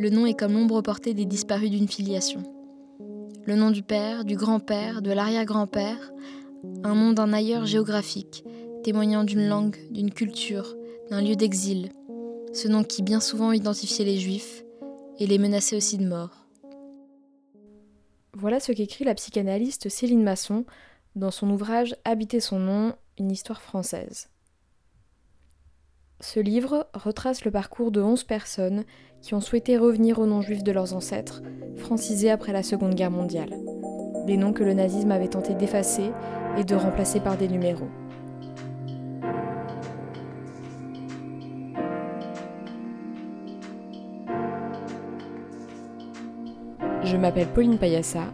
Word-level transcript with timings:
Le 0.00 0.08
nom 0.08 0.24
est 0.24 0.32
comme 0.32 0.54
l'ombre 0.54 0.80
portée 0.80 1.12
des 1.12 1.26
disparus 1.26 1.70
d'une 1.70 1.86
filiation. 1.86 2.42
Le 3.44 3.54
nom 3.54 3.70
du 3.70 3.82
père, 3.82 4.24
du 4.24 4.34
grand-père, 4.34 5.02
de 5.02 5.12
l'arrière-grand-père, 5.12 6.10
un 6.84 6.94
nom 6.94 7.12
d'un 7.12 7.34
ailleurs 7.34 7.66
géographique, 7.66 8.42
témoignant 8.82 9.24
d'une 9.24 9.46
langue, 9.46 9.76
d'une 9.90 10.10
culture, 10.10 10.74
d'un 11.10 11.20
lieu 11.20 11.36
d'exil, 11.36 11.90
ce 12.54 12.66
nom 12.66 12.82
qui 12.82 13.02
bien 13.02 13.20
souvent 13.20 13.52
identifiait 13.52 14.06
les 14.06 14.16
juifs 14.16 14.64
et 15.18 15.26
les 15.26 15.36
menaçait 15.36 15.76
aussi 15.76 15.98
de 15.98 16.08
mort. 16.08 16.46
Voilà 18.32 18.58
ce 18.58 18.72
qu'écrit 18.72 19.04
la 19.04 19.14
psychanalyste 19.14 19.90
Céline 19.90 20.22
Masson 20.22 20.64
dans 21.14 21.30
son 21.30 21.50
ouvrage 21.50 21.94
Habiter 22.06 22.40
son 22.40 22.58
nom, 22.58 22.94
une 23.18 23.30
histoire 23.30 23.60
française. 23.60 24.30
Ce 26.22 26.38
livre 26.38 26.86
retrace 26.92 27.46
le 27.46 27.50
parcours 27.50 27.90
de 27.90 28.02
11 28.02 28.24
personnes 28.24 28.84
qui 29.22 29.32
ont 29.32 29.40
souhaité 29.40 29.78
revenir 29.78 30.18
au 30.18 30.26
nom 30.26 30.42
juif 30.42 30.62
de 30.62 30.70
leurs 30.70 30.92
ancêtres, 30.92 31.42
francisés 31.76 32.30
après 32.30 32.52
la 32.52 32.62
Seconde 32.62 32.94
Guerre 32.94 33.10
mondiale. 33.10 33.54
Des 34.26 34.36
noms 34.36 34.52
que 34.52 34.62
le 34.62 34.74
nazisme 34.74 35.12
avait 35.12 35.28
tenté 35.28 35.54
d'effacer 35.54 36.12
et 36.58 36.64
de 36.64 36.74
remplacer 36.74 37.20
par 37.20 37.38
des 37.38 37.48
numéros. 37.48 37.88
Je 47.02 47.16
m'appelle 47.16 47.48
Pauline 47.48 47.78
Payassa, 47.78 48.24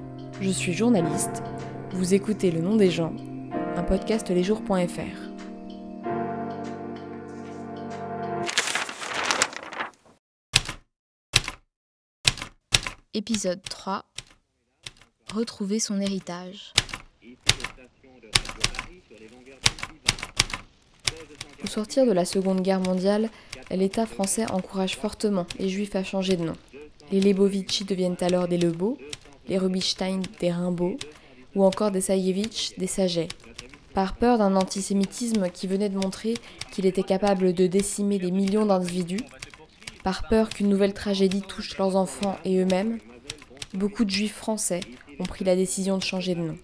je 0.41 0.51
suis 0.51 0.73
journaliste. 0.73 1.45
Vous 1.93 2.15
écoutez 2.15 2.51
Le 2.51 2.61
nom 2.61 2.75
des 2.75 2.91
gens, 2.91 3.13
un 3.77 3.85
podcast 3.85 4.29
lesjours.fr. 4.29 5.26
Épisode 13.17 13.63
3 13.63 14.05
Retrouver 15.33 15.81
son 15.81 16.03
héritage. 16.03 16.75
Au 21.65 21.67
sortir 21.67 22.05
de 22.05 22.13
la 22.13 22.27
Seconde 22.27 22.61
Guerre 22.61 22.81
mondiale, 22.81 23.31
l'État 23.71 24.05
français 24.05 24.45
encourage 24.51 24.97
fortement 24.97 25.47
les 25.59 25.71
Juifs 25.71 25.97
à 25.97 26.05
changer 26.05 26.37
de 26.37 26.45
nom. 26.45 26.53
Les 27.11 27.21
Lebovici 27.21 27.87
deviennent 27.87 28.19
alors 28.21 28.49
des 28.49 28.59
Lebeaux, 28.59 28.99
les 29.49 29.57
Rubinstein 29.57 30.21
des 30.41 30.53
Rimbaud, 30.53 30.99
ou 31.55 31.65
encore 31.65 31.93
des 31.93 32.03
Sayevitch 32.03 32.77
des 32.77 32.87
Saget. 32.87 33.29
Par 33.95 34.17
peur 34.17 34.37
d'un 34.37 34.57
antisémitisme 34.57 35.49
qui 35.49 35.67
venait 35.67 35.89
de 35.89 35.97
montrer 35.97 36.35
qu'il 36.71 36.85
était 36.85 37.03
capable 37.03 37.55
de 37.55 37.67
décimer 37.67 38.19
des 38.19 38.31
millions 38.31 38.67
d'individus, 38.67 39.25
par 40.07 40.29
peur 40.29 40.51
qu'une 40.51 40.69
nouvelle 40.69 40.95
tragédie 40.95 41.43
touche 41.43 41.77
leurs 41.79 41.97
enfants 41.97 42.39
et 42.45 42.59
eux-mêmes, 42.59 43.01
beaucoup 43.75 44.05
de 44.05 44.11
juifs 44.11 44.37
français 44.37 44.79
ont 45.19 45.25
pris 45.25 45.45
la 45.45 45.57
décision 45.57 45.99
de 45.99 46.03
changer 46.05 46.37
de 46.37 46.43
nom. 46.43 46.57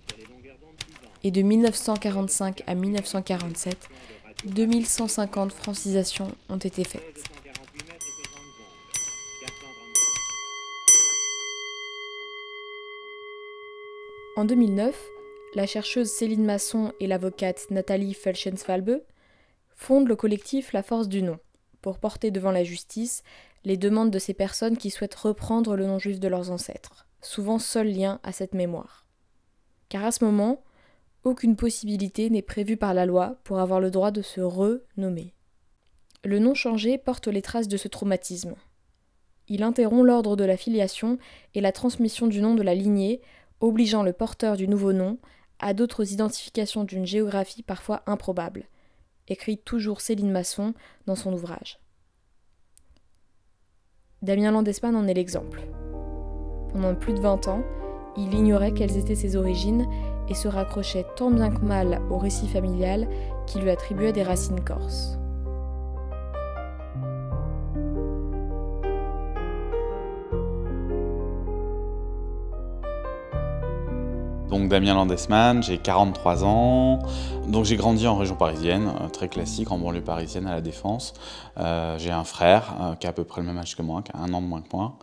Et 1.25 1.33
de 1.33 1.43
1945 1.43 2.63
à 2.69 2.77
1947, 2.77 3.89
2150 4.45 5.51
francisations 5.51 6.31
ont 6.51 6.57
été 6.57 6.85
faites. 6.85 7.25
En 14.37 14.45
2009, 14.45 14.95
la 15.57 15.67
chercheuse 15.67 16.13
Céline 16.13 16.45
Masson 16.45 16.93
et 17.01 17.09
l'avocate 17.09 17.67
Nathalie 17.71 18.15
Felschenswalbe 18.15 19.03
fondent 19.75 20.07
le 20.07 20.15
collectif 20.15 20.73
La 20.73 20.85
Force 20.85 21.09
du 21.09 21.25
Nom 21.25 21.41
pour 21.83 21.99
porter 21.99 22.31
devant 22.31 22.53
la 22.53 22.65
justice 22.65 23.23
les 23.65 23.77
demandes 23.77 24.11
de 24.11 24.19
ces 24.19 24.35
personnes 24.35 24.77
qui 24.77 24.91
souhaitent 24.91 25.15
reprendre 25.15 25.77
le 25.77 25.87
nom 25.87 25.99
juif 25.99 26.19
de 26.19 26.29
leurs 26.29 26.51
ancêtres, 26.51 27.07
souvent 27.21 27.59
seul 27.59 27.89
lien 27.89 28.19
à 28.23 28.33
cette 28.33 28.55
mémoire. 28.55 29.07
Car 29.89 30.05
à 30.05 30.13
ce 30.13 30.25
moment, 30.25 30.63
aucune 31.25 31.55
possibilité 31.55 32.31
n'est 32.31 32.43
prévue 32.43 32.77
par 32.77 32.95
la 32.95 33.07
loi 33.07 33.37
pour 33.45 33.61
avoir 33.61 33.79
le 33.79 33.91
droit 33.91 34.11
de 34.11 34.23
se 34.23 34.41
renommer. 34.41 35.35
Le 36.25 36.39
nom 36.39 36.55
changé 36.55 36.99
porte 36.99 37.29
les 37.29 37.43
traces 37.43 37.69
de 37.69 37.77
ce 37.77 37.89
traumatisme. 37.89 38.55
Il 39.49 39.63
interrompt 39.63 40.05
l'ordre 40.05 40.37
de 40.37 40.45
la 40.45 40.57
filiation 40.57 41.19
et 41.55 41.61
la 41.61 41.73
transmission 41.73 42.27
du 42.27 42.41
nom 42.41 42.55
de 42.55 42.63
la 42.63 42.75
lignée, 42.75 43.21
obligeant 43.61 44.03
le 44.03 44.13
porteur 44.13 44.57
du 44.57 44.67
nouveau 44.67 44.93
nom 44.93 45.19
à 45.59 45.75
d'autres 45.75 46.13
identifications 46.13 46.85
d'une 46.85 47.07
géographie 47.07 47.63
parfois 47.63 48.03
improbable, 48.07 48.65
écrit 49.29 49.59
toujours 49.59 50.01
Céline 50.01 50.31
Masson 50.31 50.75
dans 51.07 51.17
son 51.17 51.33
ouvrage. 51.33 51.79
Damien 54.23 54.53
Landesman 54.53 54.95
en 54.95 55.07
est 55.07 55.15
l'exemple. 55.15 55.63
Pendant 56.73 56.95
plus 56.95 57.13
de 57.13 57.21
20 57.21 57.49
ans, 57.49 57.63
il 58.17 58.33
ignorait 58.35 58.73
quelles 58.73 58.97
étaient 58.97 59.15
ses 59.15 59.37
origines 59.37 59.87
et 60.29 60.35
se 60.35 60.49
raccrochait 60.49 61.07
tant 61.17 61.31
bien 61.31 61.51
que 61.51 61.65
mal 61.65 62.01
au 62.11 62.19
récit 62.19 62.49
familial 62.49 63.09
qui 63.47 63.59
lui 63.59 63.71
attribuait 63.71 64.13
des 64.13 64.23
racines 64.23 64.63
corses. 64.63 65.19
Donc 74.53 74.69
Damien 74.69 74.93
Landesman, 74.93 75.63
j'ai 75.63 75.79
43 75.79 76.45
ans. 76.45 76.99
Donc 77.49 77.65
j'ai 77.65 77.77
grandi 77.77 78.07
en 78.07 78.19
région 78.19 78.35
parisienne, 78.35 78.93
euh, 79.01 79.09
très 79.09 79.29
classique, 79.29 79.73
en 79.73 79.79
banlieue 79.79 80.03
parisienne 80.03 80.47
à 80.47 80.51
la 80.51 80.61
Défense. 80.61 81.15
Euh, 81.57 81.97
j'ai 81.99 82.11
un 82.11 82.25
frère 82.25 82.75
euh, 82.83 82.95
qui 82.95 83.07
a 83.07 83.11
à 83.11 83.13
peu 83.15 83.25
près 83.25 83.41
le 83.41 83.47
même 83.47 83.57
âge 83.57 83.75
que 83.75 83.81
moi, 83.81 84.03
qui 84.03 84.13
a 84.13 84.19
un 84.19 84.31
an 84.35 84.43
de 84.43 84.47
moins 84.47 84.61
que 84.61 84.69
moi. 84.75 84.99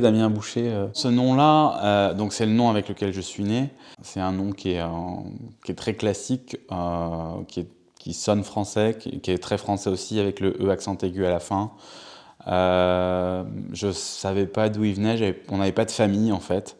Damien 0.00 0.28
Boucher, 0.30 0.88
ce 0.94 1.06
nom-là, 1.06 2.12
donc 2.14 2.32
c'est 2.32 2.46
le 2.46 2.52
nom 2.52 2.70
avec 2.70 2.88
lequel 2.88 3.12
je 3.12 3.20
suis 3.20 3.42
né. 3.42 3.70
C'est 4.02 4.20
un 4.20 4.30
nom 4.30 4.50
qui 4.50 4.70
est, 4.70 5.74
très 5.76 5.94
classique, 5.94 6.56
qui, 7.48 8.12
sonne 8.14 8.44
français, 8.44 8.96
qui, 8.98 9.30
est 9.30 9.42
très 9.42 9.58
français 9.58 9.90
aussi, 9.90 10.20
avec 10.20 10.38
le 10.38 10.56
E 10.60 10.70
accent 10.70 10.96
aigu 10.98 11.26
à 11.26 11.30
la 11.30 11.40
fin. 11.40 11.72
je 12.46 13.90
savais 13.92 14.46
pas 14.46 14.68
d'où 14.68 14.84
il 14.84 14.94
venait, 14.94 15.42
on 15.50 15.58
n'avait 15.58 15.72
pas 15.72 15.84
de 15.84 15.90
famille 15.90 16.30
en 16.30 16.40
fait. 16.40 16.76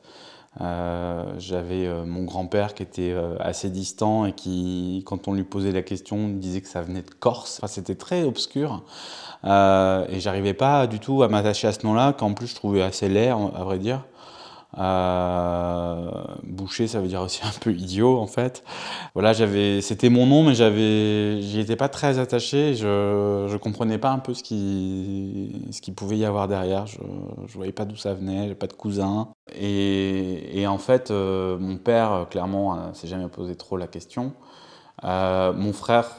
Euh, 0.61 1.25
j'avais 1.39 1.87
euh, 1.87 2.05
mon 2.05 2.25
grand-père 2.25 2.75
qui 2.75 2.83
était 2.83 3.13
euh, 3.13 3.37
assez 3.39 3.71
distant 3.71 4.27
et 4.27 4.33
qui, 4.33 5.05
quand 5.07 5.29
on 5.29 5.33
lui 5.33 5.45
posait 5.45 5.71
la 5.71 5.83
question, 5.83 6.29
disait 6.29 6.61
que 6.61 6.69
ça 6.69 6.83
venait 6.83 7.03
de 7.03 7.11
Corse. 7.11 7.59
Enfin, 7.59 7.69
c'était 7.69 7.95
très 7.95 8.25
obscur. 8.25 8.83
et 9.45 10.21
j'arrivais 10.21 10.55
pas 10.55 10.87
du 10.87 10.99
tout 10.99 11.23
à 11.23 11.29
m'attacher 11.29 11.69
à 11.69 11.73
ce 11.73 11.87
nom-là, 11.87 12.13
qu'en 12.13 12.35
plus 12.35 12.49
je 12.49 12.55
trouvais 12.57 12.83
assez 12.83 13.09
laid, 13.09 13.31
à 13.31 13.65
vrai 13.65 13.79
dire. 13.79 14.05
Euh, 14.77 16.11
boucher, 16.45 16.87
ça 16.89 17.01
veut 17.01 17.09
dire 17.09 17.23
aussi 17.23 17.41
un 17.45 17.51
peu 17.61 17.73
idiot 17.73 18.19
en 18.19 18.27
fait. 18.27 18.63
Voilà, 19.15 19.33
j'avais, 19.33 19.81
c'était 19.81 20.11
mon 20.11 20.27
nom, 20.27 20.45
mais 20.45 20.55
j'avais, 20.55 21.41
j'y 21.43 21.61
étais 21.61 21.77
pas 21.77 21.89
très 21.89 22.19
attaché. 22.19 22.75
Je, 22.75 23.47
je 23.49 23.57
comprenais 23.57 23.99
pas 23.99 24.11
un 24.11 24.19
peu 24.19 24.35
ce 24.35 24.43
qui, 24.43 25.67
ce 25.73 25.81
qui 25.81 25.93
pouvait 25.93 26.19
y 26.19 26.25
avoir 26.25 26.49
derrière. 26.49 26.87
Je, 26.87 26.99
je 27.47 27.55
voyais 27.55 27.73
pas 27.73 27.87
d'où 27.87 27.97
ça 27.97 28.15
venait. 28.15 28.49
J'ai 28.49 28.55
pas 28.55 28.67
de 28.67 28.75
cousin. 28.75 29.29
Et, 29.55 30.61
et 30.61 30.67
en 30.67 30.79
fait, 30.79 31.11
euh, 31.11 31.59
mon 31.59 31.79
père, 31.79 32.27
clairement, 32.31 32.75
euh, 32.77 32.93
s'est 32.93 33.09
jamais 33.09 33.29
posé 33.29 33.57
trop 33.57 33.77
la 33.79 33.87
question. 33.87 34.35
mon 35.03 35.73
frère 35.73 36.11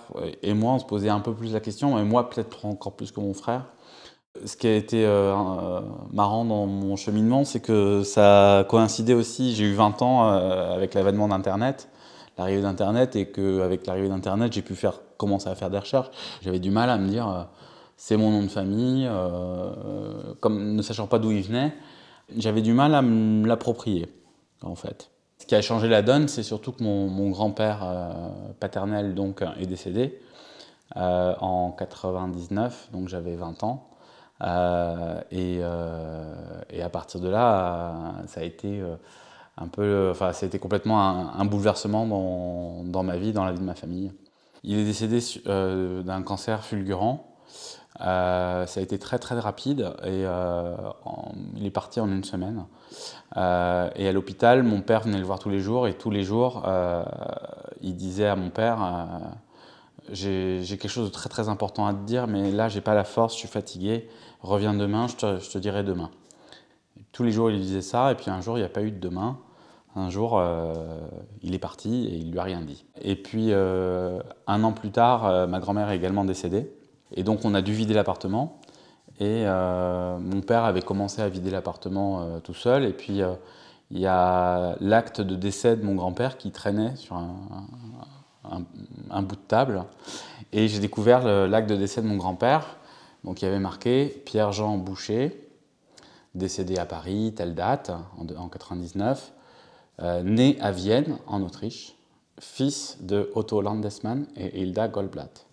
et 0.41 0.53
moi, 0.53 0.73
on 0.73 0.79
se 0.79 0.85
posait 0.85 1.09
un 1.09 1.19
peu 1.19 1.33
plus 1.33 1.53
la 1.53 1.59
question, 1.59 1.95
mais 1.95 2.03
moi 2.05 2.29
peut-être 2.29 2.65
encore 2.65 2.95
plus 2.95 3.11
que 3.11 3.19
mon 3.19 3.33
frère. 3.33 3.65
Ce 4.45 4.55
qui 4.55 4.67
a 4.67 4.75
été 4.75 5.05
euh, 5.05 5.33
euh, 5.33 5.81
marrant 6.13 6.45
dans 6.45 6.67
mon 6.67 6.95
cheminement, 6.95 7.43
c'est 7.45 7.59
que 7.59 8.03
ça 8.03 8.59
a 8.59 8.63
coïncidé 8.63 9.13
aussi, 9.13 9.55
j'ai 9.55 9.65
eu 9.65 9.73
20 9.73 10.01
ans 10.03 10.29
euh, 10.29 10.75
avec 10.75 10.93
l'avènement 10.93 11.27
d'Internet, 11.27 11.89
l'arrivée 12.37 12.61
d'Internet, 12.61 13.15
et 13.15 13.25
qu'avec 13.31 13.87
l'arrivée 13.87 14.07
d'Internet, 14.07 14.53
j'ai 14.53 14.61
pu 14.61 14.75
faire, 14.75 15.01
commencer 15.17 15.49
à 15.49 15.55
faire 15.55 15.69
des 15.69 15.79
recherches. 15.79 16.09
J'avais 16.41 16.59
du 16.59 16.69
mal 16.69 16.89
à 16.89 16.97
me 16.97 17.09
dire, 17.09 17.47
c'est 17.97 18.17
mon 18.17 18.29
nom 18.29 18.43
de 18.43 18.47
famille, 18.49 19.09
comme 20.39 20.75
ne 20.75 20.81
sachant 20.81 21.07
pas 21.07 21.19
d'où 21.19 21.31
il 21.31 21.41
venait, 21.41 21.73
j'avais 22.37 22.61
du 22.61 22.71
mal 22.71 22.95
à 22.95 23.01
me 23.01 23.45
l'approprier, 23.45 24.13
en 24.61 24.75
fait. 24.75 25.09
Ce 25.39 25.45
qui 25.47 25.55
a 25.55 25.61
changé 25.61 25.89
la 25.89 26.01
donne, 26.01 26.27
c'est 26.27 26.43
surtout 26.43 26.71
que 26.71 26.83
mon, 26.83 27.07
mon 27.07 27.31
grand-père 27.31 27.85
paternel 28.59 29.15
donc, 29.15 29.43
est 29.59 29.65
décédé 29.65 30.21
en 30.95 31.75
99, 31.77 32.89
donc 32.93 33.09
j'avais 33.09 33.35
20 33.35 33.63
ans. 33.63 33.88
Euh, 34.41 35.21
euh, 35.33 36.61
et, 36.69 36.81
à 36.81 36.89
partir 36.89 37.19
de 37.19 37.29
là, 37.29 38.13
ça 38.27 38.41
a 38.41 38.43
été 38.43 38.79
euh, 38.79 38.95
un 39.57 39.67
peu, 39.67 40.09
enfin, 40.11 40.31
ça 40.33 40.45
a 40.45 40.47
été 40.47 40.59
complètement 40.59 40.99
un, 41.01 41.45
bouleversement 41.45 42.05
dans, 42.85 43.03
ma 43.03 43.17
vie, 43.17 43.33
dans 43.33 43.45
la 43.45 43.51
vie 43.51 43.59
de 43.59 43.63
ma 43.63 43.75
famille. 43.75 44.11
Il 44.63 44.77
est 44.77 44.85
décédé 44.85 45.19
d'un 45.45 46.21
cancer 46.21 46.63
fulgurant. 46.63 47.35
ça 47.99 48.63
a 48.63 48.81
été 48.81 48.99
très 48.99 49.19
très 49.19 49.39
rapide 49.39 49.93
et 50.05 50.25
il 51.55 51.65
est 51.65 51.71
parti 51.71 51.99
en 51.99 52.09
une 52.09 52.23
semaine. 52.23 52.65
et 53.35 53.37
à 54.07 54.11
l'hôpital, 54.13 54.63
mon 54.63 54.81
père 54.81 55.01
venait 55.01 55.19
le 55.19 55.25
voir 55.25 55.39
tous 55.39 55.49
les 55.49 55.59
jours 55.59 55.87
et 55.87 55.93
tous 55.93 56.11
les 56.11 56.23
jours, 56.23 56.63
il 57.81 57.95
disait 57.95 58.27
à 58.27 58.35
mon 58.35 58.49
père 58.49 58.79
j'ai 60.11 60.63
quelque 60.67 60.87
chose 60.87 61.09
de 61.09 61.13
très 61.13 61.29
très 61.29 61.49
important 61.49 61.85
à 61.85 61.93
te 61.93 62.03
dire, 62.05 62.27
mais 62.27 62.51
là, 62.51 62.69
j'ai 62.69 62.81
pas 62.81 62.95
la 62.95 63.03
force, 63.03 63.33
je 63.33 63.39
suis 63.39 63.47
fatigué, 63.47 64.07
reviens 64.41 64.73
demain, 64.73 65.07
je 65.07 65.15
te, 65.15 65.57
dirai 65.57 65.83
demain. 65.83 66.09
tous 67.11 67.23
les 67.23 67.31
jours, 67.31 67.51
il 67.51 67.59
disait 67.59 67.81
ça, 67.81 68.11
et 68.11 68.15
puis 68.15 68.29
un 68.29 68.41
jour, 68.41 68.57
il 68.57 68.61
n'y 68.61 68.65
a 68.65 68.69
pas 68.69 68.81
eu 68.81 68.91
de 68.91 68.99
demain. 68.99 69.37
Un 69.95 70.09
jour, 70.09 70.37
euh, 70.37 70.73
il 71.41 71.55
est 71.55 71.59
parti 71.59 72.05
et 72.05 72.15
il 72.15 72.31
lui 72.31 72.39
a 72.39 72.43
rien 72.43 72.61
dit. 72.61 72.85
Et 73.01 73.15
puis, 73.15 73.47
euh, 73.49 74.19
un 74.45 74.63
an 74.63 74.71
plus 74.71 74.91
tard, 74.91 75.25
euh, 75.25 75.47
ma 75.47 75.59
grand-mère 75.59 75.89
est 75.89 75.95
également 75.95 76.25
décédée. 76.25 76.71
Et 77.15 77.23
donc, 77.23 77.43
on 77.43 77.55
a 77.55 77.61
dû 77.61 77.73
vider 77.73 77.93
l'appartement. 77.93 78.59
Et 79.19 79.43
mon 79.43 80.39
père 80.39 80.63
avait 80.63 80.81
commencé 80.81 81.21
à 81.21 81.27
vider 81.27 81.51
l'appartement 81.51 82.39
tout 82.39 82.53
seul. 82.53 82.85
Et 82.85 82.93
puis, 82.93 83.19
il 83.91 83.99
y 83.99 84.05
a 84.05 84.77
l'acte 84.79 85.19
de 85.19 85.35
décès 85.35 85.75
de 85.75 85.83
mon 85.83 85.95
grand-père 85.95 86.37
qui 86.37 86.51
traînait 86.51 86.95
sur 86.95 87.17
un, 87.17 89.21
bout 89.21 89.35
de 89.35 89.41
table. 89.41 89.83
Et 90.53 90.69
j'ai 90.69 90.79
découvert 90.79 91.25
l'acte 91.49 91.69
de 91.69 91.75
décès 91.75 92.01
de 92.01 92.07
mon 92.07 92.15
grand-père. 92.15 92.78
Donc 93.23 93.41
il 93.41 93.45
y 93.45 93.47
avait 93.47 93.59
marqué 93.59 94.21
Pierre-Jean 94.25 94.77
Boucher, 94.77 95.49
décédé 96.35 96.77
à 96.77 96.85
Paris, 96.85 97.33
telle 97.35 97.55
date, 97.55 97.89
en, 97.89 98.23
1999, 98.23 99.33
euh, 100.01 100.23
né 100.23 100.57
à 100.61 100.71
Vienne, 100.71 101.17
en 101.27 101.41
Autriche, 101.41 101.95
fils 102.39 102.97
de 103.01 103.31
Otto 103.35 103.61
Landesmann 103.61 104.27
et 104.35 104.61
Hilda 104.61 104.87
Goldblatt. 104.87 105.45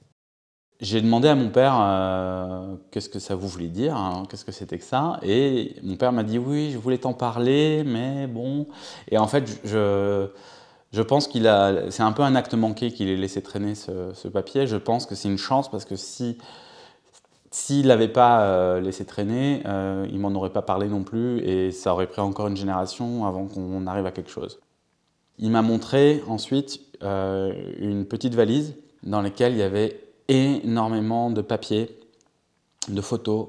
J'ai 0.81 1.01
demandé 1.01 1.29
à 1.29 1.35
mon 1.35 1.49
père 1.49 1.75
euh, 1.81 2.77
qu'est-ce 2.91 3.09
que 3.09 3.19
ça 3.19 3.35
vous 3.35 3.49
voulait 3.49 3.69
dire, 3.69 3.97
hein, 3.97 4.25
qu'est-ce 4.29 4.45
que 4.45 4.53
c'était 4.53 4.79
que 4.79 4.85
ça, 4.85 5.19
et 5.23 5.75
mon 5.83 5.97
père 5.97 6.13
m'a 6.13 6.23
dit 6.23 6.39
oui, 6.39 6.71
je 6.71 6.79
voulais 6.79 6.99
t'en 6.99 7.15
parler, 7.15 7.83
mais 7.85 8.27
bon. 8.27 8.67
Et 9.11 9.17
en 9.17 9.27
fait, 9.27 9.59
je, 9.65 10.29
je 10.93 11.03
pense 11.03 11.29
qu'il 11.29 11.47
a, 11.47 11.91
c'est 11.91 12.03
un 12.03 12.13
peu 12.13 12.23
un 12.23 12.35
acte 12.35 12.55
manqué 12.55 12.91
qu'il 12.91 13.09
ait 13.09 13.17
laissé 13.17 13.43
traîner 13.43 13.75
ce, 13.75 14.29
papier. 14.29 14.67
Je 14.67 14.77
pense 14.77 15.07
que 15.07 15.15
c'est 15.15 15.29
une 15.29 15.39
chance 15.39 15.71
parce 15.71 15.85
que 15.85 15.97
si 15.97 16.39
s'il 17.57 17.87
l'avait 17.87 18.07
pas 18.07 18.43
euh, 18.43 18.83
laissé 18.83 19.07
traîner, 19.07 19.63
euh, 19.65 20.07
il 20.13 20.21
m'en 20.21 20.29
aurait 20.33 20.53
pas 20.53 20.61
parlé 20.61 20.89
non 20.89 21.05
plus 21.05 21.39
et 21.39 21.73
ça 21.73 21.95
aurait 21.95 22.07
pris 22.07 22.21
encore 22.21 22.49
une 22.49 22.57
génération 22.57 23.25
avant 23.25 23.47
qu'on 23.47 23.87
arrive 23.87 24.05
à 24.05 24.11
quelque 24.11 24.31
chose. 24.31 24.61
Il 25.39 25.51
m'a 25.51 25.63
montré 25.63 26.23
ensuite 26.29 26.83
euh, 27.03 27.73
une 27.79 28.05
petite 28.05 28.35
valise 28.35 28.75
dans 29.05 29.23
laquelle 29.23 29.53
il 29.53 29.59
y 29.59 29.63
avait 29.63 29.99
énormément 30.29 31.31
de 31.31 31.41
papiers, 31.41 31.99
de 32.89 33.01
photos, 33.01 33.49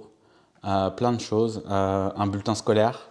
plein 0.62 1.12
de 1.12 1.20
choses, 1.20 1.64
un 1.68 2.28
bulletin 2.28 2.56
scolaire, 2.56 3.10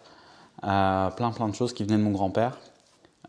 plein 0.63 1.33
plein 1.35 1.49
de 1.49 1.55
choses 1.55 1.75
qui 1.75 1.85
venaient 1.85 1.99
de 1.99 2.03
mon 2.03 2.13
grand-père 2.13 2.59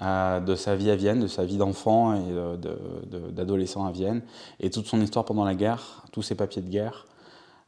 de 0.02 0.56
sa 0.56 0.76
vie 0.76 0.90
à 0.90 0.96
Vienne, 0.96 1.20
de 1.20 1.28
sa 1.28 1.44
vie 1.44 1.58
d'enfant 1.58 2.14
et 2.16 3.32
d'adolescent 3.32 3.86
à 3.86 3.92
Vienne, 3.92 4.22
et 4.60 4.70
toute 4.70 4.86
son 4.86 5.02
histoire 5.02 5.26
pendant 5.26 5.44
la 5.44 5.56
guerre, 5.56 6.06
tous 6.12 6.22
ses 6.22 6.36
papiers 6.36 6.62
de 6.62 6.70
guerre. 6.70 7.08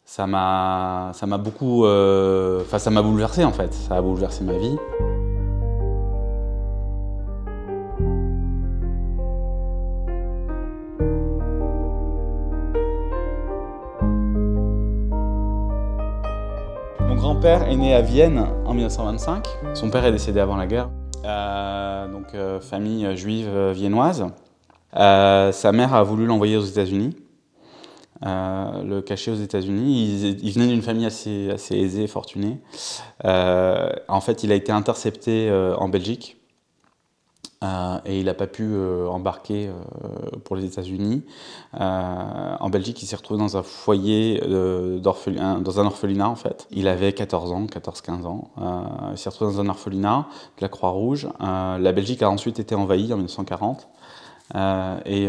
Ça 0.09 0.25
m'a 0.25 1.37
beaucoup... 1.37 1.85
Euh, 1.85 2.61
enfin, 2.61 2.79
ça 2.79 2.89
m'a 2.89 3.03
bouleversé 3.03 3.43
en 3.43 3.51
fait, 3.51 3.71
ça 3.75 3.95
a 3.95 4.01
bouleversé 4.01 4.43
ma 4.43 4.53
vie. 4.53 4.75
Mon 17.01 17.15
grand-père 17.15 17.69
est 17.69 17.75
né 17.75 17.93
à 17.93 18.01
Vienne 18.01 18.47
en 18.65 18.73
1925. 18.73 19.47
Son 19.75 19.91
père 19.91 20.03
est 20.05 20.11
décédé 20.11 20.39
avant 20.39 20.57
la 20.57 20.65
guerre. 20.65 20.89
Euh, 21.23 22.11
donc 22.11 22.33
euh, 22.33 22.59
famille 22.59 23.15
juive 23.15 23.55
viennoise. 23.73 24.25
sa 24.91 25.71
mère 25.71 25.93
a 25.93 26.01
voulu 26.01 26.25
l'envoyer 26.25 26.57
aux 26.57 26.65
États-Unis. 26.65 27.15
Le 28.21 28.99
cacher 29.01 29.31
aux 29.31 29.35
États-Unis. 29.35 30.37
Il, 30.41 30.51
venait 30.51 30.67
d'une 30.67 30.81
famille 30.81 31.05
assez, 31.05 31.49
assez 31.51 31.75
aisée, 31.75 32.07
fortunée. 32.07 32.59
en 33.23 34.21
fait, 34.21 34.43
il 34.43 34.51
a 34.51 34.55
été 34.55 34.71
intercepté 34.71 35.51
en 35.51 35.89
Belgique 35.89 36.39
euh, 37.61 37.99
et 38.05 38.19
il 38.19 38.25
n'a 38.25 38.33
pas 38.33 38.47
pu 38.47 38.63
euh, 38.63 39.07
embarquer 39.09 39.67
euh, 39.67 40.37
pour 40.45 40.55
les 40.55 40.63
États-Unis. 40.63 41.23
en 41.73 42.69
Belgique, 42.69 43.03
il 43.03 43.05
s'est 43.05 43.17
retrouvé 43.17 43.39
dans 43.39 43.57
un 43.57 43.63
foyer, 43.63 44.39
dans 44.39 45.79
un 45.79 45.85
orphelinat 45.85 46.29
en 46.29 46.35
fait. 46.35 46.67
Il 46.71 46.87
avait 46.87 47.11
14 47.11 47.51
ans, 47.51 47.65
14-15 47.65 48.25
ans. 48.25 48.51
il 49.11 49.17
s'est 49.17 49.29
retrouvé 49.29 49.53
dans 49.53 49.59
un 49.59 49.69
orphelinat 49.69 50.27
de 50.57 50.61
la 50.61 50.69
Croix-Rouge. 50.69 51.27
la 51.39 51.91
Belgique 51.91 52.21
a 52.21 52.29
ensuite 52.29 52.59
été 52.59 52.75
envahie 52.75 53.11
en 53.13 53.17
1940. 53.17 53.89
Et 54.55 55.27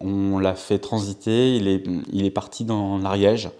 on 0.00 0.38
l'a 0.38 0.54
fait 0.54 0.78
transiter, 0.78 1.56
il 1.56 1.68
est, 1.68 1.84
il 2.12 2.24
est 2.26 2.30
parti 2.30 2.64
dans 2.64 2.98
l'Ariège, 2.98 3.50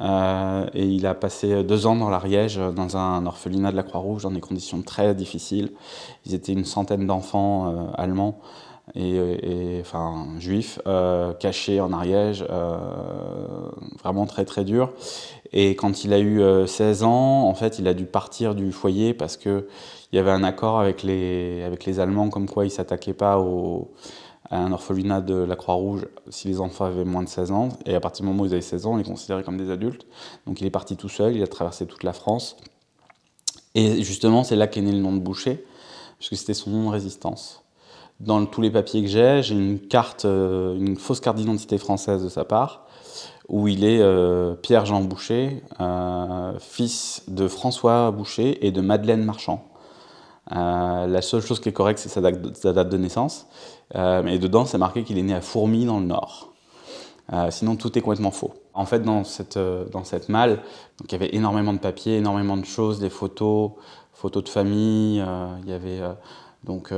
euh, 0.00 0.66
et 0.74 0.84
il 0.84 1.06
a 1.06 1.14
passé 1.14 1.62
deux 1.64 1.86
ans 1.86 1.96
dans 1.96 2.10
l'Ariège, 2.10 2.60
dans 2.74 2.96
un 2.96 3.24
orphelinat 3.26 3.70
de 3.70 3.76
la 3.76 3.82
Croix-Rouge, 3.82 4.22
dans 4.22 4.30
des 4.30 4.40
conditions 4.40 4.82
très 4.82 5.14
difficiles. 5.14 5.72
Ils 6.26 6.34
étaient 6.34 6.52
une 6.52 6.64
centaine 6.64 7.06
d'enfants 7.06 7.68
euh, 7.68 7.86
allemands 7.94 8.38
et, 8.94 9.78
enfin 9.80 10.26
juifs 10.38 10.78
euh, 10.86 11.32
cachés 11.32 11.80
en 11.80 11.92
Ariège, 11.92 12.44
vraiment 14.02 14.26
très 14.26 14.44
très 14.44 14.64
dur. 14.64 14.92
Et 15.52 15.74
quand 15.74 16.04
il 16.04 16.12
a 16.12 16.20
eu 16.20 16.40
16 16.66 17.02
ans, 17.02 17.48
en 17.48 17.54
fait, 17.54 17.78
il 17.78 17.88
a 17.88 17.94
dû 17.94 18.04
partir 18.04 18.54
du 18.54 18.72
foyer 18.72 19.14
parce 19.14 19.36
que 19.36 19.66
il 20.16 20.20
y 20.20 20.22
avait 20.22 20.30
un 20.30 20.44
accord 20.44 20.80
avec 20.80 21.02
les, 21.02 21.62
avec 21.62 21.84
les 21.84 22.00
Allemands 22.00 22.30
comme 22.30 22.48
quoi 22.48 22.64
ils 22.64 22.70
s'attaquaient 22.70 23.12
pas 23.12 23.38
aux 23.38 23.92
à 24.50 24.56
un 24.58 24.72
orphelinat 24.72 25.20
de 25.20 25.34
la 25.34 25.56
Croix-Rouge 25.56 26.06
si 26.30 26.48
les 26.48 26.58
enfants 26.58 26.86
avaient 26.86 27.04
moins 27.04 27.22
de 27.22 27.28
16 27.28 27.50
ans. 27.50 27.68
Et 27.84 27.94
à 27.94 28.00
partir 28.00 28.22
du 28.22 28.28
moment 28.30 28.44
où 28.44 28.46
ils 28.46 28.52
avaient 28.52 28.62
16 28.62 28.86
ans, 28.86 28.94
on 28.94 28.96
les 28.96 29.04
considérait 29.04 29.42
comme 29.42 29.58
des 29.58 29.70
adultes. 29.70 30.06
Donc 30.46 30.62
il 30.62 30.66
est 30.66 30.70
parti 30.70 30.96
tout 30.96 31.10
seul, 31.10 31.36
il 31.36 31.42
a 31.42 31.46
traversé 31.46 31.84
toute 31.84 32.02
la 32.02 32.14
France. 32.14 32.56
Et 33.74 34.02
justement, 34.02 34.42
c'est 34.42 34.56
là 34.56 34.68
qu'est 34.68 34.80
né 34.80 34.92
le 34.92 35.00
nom 35.00 35.12
de 35.12 35.18
Boucher, 35.18 35.66
puisque 36.18 36.36
c'était 36.36 36.54
son 36.54 36.70
nom 36.70 36.86
de 36.86 36.92
résistance. 36.92 37.62
Dans 38.20 38.46
tous 38.46 38.62
les 38.62 38.70
papiers 38.70 39.02
que 39.02 39.08
j'ai, 39.08 39.42
j'ai 39.42 39.54
une 39.54 39.78
carte, 39.78 40.24
euh, 40.24 40.74
une 40.76 40.96
fausse 40.96 41.20
carte 41.20 41.36
d'identité 41.36 41.76
française 41.76 42.24
de 42.24 42.30
sa 42.30 42.46
part, 42.46 42.86
où 43.50 43.68
il 43.68 43.84
est 43.84 44.00
euh, 44.00 44.54
Pierre-Jean 44.54 45.02
Boucher, 45.02 45.62
euh, 45.80 46.58
fils 46.58 47.24
de 47.28 47.48
François 47.48 48.10
Boucher 48.12 48.66
et 48.66 48.70
de 48.72 48.80
Madeleine 48.80 49.22
Marchand. 49.22 49.62
La 50.50 51.22
seule 51.22 51.42
chose 51.42 51.60
qui 51.60 51.68
est 51.68 51.72
correcte, 51.72 51.98
c'est 51.98 52.08
sa, 52.08 52.20
date 52.20 52.88
de 52.88 52.96
naissance. 52.96 53.46
Euh, 53.94 54.26
et 54.26 54.38
dedans, 54.38 54.64
c'est 54.64 54.78
marqué 54.78 55.04
qu'il 55.04 55.18
est 55.18 55.22
né 55.22 55.34
à 55.34 55.40
Fourmi 55.40 55.84
dans 55.84 56.00
le 56.00 56.06
Nord. 56.06 56.52
Euh, 57.32 57.50
sinon, 57.50 57.76
tout 57.76 57.96
est 57.98 58.00
complètement 58.00 58.30
faux. 58.30 58.54
En 58.72 58.86
fait, 58.86 59.00
dans 59.00 59.24
cette, 59.24 59.56
euh, 59.56 59.86
dans 59.88 60.04
cette 60.04 60.28
malle, 60.28 60.62
donc, 60.98 61.10
il 61.10 61.12
y 61.12 61.14
avait 61.16 61.34
énormément 61.34 61.72
de 61.72 61.78
papiers, 61.78 62.16
énormément 62.16 62.56
de 62.56 62.64
choses, 62.64 63.00
des 63.00 63.10
photos, 63.10 63.72
photos 64.12 64.44
de 64.44 64.48
famille, 64.48 65.22
il 65.62 65.68
y 65.68 65.72
avait 65.72 66.00
donc 66.64 66.90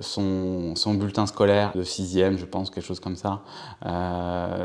son, 0.00 0.74
son, 0.74 0.94
bulletin 0.94 1.26
scolaire 1.26 1.72
de 1.74 1.82
sixième, 1.82 2.38
je 2.38 2.46
pense, 2.46 2.70
quelque 2.70 2.84
chose 2.84 2.98
comme 2.98 3.16
ça, 3.16 3.42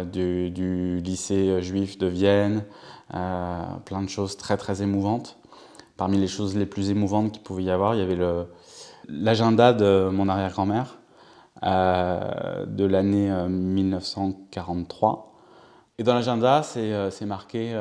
du, 0.06 1.01
lycée 1.04 1.62
juif 1.62 1.98
de 1.98 2.08
Vienne, 2.08 2.63
plein 3.10 4.01
de 4.01 4.08
choses 4.08 4.38
très 4.38 4.56
très 4.56 4.82
émouvantes. 4.82 5.38
Parmi 6.01 6.17
les 6.17 6.27
choses 6.27 6.58
les 6.58 6.65
plus 6.65 6.89
émouvantes 6.89 7.31
qu'il 7.31 7.43
pouvait 7.43 7.62
y 7.62 7.70
avoir, 7.70 7.93
il 7.93 8.00
y 8.00 8.01
avait 8.01 8.17
l'agenda 9.08 9.72
de 9.72 10.10
mon 10.12 10.29
arrière-grand-mère, 10.29 10.98
euh, 11.62 12.65
de 12.65 12.86
l'année 12.86 13.29
1943. 13.48 15.12
Euh, 15.12 15.43
Et 16.00 16.03
dans 16.03 16.15
l'agenda, 16.15 16.63
c'est 16.63 16.91
euh, 16.91 17.12
marqué 17.27 17.79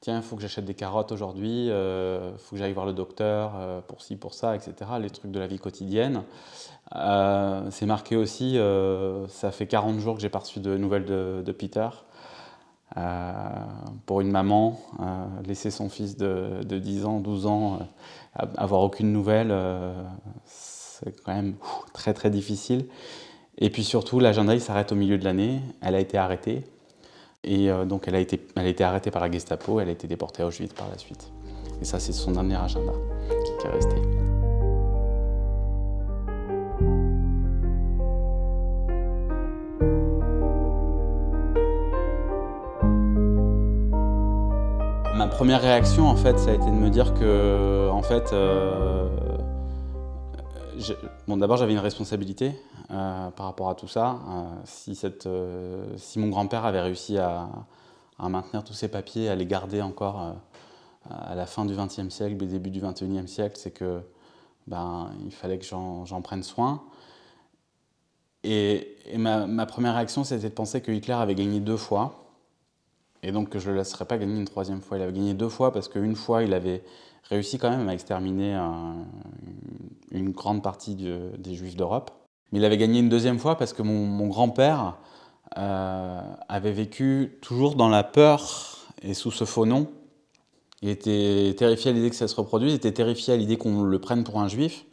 tiens, 0.00 0.16
il 0.16 0.22
faut 0.24 0.34
que 0.34 0.42
j'achète 0.42 0.64
des 0.64 0.74
carottes 0.74 1.12
aujourd'hui, 1.12 1.66
il 1.66 2.32
faut 2.38 2.56
que 2.56 2.58
j'aille 2.58 2.72
voir 2.72 2.86
le 2.86 2.94
docteur 2.94 3.52
pour 3.86 4.02
ci, 4.02 4.16
pour 4.16 4.34
ça, 4.34 4.56
etc. 4.56 4.74
Les 5.00 5.10
trucs 5.10 5.30
de 5.30 5.38
la 5.38 5.46
vie 5.46 5.60
quotidienne. 5.60 6.24
c'est 6.90 7.86
marqué 7.86 8.16
aussi, 8.16 8.58
ça 9.28 9.52
fait 9.52 9.68
40 9.68 10.00
jours 10.00 10.16
que 10.16 10.20
j'ai 10.20 10.30
pas 10.30 10.40
reçu 10.40 10.58
de 10.58 10.76
nouvelles 10.76 11.04
de, 11.04 11.52
Peter. 11.52 11.90
Pour 14.06 14.20
une 14.20 14.30
maman, 14.30 14.80
laisser 15.46 15.70
son 15.70 15.88
fils 15.88 16.16
de, 16.16 16.62
de, 16.64 16.78
10 16.78 17.04
ans, 17.06 17.20
12 17.20 17.46
ans, 17.46 17.78
avoir 18.34 18.82
aucune 18.82 19.12
nouvelle, 19.12 19.54
c'est 20.44 21.20
quand 21.24 21.34
même 21.34 21.54
très 21.92 22.14
très 22.14 22.30
difficile. 22.30 22.86
Et 23.58 23.70
puis 23.70 23.84
surtout, 23.84 24.20
l'agenda 24.20 24.54
il 24.54 24.60
s'arrête 24.60 24.92
au 24.92 24.96
milieu 24.96 25.18
de 25.18 25.24
l'année. 25.24 25.60
Elle 25.80 25.94
a 25.94 26.00
été 26.00 26.18
arrêtée. 26.18 26.64
Et 27.44 27.70
euh, 27.70 27.84
donc 27.84 28.06
elle 28.06 28.14
a, 28.14 28.20
été, 28.20 28.40
elle 28.56 28.66
a 28.66 28.68
été 28.68 28.84
arrêtée 28.84 29.10
par 29.10 29.22
la 29.22 29.30
Gestapo, 29.30 29.80
elle 29.80 29.88
a 29.88 29.92
été 29.92 30.06
déportée 30.06 30.42
à 30.42 30.46
Auschwitz 30.46 30.74
par 30.74 30.88
la 30.90 30.98
suite. 30.98 31.30
Et 31.80 31.84
ça, 31.84 31.98
c'est 31.98 32.12
son 32.12 32.32
dernier 32.32 32.56
agenda 32.56 32.92
qui 33.28 33.66
est 33.66 33.70
resté. 33.70 33.96
Première 45.40 45.62
réaction, 45.62 46.06
en 46.06 46.16
fait, 46.16 46.38
ça 46.38 46.50
a 46.50 46.52
été 46.52 46.66
de 46.66 46.70
me 46.70 46.90
dire 46.90 47.14
que, 47.14 47.88
en 47.90 48.02
fait, 48.02 48.30
euh, 48.34 49.08
bon, 51.26 51.38
d'abord 51.38 51.56
j'avais 51.56 51.72
une 51.72 51.78
responsabilité. 51.78 52.52
par 52.90 53.46
rapport 53.46 53.70
à 53.70 53.74
tout 53.74 53.88
ça. 53.88 54.18
si, 54.64 54.94
cette, 54.94 55.26
si 55.96 56.18
mon 56.18 56.28
grand-père 56.28 56.66
avait 56.66 56.82
réussi 56.82 57.16
à, 57.16 57.48
maintenir 58.18 58.62
tous 58.64 58.74
ces 58.74 58.88
papiers, 58.88 59.30
à 59.30 59.34
les 59.34 59.46
garder 59.46 59.80
encore 59.80 60.34
à 61.08 61.34
la 61.34 61.46
fin 61.46 61.64
du 61.64 61.74
XXe 61.74 62.10
siècle, 62.10 62.36
début 62.36 62.68
du 62.68 62.82
XXIe 62.82 63.26
siècle, 63.26 63.56
c'est 63.56 63.70
que 63.70 64.02
ben, 64.66 65.10
il 65.24 65.32
fallait 65.32 65.58
que 65.58 65.64
j'en 65.64 66.20
prenne 66.22 66.42
soin. 66.42 66.82
Et, 68.44 68.98
ma, 69.16 69.64
première 69.64 69.94
réaction, 69.94 70.22
c'était 70.22 70.50
de 70.50 70.54
penser 70.54 70.82
que 70.82 70.92
Hitler 70.92 71.14
avait 71.14 71.34
gagné 71.34 71.60
deux 71.60 71.78
fois, 71.78 72.29
et 73.22 73.32
donc 73.32 73.50
que 73.50 73.58
je 73.58 73.68
ne 73.68 73.74
le 73.74 73.78
laisserais 73.78 74.04
pas 74.04 74.18
gagner 74.18 74.38
une 74.38 74.46
troisième 74.46 74.80
fois. 74.80 74.98
Il 74.98 75.02
avait 75.02 75.12
gagné 75.12 75.34
deux 75.34 75.48
fois 75.48 75.72
parce 75.72 75.88
qu'une 75.88 76.16
fois, 76.16 76.42
il 76.42 76.54
avait 76.54 76.82
réussi 77.28 77.58
quand 77.58 77.70
même 77.70 77.88
à 77.88 77.94
exterminer 77.94 78.58
une 80.10 80.30
grande 80.30 80.62
partie 80.62 80.94
des 80.94 81.54
Juifs 81.54 81.76
d'Europe. 81.76 82.10
Mais 82.52 82.58
il 82.58 82.64
avait 82.64 82.78
gagné 82.78 83.00
une 83.00 83.08
deuxième 83.08 83.38
fois 83.38 83.56
parce 83.56 83.72
que 83.72 83.82
mon, 83.82 84.26
grand-père 84.28 84.96
euh, 85.58 86.20
avait 86.48 86.72
vécu 86.72 87.38
toujours 87.40 87.76
dans 87.76 87.88
la 87.88 88.02
peur 88.02 88.78
et 89.02 89.14
sous 89.14 89.30
ce 89.30 89.44
faux 89.44 89.66
nom 89.66 89.88
il 90.82 90.88
était 90.88 91.54
terrifié 91.58 91.90
à 91.90 91.94
l'idée 91.94 92.10
que 92.10 92.16
ça 92.16 92.28
se 92.28 92.34
reproduise, 92.34 92.72
il 92.72 92.76
était 92.76 92.92
terrifié 92.92 93.34
à 93.34 93.36
l'idée 93.36 93.56
qu'on 93.56 93.82
le 93.82 93.98
prenne 93.98 94.24
pour 94.24 94.40
un 94.40 94.48
juif. 94.48 94.86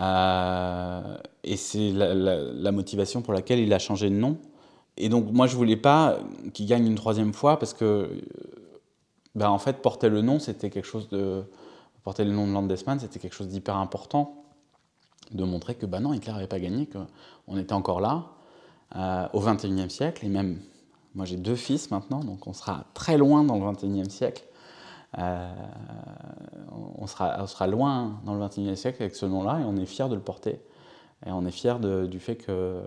Euh, 0.00 1.16
et 1.42 1.56
c'est 1.56 1.90
la, 1.92 2.72
motivation 2.72 3.22
pour 3.22 3.32
laquelle 3.32 3.58
il 3.58 3.72
a 3.72 3.78
changé 3.78 4.08
de 4.08 4.14
nom. 4.14 4.38
Et 4.96 5.08
donc 5.08 5.32
moi 5.32 5.46
je 5.46 5.56
voulais 5.56 5.76
pas 5.76 6.18
qu'il 6.52 6.66
gagne 6.66 6.86
une 6.86 6.94
troisième 6.94 7.32
fois 7.32 7.58
parce 7.58 7.74
que, 7.74 8.22
ben, 9.34 9.48
en 9.48 9.58
fait, 9.58 9.82
porter 9.82 10.08
le 10.08 10.22
nom, 10.22 10.38
c'était 10.38 10.70
quelque 10.70 10.86
chose 10.86 11.08
de 11.08 11.44
porter 12.04 12.24
le 12.24 12.32
nom 12.32 12.46
de 12.46 12.52
Landesman, 12.52 13.00
c'était 13.00 13.18
quelque 13.18 13.34
chose 13.34 13.48
d'hyper 13.48 13.76
important, 13.76 14.44
de 15.32 15.42
montrer 15.44 15.74
que 15.74 15.86
ben 15.86 16.00
non, 16.00 16.12
Hitler 16.12 16.32
n'avait 16.32 16.46
pas 16.46 16.60
gagné, 16.60 16.86
qu'on 16.86 17.56
était 17.56 17.72
encore 17.72 18.00
là 18.00 18.26
euh, 18.94 19.26
au 19.32 19.40
XXIe 19.40 19.90
siècle 19.90 20.24
et 20.24 20.28
même 20.28 20.60
moi 21.14 21.24
j'ai 21.24 21.36
deux 21.36 21.56
fils 21.56 21.90
maintenant, 21.90 22.20
donc 22.20 22.46
on 22.46 22.52
sera 22.52 22.84
très 22.92 23.16
loin 23.16 23.42
dans 23.42 23.58
le 23.58 23.72
XXIe 23.72 24.10
siècle. 24.10 24.44
Euh, 25.18 25.54
on, 26.98 27.06
sera, 27.06 27.36
on 27.38 27.46
sera 27.46 27.66
loin 27.66 28.20
dans 28.24 28.34
le 28.34 28.46
XXIe 28.46 28.76
siècle 28.76 29.02
avec 29.02 29.14
ce 29.14 29.26
nom-là 29.26 29.60
et 29.60 29.64
on 29.64 29.76
est 29.76 29.86
fier 29.86 30.08
de 30.08 30.14
le 30.14 30.20
porter. 30.20 30.60
Et 31.26 31.30
on 31.30 31.46
est 31.46 31.50
fier 31.50 31.78
du 31.78 32.20
fait 32.20 32.36
que, 32.36 32.80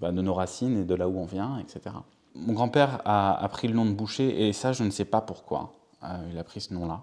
bah, 0.00 0.10
de 0.10 0.20
nos 0.20 0.34
racines 0.34 0.78
et 0.78 0.84
de 0.84 0.94
là 0.94 1.08
où 1.08 1.18
on 1.18 1.26
vient, 1.26 1.58
etc. 1.58 1.94
Mon 2.34 2.52
grand-père 2.52 3.00
a, 3.04 3.48
pris 3.48 3.68
le 3.68 3.74
nom 3.74 3.86
de 3.86 3.92
Boucher 3.92 4.48
et 4.48 4.52
ça, 4.52 4.72
je 4.72 4.82
ne 4.82 4.90
sais 4.90 5.04
pas 5.04 5.20
pourquoi 5.20 5.72
euh, 6.02 6.06
il 6.32 6.38
a 6.38 6.44
pris 6.44 6.60
ce 6.60 6.74
nom-là. 6.74 7.02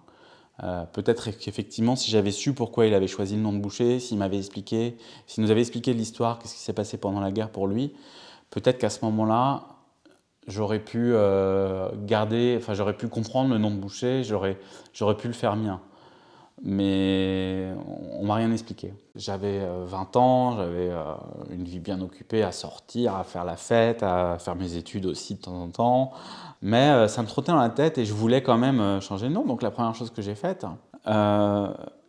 Euh, 0.64 0.84
peut-être 0.86 1.32
qu'effectivement, 1.32 1.96
si 1.96 2.12
j'avais 2.12 2.32
su 2.32 2.54
pourquoi 2.54 2.86
il 2.86 2.94
avait 2.94 3.08
choisi 3.08 3.36
le 3.36 3.42
nom 3.42 3.54
de 3.54 3.60
Boucher, 3.60 4.00
s'il 4.00 4.18
m'avait 4.18 4.38
expliqué, 4.38 4.98
s'il 5.28 5.44
nous 5.44 5.50
avait 5.50 5.62
expliqué 5.62 5.94
l'histoire, 5.94 6.40
qu'est-ce 6.40 6.56
qui 6.56 6.60
s'est 6.60 6.74
passé 6.74 6.98
pendant 6.98 7.22
la 7.22 7.32
guerre 7.32 7.50
pour 7.50 7.68
lui, 7.68 7.94
peut-être 8.50 8.78
qu'à 8.78 8.90
ce 8.90 9.04
moment-là, 9.06 9.64
j'aurais 10.48 10.80
pu 10.80 11.14
euh, 11.14 11.90
garder, 12.06 12.58
enfin 12.60 12.74
j'aurais 12.74 12.98
pu 12.98 13.08
comprendre 13.08 13.52
le 13.52 13.58
nom 13.58 13.72
de 13.72 13.78
Boucher, 13.78 14.24
j'aurais, 14.24 14.60
j'aurais 14.94 15.16
pu 15.16 15.28
le 15.28 15.34
faire 15.34 15.56
mien. 15.56 15.80
Mais 16.64 17.74
on 18.20 18.26
m'a 18.26 18.36
rien 18.36 18.52
expliqué. 18.52 18.94
J'avais 19.16 19.60
20 19.60 20.16
euh, 20.16 20.20
ans, 20.20 20.56
j'avais 20.58 20.90
euh, 20.90 21.04
une 21.50 21.64
vie 21.64 21.80
bien 21.80 22.00
occupée 22.02 22.44
à 22.44 22.52
sortir, 22.52 23.16
à 23.16 23.24
faire 23.24 23.46
la 23.46 23.58
fête, 23.58 24.04
à 24.04 24.38
faire 24.40 24.56
mes 24.56 24.76
études 24.76 25.08
aussi 25.08 25.36
de 25.36 25.42
temps 25.42 25.62
en 25.62 25.70
temps. 25.70 26.12
Mais 26.62 27.08
ça 27.08 27.24
me 27.24 27.28
trottait 27.28 27.52
dans 27.52 27.58
la 27.58 27.70
tête 27.70 27.98
et 27.98 28.06
je 28.06 28.14
voulais 28.14 28.44
quand 28.44 28.58
même 28.58 29.02
changer 29.02 29.28
de 29.28 29.34
nom. 29.34 29.44
Donc 29.46 29.64
la 29.64 29.72
première 29.72 29.96
chose 29.96 30.12
que 30.12 30.22
j'ai 30.22 30.36
faite, 30.36 30.68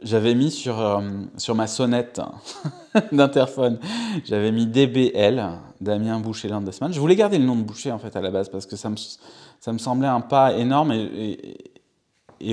j'avais 0.05 0.35
mis 0.35 0.51
sur, 0.51 0.81
euh, 0.81 1.01
sur 1.37 1.55
ma 1.55 1.67
sonnette 1.67 2.21
d'interphone, 3.13 3.79
j'avais 4.25 4.53
mis 4.53 4.67
DBL, 4.67 5.51
Damien 5.81 6.19
Boucher 6.21 6.49
Landesman. 6.49 6.93
Je 6.93 7.01
voulais 7.01 7.17
garder 7.17 7.39
le 7.39 7.45
nom 7.45 7.57
de 7.57 7.63
Boucher 7.63 7.93
en 7.93 7.99
fait 7.99 8.15
à 8.17 8.21
la 8.21 8.31
base 8.31 8.49
parce 8.49 8.67
que 8.67 8.77
ça 8.77 8.91
me, 8.91 8.97
ça 8.97 9.73
me 9.73 9.79
semblait 9.79 10.09
un 10.09 10.21
pas 10.21 10.55
énorme 10.55 10.93
et, 10.93 11.72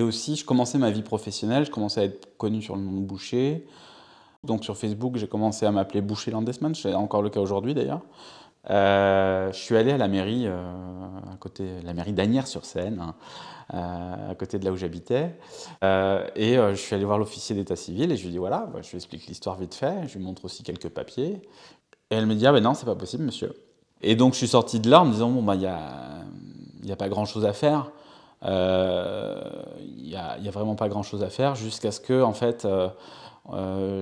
aussi 0.01 0.35
je 0.35 0.45
commençais 0.45 0.77
ma 0.77 0.91
vie 0.91 1.01
professionnelle, 1.01 1.65
je 1.65 1.71
commençais 1.71 2.01
à 2.01 2.03
être 2.05 2.37
connu 2.37 2.61
sur 2.61 2.75
le 2.75 2.81
nom 2.81 2.93
de 2.93 3.05
Boucher. 3.05 3.65
Donc 4.43 4.63
sur 4.63 4.77
Facebook, 4.77 5.17
j'ai 5.17 5.27
commencé 5.27 5.65
à 5.65 5.71
m'appeler 5.71 6.01
Boucher 6.01 6.31
Landesman, 6.31 6.73
c'est 6.73 6.93
encore 6.93 7.21
le 7.21 7.29
cas 7.29 7.41
aujourd'hui 7.41 7.73
d'ailleurs. 7.73 8.01
Euh, 8.69 9.51
je 9.51 9.57
suis 9.57 9.77
allé 9.77 9.91
à 9.91 9.97
la 9.97 10.07
mairie, 10.07 10.43
euh, 10.45 10.61
à 11.31 11.37
côté, 11.37 11.81
la 11.83 11.93
mairie 11.93 12.13
d'Agnières-sur-Seine, 12.13 12.99
hein, 12.99 13.15
euh, 13.73 14.31
à 14.31 14.35
côté 14.35 14.59
de 14.59 14.65
là 14.65 14.71
où 14.71 14.75
j'habitais, 14.75 15.35
et 16.35 16.55
je 16.55 16.75
suis 16.75 16.95
allé 16.95 17.05
voir 17.05 17.17
l'officier 17.17 17.55
d'état 17.55 17.75
civil 17.75 18.11
et 18.11 18.17
je 18.17 18.23
lui 18.23 18.31
dis 18.31 18.37
voilà, 18.37 18.69
bah, 18.73 18.79
je 18.81 18.89
lui 18.89 18.97
explique 18.97 19.27
l'histoire 19.27 19.57
vite 19.57 19.75
fait, 19.75 20.07
je 20.07 20.17
lui 20.17 20.23
montre 20.23 20.45
aussi 20.45 20.63
quelques 20.63 20.89
papiers, 20.89 21.41
et 22.11 22.15
elle 22.15 22.25
me 22.25 22.35
dit 22.35 22.45
ah 22.47 22.51
ben 22.51 22.63
non 22.63 22.73
c'est 22.73 22.85
pas 22.85 22.95
possible 22.95 23.23
monsieur. 23.23 23.53
Et 24.01 24.15
donc 24.15 24.33
je 24.33 24.39
suis 24.39 24.47
sorti 24.47 24.79
de 24.79 24.89
là 24.89 25.01
en 25.01 25.05
me 25.05 25.11
disant 25.11 25.29
bon 25.29 25.43
bah 25.43 25.55
il 25.55 25.61
y 25.61 25.67
a, 25.67 26.23
y 26.83 26.91
a 26.91 26.95
pas 26.95 27.09
grand 27.09 27.25
chose 27.25 27.45
à 27.45 27.53
faire, 27.53 27.91
il 28.43 30.01
n'y 30.01 30.15
a, 30.15 30.51
vraiment 30.51 30.75
pas 30.75 30.89
grand 30.89 31.03
chose 31.03 31.23
à 31.23 31.29
faire 31.29 31.55
jusqu'à 31.55 31.91
ce 31.91 31.99
que 31.99 32.21
en 32.21 32.33
fait 32.33 32.67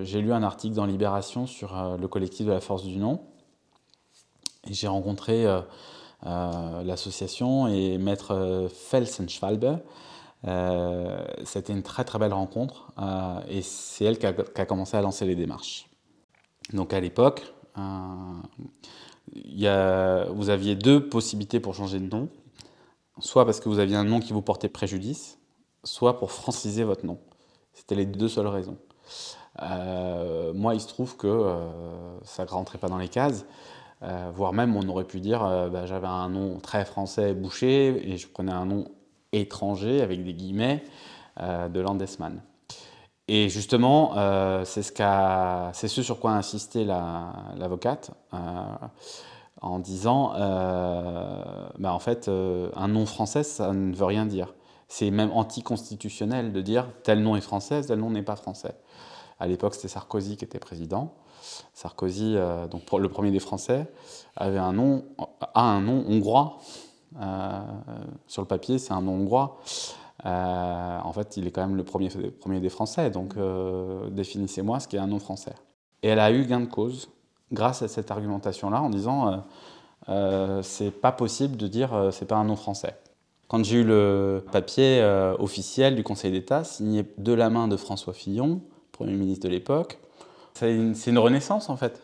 j'ai 0.04 0.22
lu 0.22 0.34
un 0.34 0.44
article 0.44 0.76
dans 0.76 0.86
Libération 0.86 1.48
sur 1.48 1.98
le 2.00 2.08
collectif 2.08 2.46
de 2.46 2.52
la 2.52 2.62
force 2.62 2.84
du 2.84 2.98
nom 2.98 3.20
j'ai 4.70 4.88
rencontré 4.88 5.46
euh, 5.46 5.62
euh, 6.26 6.84
l'association 6.84 7.68
et 7.68 7.98
maître 7.98 8.32
euh, 8.32 8.70
Felsenschwalbe. 8.70 9.80
C'était 11.44 11.74
une 11.74 11.84
très 11.84 12.06
très 12.06 12.20
belle 12.20 12.34
rencontre 12.34 12.94
et 13.50 13.62
c'est 13.62 14.06
elle 14.06 14.18
qui 14.18 14.26
a, 14.26 14.66
commencé 14.66 14.96
à 14.96 15.02
lancer 15.02 15.26
les 15.26 15.36
démarches. 15.36 15.90
Donc 16.72 16.94
à 16.94 17.02
l'époque, 17.02 17.54
vous 17.76 18.40
aviez 20.50 20.76
deux 20.76 21.10
possibilités 21.10 21.60
pour 21.60 21.76
changer 21.76 22.00
de 22.00 22.08
nom. 22.08 22.30
Soit 23.20 23.46
parce 23.46 23.60
que 23.60 23.70
vous 23.70 23.80
aviez 23.80 23.96
un 23.96 24.04
nom 24.04 24.20
qui 24.20 24.34
vous 24.34 24.42
portait 24.42 24.70
préjudice, 24.70 25.40
soit 25.84 26.20
pour 26.20 26.32
franciser 26.32 26.84
votre 26.84 27.06
nom. 27.06 27.20
C'était 27.74 27.96
les 27.96 28.06
deux 28.06 28.28
seules 28.28 28.48
raisons. 28.48 28.78
moi, 30.54 30.76
il 30.76 30.82
se 30.82 30.88
trouve 30.88 31.18
que 31.18 31.56
ça 32.24 32.46
ne 32.46 32.50
rentrait 32.50 32.78
pas 32.78 32.90
dans 32.90 32.98
les 32.98 33.10
cases. 33.10 33.46
Euh, 34.04 34.30
voire 34.34 34.54
même 34.54 34.76
on 34.76 34.88
aurait 34.90 35.06
pu 35.06 35.20
dire 35.20 35.44
euh, 35.44 35.70
bah, 35.70 35.88
j'avais 35.88 36.08
un 36.08 36.30
nom 36.30 36.60
très 36.60 36.86
français 36.86 37.34
bouché 37.34 38.12
et 38.12 38.18
je 38.18 38.28
prenais 38.28 38.52
un 38.52 38.66
nom 38.66 38.86
étranger 39.32 40.02
avec 40.02 40.24
des 40.24 40.36
guillemets 40.36 40.84
euh, 41.40 41.68
de 41.68 41.80
Landesman. 41.80 42.42
Et 43.28 43.50
justement, 43.50 44.14
c'est 44.64 44.84
ce, 44.84 44.94
c'est 45.74 45.88
ce 45.90 46.02
sur 46.02 46.18
quoi 46.22 46.32
a 46.32 46.36
insisté 46.36 46.86
l'avocate 46.86 48.12
en 49.62 49.80
disant 49.80 50.34
bah, 50.34 51.94
en 51.94 52.00
fait, 52.00 52.30
un 52.30 52.88
nom 52.88 53.06
français, 53.06 53.44
ça 53.44 53.74
ne 53.74 53.96
veut 53.96 54.06
rien 54.06 54.26
dire. 54.26 54.54
C'est 54.88 55.12
même 55.12 55.32
anticonstitutionnel 55.32 56.54
de 56.54 56.62
dire 56.62 56.88
tel 57.04 57.22
nom 57.22 57.36
est 57.36 57.42
français, 57.42 57.82
tel 57.82 58.00
nom 58.00 58.10
n'est 58.10 58.24
pas 58.24 58.36
français. 58.36 58.76
À 59.40 59.48
l'époque, 59.48 59.76
c'était 59.76 59.88
Sarkozy 59.88 60.38
qui 60.38 60.46
était 60.46 60.60
président. 60.60 61.14
Sarkozy, 61.74 62.34
euh, 62.36 62.68
donc 62.68 62.92
le 62.92 63.10
premier 63.10 63.32
des 63.32 63.40
Français, 63.40 63.88
avait 64.36 64.58
un 64.58 64.74
nom, 64.74 65.06
a 65.54 65.62
un 65.62 65.82
nom 65.82 66.04
hongrois. 66.08 66.58
Euh, 67.22 67.60
sur 68.28 68.42
le 68.42 68.48
papier, 68.48 68.80
c'est 68.80 68.94
un 68.94 69.02
nom 69.02 69.14
hongrois. 69.14 69.60
Euh, 70.26 71.00
en 71.00 71.14
fait, 71.14 71.38
il 71.38 71.48
est 71.48 71.52
quand 71.52 71.62
même 71.62 71.76
le 71.76 71.84
premier, 71.84 72.10
premier 72.10 72.60
des 72.60 72.70
Français, 72.70 73.12
donc 73.12 73.36
définissez-moi 74.12 74.80
ce 74.80 74.88
qu'est 74.88 74.98
un 74.98 75.08
nom 75.08 75.20
français. 75.20 75.54
Et 76.04 76.10
elle 76.10 76.20
a 76.20 76.32
eu 76.32 76.46
gain 76.46 76.60
de 76.60 76.66
cause 76.66 77.10
grâce 77.52 77.82
à 77.82 77.88
cette 77.88 78.12
argumentation-là 78.12 78.82
en 78.82 78.90
disant 78.90 79.44
c'est 80.62 80.92
pas 80.92 81.12
possible 81.12 81.58
de 81.58 81.68
dire 81.68 82.10
c'est 82.12 82.28
pas 82.28 82.36
un 82.36 82.46
nom 82.46 82.56
français. 82.56 82.96
Quand 83.48 83.64
j'ai 83.64 83.80
eu 83.80 83.84
le 83.84 84.44
papier 84.52 85.02
officiel 85.40 85.96
du 85.96 86.04
Conseil 86.04 86.32
d'État 86.32 86.64
signé 86.64 87.06
de 87.18 87.34
la 87.34 87.50
main 87.50 87.68
de 87.68 87.78
François 87.78 88.14
Fillon, 88.14 88.62
Premier 88.92 89.14
ministre 89.14 89.48
de 89.48 89.52
l'époque, 89.52 90.00
c'est 90.58 90.76
une, 90.76 91.20
renaissance 91.20 91.70
en 91.70 91.78
fait. 91.78 92.02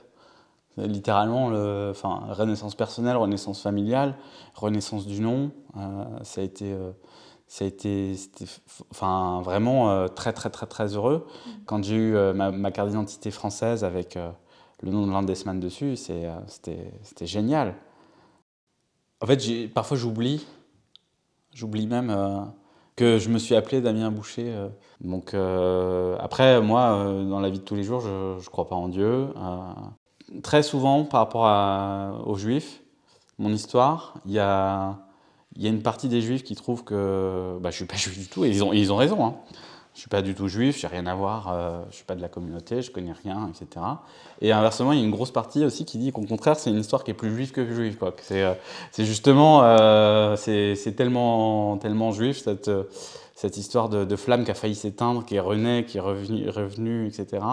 Littéralement, 0.78 1.50
le, 1.50 1.90
enfin, 1.92 2.22
renaissance 2.30 2.76
personnelle, 2.76 3.18
renaissance 3.18 3.62
familiale, 3.62 4.16
renaissance 4.54 5.06
du 5.06 5.22
nom. 5.22 5.52
Euh, 5.78 6.04
ça 6.24 6.42
a 6.42 6.44
été, 6.44 6.72
euh, 6.72 6.92
ça 7.48 7.66
a 7.66 7.68
été, 7.68 8.16
enfin, 8.92 9.42
vraiment 9.44 9.90
euh, 9.90 10.08
très 10.08 10.34
très 10.34 10.50
très 10.50 10.66
très 10.68 10.96
heureux. 10.96 11.28
Quand 11.66 11.84
j'ai 11.84 11.96
eu 11.96 12.14
ma, 12.34 12.72
carte 12.72 12.90
d'identité 12.90 13.32
française 13.32 13.84
avec 13.84 14.18
le 14.84 14.92
nom 14.92 15.08
de 15.08 15.12
Landesman 15.12 15.60
dessus, 15.60 15.96
c'était 15.96 17.26
génial. 17.26 17.76
En 19.22 19.26
fait, 19.26 19.68
parfois 19.74 19.98
j'oublie, 19.98 20.46
j'oublie 21.54 21.88
même 21.88 22.12
que 22.96 23.18
je 23.18 23.30
me 23.30 23.40
suis 23.40 23.56
appelé 23.56 23.82
Damien 23.82 24.12
Boucher. 24.12 24.46
Euh. 24.48 24.70
Donc 25.02 25.34
euh, 25.34 26.16
après, 26.20 26.62
moi, 26.62 26.94
euh, 26.94 27.28
dans 27.28 27.40
la 27.40 27.50
vie 27.50 27.60
de 27.60 27.64
tous 27.64 27.76
les 27.76 27.84
jours, 27.84 28.02
je 28.02 28.36
ne 28.38 28.50
crois 28.50 28.68
pas 28.68 28.76
en 28.76 28.88
Dieu. 28.88 29.28
très 30.42 30.64
souvent, 30.64 31.04
par 31.06 31.22
rapport 31.22 32.28
aux 32.28 32.36
Juifs, 32.36 32.82
mon 33.40 33.52
histoire, 33.52 34.16
il 34.26 34.32
y 34.34 34.40
a, 34.40 34.98
une 35.60 35.82
partie 35.82 36.08
des 36.08 36.22
Juifs 36.22 36.44
qui 36.44 36.56
trouvent 36.56 36.84
que 36.84 37.58
bah, 37.62 37.70
je 37.70 37.76
ne 37.76 37.78
suis 37.78 37.86
pas 37.86 37.96
juif 37.96 38.18
du 38.18 38.28
tout, 38.28 38.46
et 38.46 38.50
ils 38.50 38.64
ont, 38.64 38.74
ils 38.74 38.92
ont 38.92 38.96
raison. 38.96 39.26
Hein. 39.26 39.36
Je 39.94 40.00
suis 40.00 40.10
pas 40.10 40.24
du 40.24 40.34
tout 40.34 40.48
juif, 40.48 40.80
j'ai 40.80 40.88
rien 40.88 41.06
à 41.06 41.14
voir, 41.14 41.54
euh, 41.54 41.84
je 41.92 41.98
suis 41.98 42.06
pas 42.06 42.16
de 42.16 42.22
la 42.22 42.28
communauté, 42.28 42.82
je 42.82 42.90
connais 42.90 43.12
rien, 43.12 43.50
etc. 43.50 43.86
Et 44.42 44.52
inversement, 44.52 44.92
il 44.92 45.00
y 45.00 45.02
a 45.02 45.06
une 45.06 45.12
grosse 45.12 45.32
partie 45.32 45.64
aussi 45.64 45.86
qui 45.86 46.00
dit 46.00 46.12
qu'au 46.12 46.24
contraire, 46.24 46.58
c'est 46.58 46.72
une 46.72 46.80
histoire 46.80 47.04
qui 47.04 47.12
est 47.12 47.16
plus 47.16 47.34
juive 47.34 47.52
que 47.52 47.72
juive. 47.72 47.98
Euh, 48.32 48.56
c'est 48.92 49.06
justement, 49.06 49.62
euh, 49.64 50.36
c'est, 50.36 50.96
tellement, 50.96 51.78
tellement 51.78 52.12
juif 52.12 52.42
cette, 52.42 52.72
cette 53.36 53.58
histoire 53.58 53.88
de, 53.90 54.16
flamme 54.16 54.46
qui 54.46 54.52
a 54.52 54.56
failli 54.56 54.76
s'éteindre, 54.76 55.26
qui 55.26 55.36
est 55.36 55.40
rené, 55.40 55.86
qui 55.86 55.98
est 55.98 56.02
revenu, 56.02 56.50
revenu 56.50 57.08
etc. 57.08 57.44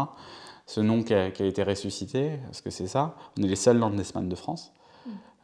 Ce 0.67 0.81
nom 0.81 1.03
qui 1.03 1.13
a, 1.13 1.31
qui 1.31 1.43
a, 1.43 1.47
été 1.47 1.63
ressuscité, 1.63 2.39
parce 2.47 2.63
que 2.63 2.71
c'est 2.71 2.87
ça. 2.87 3.17
On 3.39 3.43
est 3.43 3.49
les 3.49 3.57
seuls 3.57 3.79
Landesman 3.79 4.29
de 4.29 4.37
France. 4.37 4.73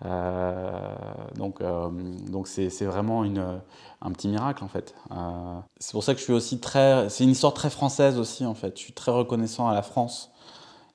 Euh, 0.05 0.95
donc, 1.37 1.61
euh, 1.61 1.89
donc 2.31 2.49
c'est, 2.49 2.69
vraiment 2.85 3.23
un 3.23 4.13
petit 4.13 4.29
miracle 4.29 4.63
en 4.63 4.69
fait. 4.69 4.95
Euh, 5.11 5.59
c'est 5.79 5.93
pour 5.93 6.05
ça 6.05 6.13
que 6.13 6.19
je 6.19 6.25
suis 6.25 6.33
aussi 6.33 6.61
très. 6.61 7.09
C'est 7.09 7.25
une 7.25 7.31
histoire 7.31 7.55
très 7.55 7.71
française 7.71 8.19
aussi 8.19 8.45
en 8.45 8.55
fait. 8.55 8.77
Je 8.77 8.83
suis 8.83 8.93
très 8.93 9.13
reconnaissant 9.13 9.69
à 9.69 9.75
la 9.75 9.83
France 9.83 10.31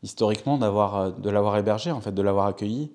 historiquement 0.04 0.58
d'avoir, 0.58 1.12
de 1.14 1.30
l'avoir 1.30 1.58
hébergé 1.58 1.92
en 1.92 2.02
fait, 2.02 2.12
de 2.12 2.22
l'avoir 2.22 2.48
accueilli. 2.48 2.92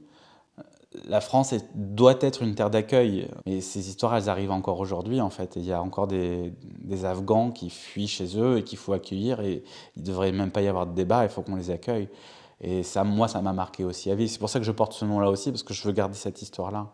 La 1.09 1.21
France 1.21 1.53
doit 1.75 2.17
être 2.21 2.43
une 2.43 2.55
terre 2.55 2.71
d'accueil, 2.71 3.29
et 3.45 3.61
ces 3.61 3.91
histoires, 3.91 4.17
elles 4.17 4.31
arrivent 4.31 4.51
encore 4.51 4.81
aujourd'hui, 4.81 5.21
en 5.21 5.29
fait. 5.29 5.57
il 5.57 5.65
y 5.67 5.73
a 5.73 5.83
encore 5.83 6.07
des, 6.07 6.55
des, 6.63 7.05
Afghans 7.05 7.51
qui 7.51 7.69
fuient 7.69 8.09
chez 8.09 8.41
eux 8.41 8.57
et 8.57 8.65
qu'il 8.65 8.79
faut 8.79 8.95
accueillir, 8.95 9.41
et 9.41 9.63
il 9.97 10.03
ne 10.03 10.07
devrait 10.07 10.33
même 10.33 10.51
pas 10.51 10.63
y 10.63 10.69
avoir 10.69 10.87
de 10.87 10.95
débat, 10.95 11.25
il 11.25 11.29
faut 11.29 11.43
qu'on 11.43 11.57
les 11.57 11.71
accueille. 11.71 12.09
Et 12.61 12.83
ça, 12.83 13.05
moi, 13.05 13.29
ça 13.29 13.43
m'a 13.43 13.53
marqué 13.53 13.85
aussi 13.85 14.11
à 14.11 14.15
vie. 14.15 14.29
C'est 14.29 14.39
pour 14.39 14.49
ça 14.49 14.59
que 14.59 14.65
je 14.65 14.73
porte 14.73 14.93
ce 14.93 15.05
nom-là 15.05 15.31
aussi, 15.31 15.51
parce 15.51 15.63
que 15.63 15.75
je 15.75 15.83
veux 15.85 15.93
garder 15.93 16.17
cette 16.17 16.41
histoire-là. 16.43 16.89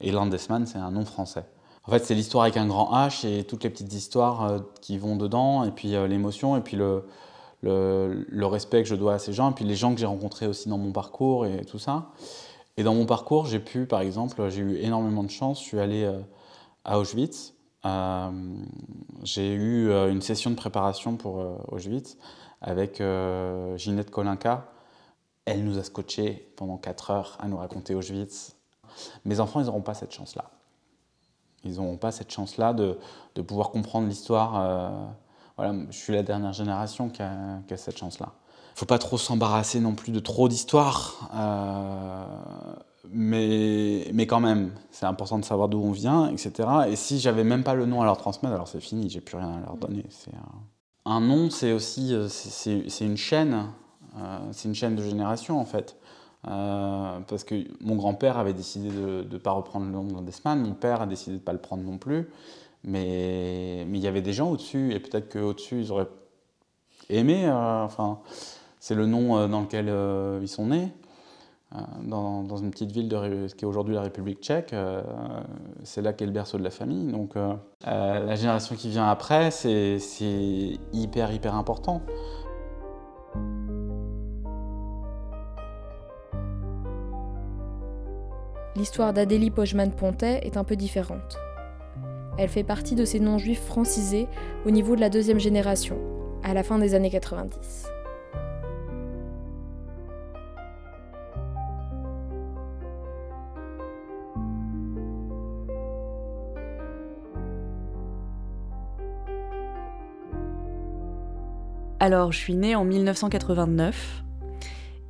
Et 0.00 0.12
Landesman, 0.12 0.66
c'est 0.66 0.78
un 0.78 0.90
nom 0.90 1.04
français. 1.04 1.44
En 1.88 1.90
fait, 1.90 2.04
c'est 2.04 2.14
l'histoire 2.14 2.44
avec 2.44 2.58
un 2.58 2.66
grand 2.66 2.92
H 2.92 3.26
et 3.26 3.44
toutes 3.44 3.64
les 3.64 3.70
petites 3.70 3.94
histoires 3.94 4.44
euh, 4.44 4.58
qui 4.82 4.98
vont 4.98 5.16
dedans, 5.16 5.64
et 5.64 5.70
puis 5.70 5.94
euh, 5.94 6.06
l'émotion, 6.06 6.54
et 6.54 6.60
puis 6.60 6.76
le, 6.76 7.06
le, 7.62 8.44
respect 8.44 8.82
que 8.82 8.88
je 8.90 8.94
dois 8.94 9.14
à 9.14 9.18
ces 9.18 9.32
gens, 9.32 9.50
et 9.50 9.54
puis 9.54 9.64
les 9.64 9.74
gens 9.74 9.94
que 9.94 10.00
j'ai 10.00 10.06
rencontrés 10.06 10.46
aussi 10.46 10.68
dans 10.68 10.76
mon 10.76 10.92
parcours 10.92 11.46
et 11.46 11.64
tout 11.64 11.78
ça. 11.78 12.10
Et 12.76 12.82
dans 12.82 12.94
mon 12.94 13.06
parcours, 13.06 13.46
j'ai 13.46 13.58
pu, 13.58 13.86
par 13.86 14.02
exemple, 14.02 14.50
j'ai 14.50 14.60
eu 14.60 14.76
énormément 14.76 15.24
de 15.24 15.30
chance. 15.30 15.60
Je 15.60 15.64
suis 15.64 15.80
allé 15.80 16.04
euh, 16.04 16.20
à 16.84 16.98
Auschwitz. 16.98 17.54
J'ai 19.22 19.54
eu 19.54 19.90
une 19.90 20.20
session 20.20 20.50
de 20.50 20.56
préparation 20.56 21.16
pour 21.16 21.42
Auschwitz 21.72 22.18
avec 22.60 23.02
Ginette 23.76 24.10
Kolinka, 24.10 24.68
elle 25.48 25.64
nous 25.64 25.78
a 25.78 25.84
scotché 25.84 26.52
pendant 26.56 26.76
4 26.76 27.10
heures 27.10 27.38
à 27.40 27.48
nous 27.48 27.56
raconter 27.56 27.94
Auschwitz. 27.94 28.56
Mes 29.24 29.40
enfants, 29.40 29.60
ils 29.60 29.66
n'auront 29.66 29.80
pas 29.80 29.94
cette 29.94 30.12
chance-là. 30.12 30.50
Ils 31.64 31.76
n'auront 31.76 31.96
pas 31.96 32.12
cette 32.12 32.30
chance-là 32.30 32.72
de, 32.72 32.98
de, 33.34 33.42
pouvoir 33.42 33.70
comprendre 33.70 34.08
l'histoire. 34.08 34.60
Euh, 34.60 35.06
voilà, 35.56 35.74
je 35.90 35.96
suis 35.96 36.12
la 36.12 36.22
dernière 36.22 36.52
génération 36.52 37.08
qui 37.08 37.22
a, 37.22 37.76
cette 37.76 37.98
chance-là. 37.98 38.28
Il 38.30 38.74
ne 38.74 38.78
faut 38.80 38.86
pas 38.86 38.98
trop 38.98 39.18
s'embarrasser 39.18 39.80
non 39.80 39.94
plus 39.94 40.12
de 40.12 40.20
trop 40.20 40.48
d'histoires. 40.48 41.30
Euh, 41.34 42.24
mais, 43.10 44.08
mais 44.12 44.26
quand 44.26 44.40
même, 44.40 44.72
c'est 44.90 45.06
important 45.06 45.38
de 45.38 45.44
savoir 45.44 45.68
d'où 45.68 45.80
on 45.80 45.92
vient, 45.92 46.28
etc. 46.28 46.68
Et 46.88 46.96
si 46.96 47.18
j'avais 47.18 47.44
même 47.44 47.64
pas 47.64 47.74
le 47.74 47.86
nom 47.86 48.02
à 48.02 48.04
leur 48.04 48.18
transmettre, 48.18 48.54
alors 48.54 48.68
c'est 48.68 48.80
fini, 48.80 49.08
j'ai 49.08 49.20
plus 49.20 49.36
rien 49.36 49.54
à 49.54 49.60
leur 49.60 49.76
donner. 49.76 50.04
Un, 51.06 51.20
nom, 51.20 51.50
c'est 51.50 51.72
aussi 51.72 52.14
c'est 52.28 53.04
une 53.04 53.16
chaîne 53.16 53.54
euh, 53.54 53.87
c'est 54.52 54.68
une 54.68 54.74
chaîne 54.74 54.96
de 54.96 55.02
génération 55.02 55.60
en 55.60 55.64
fait. 55.64 55.96
Euh, 56.46 57.18
parce 57.26 57.42
que 57.42 57.56
mon 57.80 57.96
grand-père 57.96 58.38
avait 58.38 58.52
décidé 58.52 58.90
de 58.90 59.26
ne 59.28 59.38
pas 59.38 59.50
reprendre 59.50 59.86
le 59.86 59.92
nom 59.92 60.04
d'Andesman, 60.04 60.60
mon 60.60 60.72
père 60.72 61.02
a 61.02 61.06
décidé 61.06 61.32
de 61.32 61.40
ne 61.40 61.44
pas 61.44 61.52
le 61.52 61.58
prendre 61.58 61.82
non 61.82 61.98
plus, 61.98 62.28
mais, 62.84 63.82
il 63.82 63.98
y 63.98 64.06
avait 64.06 64.22
des 64.22 64.32
gens 64.32 64.50
au-dessus, 64.50 64.92
et 64.92 65.00
peut-être 65.00 65.32
qu'au-dessus 65.32 65.80
ils 65.80 65.92
auraient 65.92 66.08
aimé, 67.10 67.46
euh, 67.48 67.84
enfin, 67.84 68.20
c'est 68.80 68.94
le 68.94 69.06
nom 69.06 69.36
euh, 69.36 69.48
dans 69.48 69.60
lequel 69.62 69.88
euh, 69.88 70.38
ils 70.40 70.48
sont 70.48 70.66
nés, 70.66 70.92
euh, 71.74 71.78
dans, 72.04 72.44
dans, 72.44 72.56
une 72.56 72.70
petite 72.70 72.92
ville 72.92 73.08
de 73.08 73.48
ce 73.48 73.54
qui 73.54 73.64
est 73.64 73.68
aujourd'hui 73.68 73.94
la 73.94 74.02
République 74.02 74.40
tchèque, 74.40 74.74
c'est 75.82 76.02
là 76.02 76.12
qu'est 76.12 76.26
le 76.26 76.32
berceau 76.32 76.56
de 76.56 76.64
la 76.64 76.70
famille, 76.70 77.10
donc 77.10 77.34
la 77.84 78.34
génération 78.36 78.76
qui 78.76 78.88
vient 78.88 79.08
après, 79.08 79.50
c'est 79.50 79.98
hyper 80.92 81.32
hyper 81.32 81.54
important. 81.56 82.00
L'histoire 88.78 89.12
d'Adélie 89.12 89.50
Pojman-Pontet 89.50 90.38
est 90.44 90.56
un 90.56 90.62
peu 90.62 90.76
différente. 90.76 91.36
Elle 92.38 92.48
fait 92.48 92.62
partie 92.62 92.94
de 92.94 93.04
ces 93.04 93.18
non-juifs 93.18 93.64
francisés 93.64 94.28
au 94.64 94.70
niveau 94.70 94.94
de 94.94 95.00
la 95.00 95.10
deuxième 95.10 95.40
génération, 95.40 95.98
à 96.44 96.54
la 96.54 96.62
fin 96.62 96.78
des 96.78 96.94
années 96.94 97.10
90. 97.10 97.86
Alors, 111.98 112.30
je 112.30 112.38
suis 112.38 112.54
née 112.54 112.76
en 112.76 112.84
1989 112.84 114.22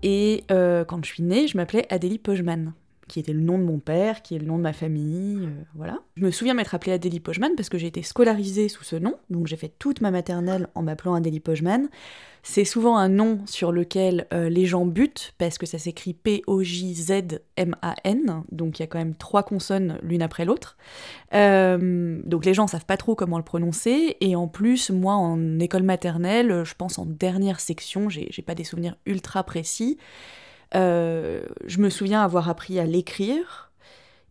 et 0.03 0.45
euh, 0.51 0.87
quand 0.87 1.05
je 1.05 1.13
suis 1.13 1.23
née, 1.23 1.47
je 1.47 1.59
m'appelais 1.59 1.87
Adélie 1.91 2.19
Pojman 2.19 2.73
qui 3.09 3.18
était 3.18 3.33
le 3.33 3.40
nom 3.40 3.59
de 3.59 3.64
mon 3.64 3.79
père, 3.79 4.23
qui 4.23 4.37
est 4.37 4.38
le 4.38 4.47
nom 4.47 4.57
de 4.59 4.62
ma 4.62 4.73
famille, 4.73 5.47
euh, 5.47 5.51
voilà. 5.75 5.99
Je 6.16 6.25
me 6.25 6.31
souviens 6.31 6.55
m'être 6.55 6.75
appelée 6.75 6.92
Adélie 6.92 7.21
Pojman 7.21 7.57
parce 7.57 7.68
que 7.68 7.79
j'ai 7.79 7.88
été 7.88 8.03
scolarisée 8.03 8.68
sous 8.68 8.85
ce 8.85 8.97
nom, 8.97 9.14
donc 9.31 9.47
j'ai 9.47 9.57
fait 9.57 9.73
toute 9.79 10.01
ma 10.01 10.11
maternelle 10.11 10.68
en 10.75 10.83
m'appelant 10.83 11.14
Adélie 11.14 11.40
Pojman. 11.40 11.88
C'est 12.42 12.64
souvent 12.64 12.97
un 12.97 13.09
nom 13.09 13.40
sur 13.47 13.73
lequel 13.73 14.27
euh, 14.33 14.49
les 14.49 14.64
gens 14.64 14.87
butent 14.87 15.35
parce 15.38 15.59
que 15.59 15.66
ça 15.66 15.79
s'écrit 15.79 16.14
P-O-J-Z-M-A-N, 16.14 16.62
donc 18.53 18.79
il 18.79 18.83
y 18.83 18.85
a 18.85 18.87
quand 18.87 18.99
même 18.99 19.14
trois 19.14 19.42
consonnes 19.42 19.99
l'une 20.03 20.23
après 20.23 20.44
l'autre. 20.44 20.77
Euh, 21.35 22.21
donc 22.25 22.44
les 22.44 22.55
gens 22.55 22.66
savent 22.66 22.87
pas 22.87 22.97
trop 22.97 23.14
comment 23.14 23.38
le 23.38 23.44
prononcer, 23.44 24.16
et 24.21 24.37
en 24.37 24.49
plus, 24.49 24.90
moi 24.90 25.14
en 25.14 25.59
école 25.59 25.83
maternelle, 25.83 26.62
je 26.64 26.75
pense 26.75 26.99
en 26.99 27.07
dernière 27.07 27.61
section, 27.61 28.09
j'ai 28.09 28.31
pas 28.47 28.55
des 28.55 28.64
souvenirs 28.64 28.97
ultra 29.07 29.42
précis. 29.42 29.99
Euh, 30.75 31.43
je 31.67 31.79
me 31.79 31.91
souviens 31.91 32.23
avoir 32.23 32.49
appris 32.49 32.79
à 32.79 32.85
l'écrire. 32.85 33.65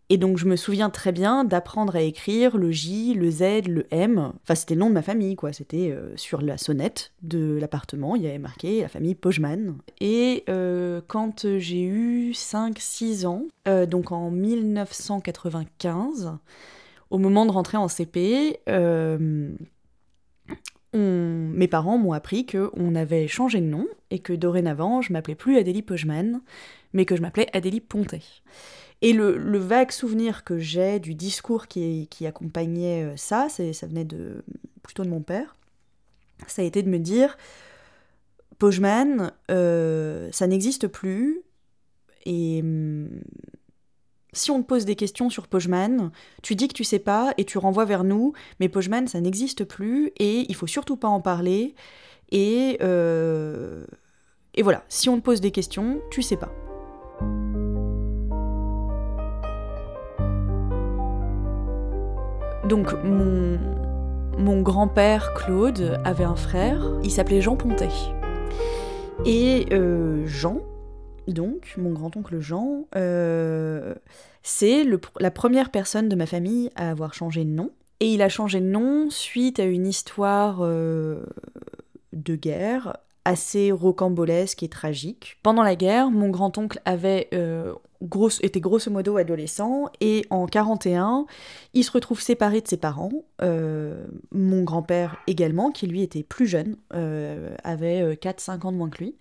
Et 0.10 0.18
donc 0.18 0.38
je 0.38 0.46
me 0.46 0.56
souviens 0.56 0.90
très 0.90 1.12
bien 1.12 1.44
d'apprendre 1.44 1.98
à 1.98 2.02
écrire 2.02 2.56
le 2.56 2.72
J, 2.72 3.14
le 3.14 3.30
Z, 3.30 3.68
le 3.68 3.86
M. 3.92 4.32
Enfin 4.42 4.56
c'était 4.56 4.74
le 4.74 4.80
nom 4.80 4.88
de 4.88 4.94
ma 4.94 5.02
famille 5.02 5.36
quoi. 5.36 5.52
C'était 5.52 5.92
euh, 5.92 6.16
sur 6.16 6.42
la 6.42 6.58
sonnette 6.58 7.12
de 7.24 7.58
l'appartement, 7.60 8.16
il 8.16 8.24
y 8.24 8.28
avait 8.28 8.38
marqué 8.38 8.84
la 8.84 8.88
famille 8.88 9.16
Pojman. 9.16 9.76
Et 10.00 10.46
euh, 10.48 11.02
quand 11.08 11.46
j'ai 11.58 11.84
eu 11.84 12.32
5-6 12.32 13.26
ans, 13.26 13.44
donc 13.88 14.14
en 14.14 14.32
1995, 14.32 16.38
au 17.10 17.18
moment 17.18 17.46
de 17.46 17.52
rentrer 17.52 17.76
en 17.76 17.90
CP, 17.90 18.62
on... 20.98 21.50
mes 21.54 21.68
parents 21.68 21.98
m'ont 21.98 22.14
appris 22.14 22.46
qu'on 22.46 22.96
avait 22.96 23.28
changé 23.28 23.62
de 23.62 23.66
nom 23.66 23.88
et 24.12 24.20
que 24.20 24.34
dorénavant, 24.34 25.02
je 25.02 25.14
m'appelais 25.14 25.36
plus 25.36 25.58
Adélie 25.58 25.82
Pojman, 25.82 26.42
mais 26.94 27.06
que 27.06 27.16
je 27.16 27.22
m'appelais 27.22 27.48
Adélie 27.54 27.82
Pontet. 27.82 28.22
Et 29.02 29.14
le, 29.14 29.58
vague 29.58 29.92
souvenir 29.92 30.44
que 30.44 30.58
j'ai 30.58 31.00
du 31.00 31.14
discours 31.14 31.68
qui, 31.68 32.08
qui 32.10 32.26
accompagnait 32.26 33.04
euh, 33.04 33.16
ça, 33.16 33.48
ça 33.50 33.88
venait 33.88 34.06
de, 34.06 34.44
plutôt 34.82 35.04
de 35.04 35.10
mon 35.10 35.22
père, 35.22 35.56
ça 36.48 36.62
a 36.62 36.66
été 36.66 36.84
de 36.84 36.90
me 36.90 37.00
dire 37.00 37.38
Pojman, 38.60 39.32
euh, 39.52 40.30
ça 40.32 40.48
n'existe 40.48 40.88
plus, 40.88 41.42
et 42.26 42.62
hum, 42.62 43.22
si 44.34 44.52
on 44.52 44.62
te 44.62 44.68
pose 44.68 44.86
des 44.86 44.96
questions 44.96 45.30
sur 45.30 45.48
Pojman, 45.48 46.12
tu 46.44 46.56
dis 46.56 46.68
que 46.68 46.74
tu 46.74 46.84
sais 46.84 47.00
pas 47.00 47.34
et 47.38 47.46
tu 47.46 47.58
renvoies 47.58 47.86
vers 47.86 48.04
nous, 48.04 48.34
mais 48.60 48.70
Pojman 48.70 49.08
ça 49.08 49.20
n'existe 49.22 49.64
plus 49.64 50.12
et 50.18 50.46
il 50.50 50.56
faut 50.56 50.68
surtout 50.68 50.98
pas 50.98 51.08
en 51.08 51.22
parler. 51.22 51.76
Et, 52.32 52.78
euh... 52.82 53.86
et 54.54 54.62
voilà, 54.64 54.84
si 54.90 55.10
on 55.10 55.18
te 55.18 55.24
pose 55.24 55.42
des 55.42 55.52
questions, 55.52 56.02
tu 56.12 56.22
sais 56.22 56.38
pas. 56.38 56.52
Donc 62.68 62.94
mon, 63.04 63.58
mon 64.38 64.62
grand-père 64.62 65.34
Claude 65.34 66.00
avait 66.04 66.26
un 66.26 66.36
frère, 66.36 66.86
il 67.04 67.12
s'appelait 67.12 67.42
Jean 67.42 67.56
Pontet. 67.56 67.90
Et 69.26 69.68
euh, 69.72 70.26
Jean, 70.28 70.60
donc, 71.34 71.74
mon 71.78 71.92
grand-oncle 71.92 72.40
Jean, 72.40 72.88
euh, 72.96 73.96
c'est 74.44 74.86
la 75.20 75.32
première 75.32 75.72
personne 75.72 76.10
de 76.10 76.16
ma 76.16 76.26
famille 76.26 76.70
à 76.76 76.90
avoir 76.90 77.14
changé 77.14 77.44
de 77.44 77.50
nom. 77.50 77.72
Et 78.00 78.14
il 78.14 78.22
a 78.22 78.30
changé 78.30 78.60
de 78.62 78.66
nom 78.66 79.10
suite 79.10 79.60
à 79.60 79.66
une 79.66 79.88
histoire 79.88 80.60
euh, 80.62 81.26
de 82.14 82.36
guerre 82.36 82.98
assez 83.26 83.72
rocambolesque 83.72 84.64
et 84.64 84.70
tragique. 84.70 85.38
Pendant 85.44 85.64
la 85.64 85.76
guerre, 85.76 86.12
mon 86.12 86.30
grand-oncle 86.30 86.80
avait, 86.86 87.28
euh, 87.34 87.74
était 88.42 88.60
grosso 88.60 88.92
modo 88.92 89.18
adolescent, 89.18 89.86
et 90.02 90.26
en 90.30 90.46
41, 90.46 91.26
il 91.74 91.84
se 91.84 91.92
retrouve 91.92 92.22
séparé 92.22 92.62
de 92.62 92.68
ses 92.68 92.78
parents, 92.78 93.12
euh, 93.42 94.06
mon 94.32 94.64
grand-père 94.64 95.18
également, 95.28 95.72
qui 95.72 95.88
lui 95.88 96.02
était 96.02 96.24
plus 96.24 96.48
jeune, 96.48 96.76
euh, 96.94 97.56
avait 97.64 98.16
4-5 98.16 98.66
ans 98.66 98.72
de 98.72 98.78
moins 98.78 98.90
que 98.90 99.00
lui, 99.00 99.16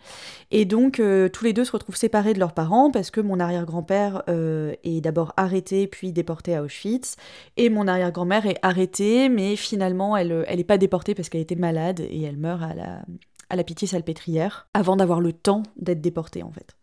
et 0.50 0.64
donc 0.64 1.00
tous 1.32 1.44
les 1.44 1.52
deux 1.52 1.64
se 1.64 1.72
retrouvent 1.72 1.96
séparés 1.96 2.34
de 2.34 2.38
leurs 2.38 2.54
parents, 2.54 2.90
parce 2.90 3.10
que 3.10 3.20
mon 3.20 3.40
arrière-grand-père 3.40 4.22
est 4.28 5.00
d'abord 5.00 5.32
arrêté, 5.36 5.86
puis 5.86 6.12
déporté 6.12 6.54
à 6.54 6.62
Auschwitz, 6.62 7.16
et 7.56 7.70
mon 7.70 7.88
arrière-grand-mère 7.88 8.46
est 8.46 8.58
arrêtée, 8.62 9.28
mais 9.28 9.56
finalement 9.56 10.16
elle 10.16 10.44
n'est 10.48 10.64
pas 10.64 10.78
déportée 10.78 11.14
parce 11.14 11.28
qu'elle 11.28 11.40
était 11.40 11.56
malade, 11.56 12.00
et 12.00 12.22
elle 12.22 12.36
meurt 12.36 12.62
à 12.62 12.74
la 12.74 13.02
à 13.48 13.56
la 13.56 13.64
pitié 13.64 13.86
salpêtrière, 13.86 14.66
avant 14.74 14.96
d'avoir 14.96 15.20
le 15.20 15.32
temps 15.32 15.62
d'être 15.76 16.00
déportés 16.00 16.42
en 16.42 16.50
fait. 16.50 16.76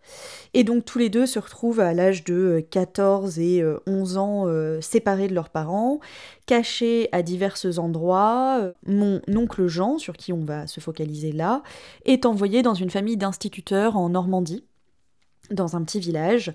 Et 0.54 0.63
donc 0.63 0.86
tous 0.86 0.97
les 0.97 1.10
deux 1.10 1.26
se 1.26 1.39
retrouvent 1.39 1.82
à 1.82 1.93
l'âge 1.93 2.23
de 2.23 2.65
14 2.71 3.38
euh, 3.38 3.41
et 3.41 3.63
11 3.86 4.15
euh, 4.15 4.19
ans 4.19 4.47
euh, 4.47 4.82
séparés 4.82 5.28
de 5.28 5.34
leurs 5.34 5.49
parents, 5.49 5.99
cachés 6.45 7.10
à 7.12 7.21
divers 7.21 7.58
endroits. 7.78 8.71
Mon 8.86 9.21
oncle 9.36 9.67
Jean, 9.67 9.97
sur 9.97 10.15
qui 10.15 10.32
on 10.32 10.43
va 10.43 10.67
se 10.67 10.80
focaliser 10.80 11.32
là, 11.32 11.63
est 12.06 12.26
envoyé 12.26 12.62
dans 12.62 12.73
une 12.73 12.89
famille 12.89 13.17
d'instituteurs 13.17 13.97
en 13.97 14.10
Normandie, 14.10 14.63
dans 15.52 15.76
un 15.76 15.84
petit 15.84 15.99
village. 15.99 16.54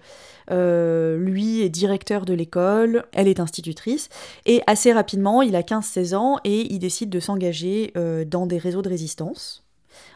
lui 0.50 1.60
est 1.60 1.68
directeur 1.68 2.24
de 2.24 2.32
l'école, 2.32 3.04
elle 3.12 3.28
est 3.28 3.40
institutrice, 3.40 4.08
et 4.46 4.62
assez 4.66 4.92
rapidement, 4.92 5.42
il 5.42 5.54
a 5.54 5.62
15-16 5.62 6.14
ans 6.14 6.38
et 6.44 6.72
il 6.72 6.78
décide 6.78 7.10
de 7.10 7.20
s'engager 7.20 7.92
dans 8.26 8.46
des 8.46 8.58
réseaux 8.58 8.82
de 8.82 8.88
résistance 8.88 9.67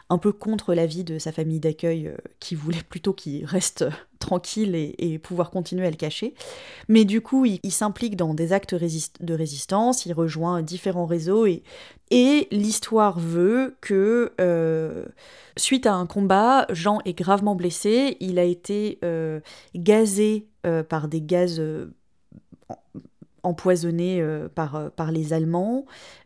un 0.09 0.17
peu 0.17 0.31
contre 0.31 0.73
l'avis 0.73 1.03
de 1.03 1.19
sa 1.19 1.31
famille 1.31 1.59
d'accueil 1.59 2.07
euh, 2.07 2.17
qui 2.39 2.55
voulait 2.55 2.83
plutôt 2.87 3.13
qu'il 3.13 3.45
reste 3.45 3.85
tranquille 4.19 4.75
et, 4.75 5.19
pouvoir 5.19 5.51
continuer 5.51 5.85
à 5.85 5.89
le 5.89 5.97
cacher. 5.97 6.33
Mais 6.87 7.03
du 7.03 7.21
coup, 7.21 7.45
il, 7.45 7.71
s'implique 7.71 8.15
dans 8.15 8.33
des 8.33 8.53
actes 8.53 8.73
de 8.73 9.33
résistance, 9.33 10.05
il 10.05 10.13
rejoint 10.13 10.61
différents 10.61 11.05
réseaux 11.05 11.45
et, 11.45 11.63
et 12.09 12.47
l'histoire 12.51 13.19
veut 13.19 13.75
que 13.81 14.31
euh, 14.39 15.05
suite 15.57 15.85
à 15.85 15.93
un 15.93 16.05
combat, 16.05 16.67
Jean 16.69 16.99
est 17.03 17.17
gravement 17.17 17.55
blessé, 17.55 18.15
il 18.21 18.39
a 18.39 18.43
été 18.43 18.99
euh, 19.03 19.41
gazé 19.75 20.47
par 20.87 21.09
des 21.09 21.21
gaz 21.21 21.61
empoisonné 23.43 24.21
euh, 24.21 24.47
par, 24.47 24.75
euh, 24.75 24.89
par 24.89 25.11
les 25.11 25.33
Allemands, 25.33 25.85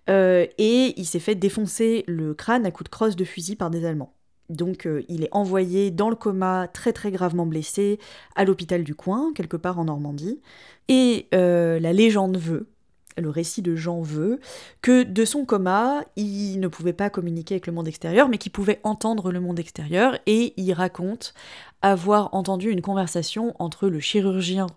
euh, 0.09 0.45
et 0.57 0.93
il 0.97 1.05
s'est 1.05 1.19
fait 1.19 1.35
défoncer 1.35 2.03
le 2.07 2.33
crâne 2.33 2.65
à 2.65 2.71
coups 2.71 2.89
de 2.89 2.93
crosse 2.93 3.15
de 3.15 3.25
fusil 3.25 3.55
par 3.55 3.69
des 3.69 3.85
Allemands. 3.85 4.13
Donc 4.49 4.87
il 5.09 5.25
est 5.25 5.29
envoyé 5.33 5.91
dans 5.91 6.09
le 6.09 6.15
coma, 6.15 6.69
très 6.69 6.93
très 6.93 7.11
gravement 7.11 7.45
blessé, 7.45 7.99
à 8.37 8.45
l'hôpital 8.45 8.85
du 8.85 8.95
coin, 8.95 9.33
quelque 9.35 9.57
part 9.57 9.77
en 9.77 9.83
Normandie. 9.83 10.39
Et 10.87 11.27
la 11.33 11.91
légende 11.91 12.37
veut, 12.37 12.69
le 13.17 13.29
récit 13.29 13.61
de 13.61 13.75
Jean 13.75 14.01
veut, 14.01 14.39
que 14.81 15.03
de 15.03 15.25
son 15.25 15.43
coma, 15.43 16.05
il 16.15 16.61
ne 16.61 16.69
pouvait 16.69 16.93
pas 16.93 17.09
communiquer 17.09 17.55
avec 17.55 17.67
le 17.67 17.73
monde 17.73 17.89
extérieur, 17.89 18.29
mais 18.29 18.37
qu'il 18.37 18.53
pouvait 18.53 18.79
entendre 18.83 19.33
le 19.33 19.41
monde 19.41 19.59
extérieur, 19.59 20.17
et 20.27 20.53
il 20.55 20.71
raconte 20.71 21.33
avoir 21.81 22.33
entendu 22.33 22.71
une 22.71 22.81
conversation 22.81 23.53
entre 23.59 23.89
le 23.89 23.99
chirurgien 23.99 24.67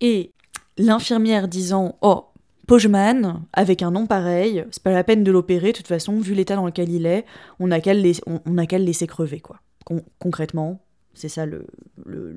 et 0.00 0.30
l'infirmière 0.78 1.48
disant 1.48 1.96
Oh, 2.02 2.26
Pojman, 2.66 3.42
avec 3.52 3.82
un 3.82 3.92
nom 3.92 4.06
pareil, 4.06 4.64
c'est 4.70 4.82
pas 4.82 4.90
la 4.90 5.04
peine 5.04 5.22
de 5.22 5.30
l'opérer, 5.30 5.72
de 5.72 5.76
toute 5.76 5.86
façon, 5.86 6.18
vu 6.18 6.34
l'état 6.34 6.56
dans 6.56 6.66
lequel 6.66 6.90
il 6.90 7.06
est, 7.06 7.24
on 7.60 7.68
n'a 7.68 7.80
qu'à 7.80 7.94
le, 7.94 8.84
laisser 8.84 9.06
crever, 9.06 9.40
quoi. 9.40 9.60
concrètement, 10.18 10.80
c'est 11.14 11.28
ça 11.28 11.46
le, 11.46 11.64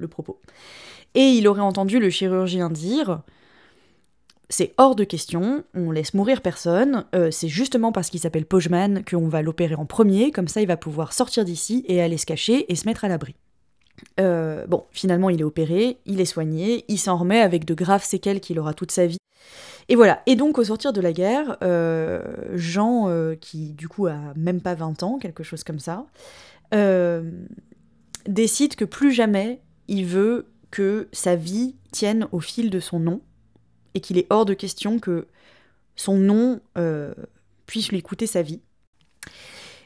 propos. 0.08 0.39
Et 1.15 1.30
il 1.30 1.47
aurait 1.47 1.62
entendu 1.62 1.99
le 1.99 2.10
chirurgien 2.10 2.69
dire 2.69 3.21
c'est 4.52 4.73
hors 4.78 4.95
de 4.95 5.04
question, 5.04 5.63
on 5.75 5.91
laisse 5.91 6.15
mourir 6.15 6.41
personne, 6.41 7.06
euh, 7.13 7.30
c'est 7.30 7.47
justement 7.47 7.91
parce 7.91 8.10
qu'il 8.10 8.19
s'appelle 8.19 8.47
Pojman 8.47 9.04
qu'on 9.04 9.28
va 9.28 9.43
l'opérer 9.43 9.75
en 9.75 9.86
premier, 9.86 10.32
comme 10.32 10.47
ça 10.47 10.62
il 10.62 10.67
va 10.67 10.78
pouvoir 10.78 11.13
sortir 11.13 11.45
d'ici 11.45 11.86
et 11.88 12.02
aller 12.02 12.17
se 12.17 12.25
cacher 12.25 12.71
et 12.71 12.75
se 12.75 12.88
mettre 12.88 13.06
à 13.06 13.10
l'abri. 13.10 13.36
Euh, 14.19 14.65
bon, 14.67 14.85
finalement, 14.91 15.29
il 15.29 15.41
est 15.41 15.43
opéré, 15.45 15.97
il 16.05 16.21
est 16.21 16.25
soigné, 16.25 16.85
il 16.88 16.97
s'en 16.97 17.17
remet 17.17 17.41
avec 17.41 17.65
de 17.65 17.73
graves 17.73 18.03
séquelles 18.03 18.39
qu'il 18.39 18.59
aura 18.59 18.73
toute 18.73 18.91
sa 18.91 19.05
vie. 19.05 19.17
Et 19.88 19.95
voilà. 19.95 20.21
Et 20.25 20.35
donc, 20.35 20.57
au 20.57 20.63
sortir 20.63 20.93
de 20.93 21.01
la 21.01 21.13
guerre, 21.13 21.57
euh, 21.63 22.21
Jean, 22.53 23.09
euh, 23.09 23.35
qui 23.35 23.73
du 23.73 23.88
coup 23.88 24.07
a 24.07 24.17
même 24.35 24.62
pas 24.62 24.75
20 24.75 25.03
ans, 25.03 25.17
quelque 25.17 25.43
chose 25.43 25.63
comme 25.63 25.79
ça, 25.79 26.05
décide 28.27 28.75
que 28.75 28.85
plus 28.85 29.12
jamais 29.12 29.62
il 29.88 30.05
veut 30.05 30.45
que 30.69 31.07
sa 31.12 31.35
vie 31.35 31.75
tienne 31.91 32.27
au 32.31 32.39
fil 32.39 32.69
de 32.69 32.79
son 32.79 32.99
nom 32.99 33.21
et 33.95 34.01
qu'il 34.01 34.19
est 34.19 34.27
hors 34.29 34.45
de 34.45 34.53
question 34.53 34.99
que 34.99 35.25
son 35.95 36.17
nom 36.17 36.59
puisse 37.65 37.91
lui 37.91 38.03
coûter 38.03 38.27
sa 38.27 38.43
vie. 38.43 38.62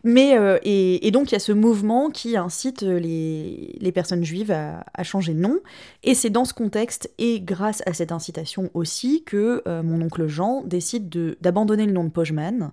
Mais, 0.04 0.38
euh, 0.38 0.60
et, 0.64 1.12
donc, 1.12 1.32
il 1.32 1.34
y 1.34 1.36
a 1.36 1.40
ce 1.40 1.54
mouvement 1.54 2.10
qui 2.10 2.36
incite 2.36 2.82
les, 2.82 3.78
les 3.80 3.92
personnes 3.94 4.24
juives 4.24 4.52
à, 4.52 5.04
changer 5.04 5.34
de 5.34 5.40
nom. 5.40 5.60
Et 6.04 6.14
c'est 6.14 6.30
dans 6.30 6.44
ce 6.44 6.54
contexte, 6.54 7.10
et 7.18 7.40
grâce 7.40 7.82
à 7.86 7.94
cette 7.94 8.12
incitation 8.12 8.70
aussi, 8.74 9.24
que 9.24 9.64
euh, 9.66 9.82
mon 9.82 10.02
oncle 10.02 10.28
Jean 10.28 10.62
décide 10.64 11.38
d'abandonner 11.40 11.86
le 11.86 11.94
nom 11.94 12.04
de 12.04 12.10
Pojman 12.10 12.72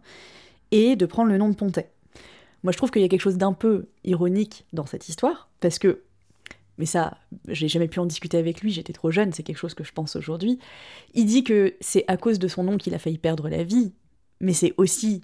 et 0.73 0.97
de 0.97 1.07
prendre 1.07 1.31
le 1.31 1.39
nom 1.39 1.49
de 1.49 1.55
Pontet. 1.55 1.91
Moi, 2.65 2.73
je 2.73 2.77
trouve 2.77 2.91
qu'il 2.91 3.03
y 3.03 3.05
a 3.05 3.09
quelque 3.09 3.21
chose 3.21 3.39
d'un 3.39 3.53
peu 3.53 3.87
ironique 4.05 4.67
dans 4.73 4.87
cette 4.87 5.09
histoire, 5.09 5.49
parce 5.61 5.79
que 5.79 6.03
mais 6.79 6.87
ça, 6.87 7.19
j'ai 7.47 7.69
jamais 7.69 7.89
pu 7.89 7.99
en 7.99 8.07
discuter 8.07 8.39
avec 8.39 8.63
lui, 8.63 8.71
j'étais 8.71 8.95
trop 8.95 9.11
jeune, 9.11 9.35
c'est 9.35 9.43
quelque 9.43 9.59
chose 9.59 9.75
que 9.75 9.85
je 9.85 9.93
pense 9.93 10.17
aujourd'hui. 10.17 10.59
Il 11.13 11.27
dit 11.27 11.45
que 11.45 11.75
c'est 11.83 12.07
à 12.09 12.17
cause 12.17 12.39
de 12.39 12.49
son 12.49 12.65
nom 12.65 12.79
qu'il 12.79 12.95
a 12.95 12.99
failli 12.99 13.19
perdre 13.19 13.51
la 13.51 13.65
vie, 13.65 13.93
mais 14.41 14.55
c'est 14.55 14.73
aussi 14.79 15.21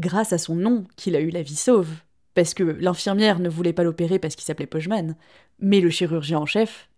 grâce 0.00 0.32
à 0.32 0.38
son 0.38 0.56
nom 0.56 0.84
qu'il 0.96 1.14
a 1.14 1.20
eu 1.20 1.30
la 1.30 1.42
vie 1.42 1.56
sauve. 1.56 1.90
Parce 2.34 2.54
que 2.54 2.62
l'infirmière 2.62 3.38
ne 3.38 3.48
voulait 3.48 3.72
pas 3.72 3.82
l'opérer 3.82 4.18
parce 4.18 4.36
qu'il 4.36 4.44
s'appelait 4.44 4.66
Pojman, 4.66 5.16
mais 5.58 5.80
le 5.80 5.90
chirurgien 5.90 6.38
en 6.38 6.46
chef, 6.46 6.88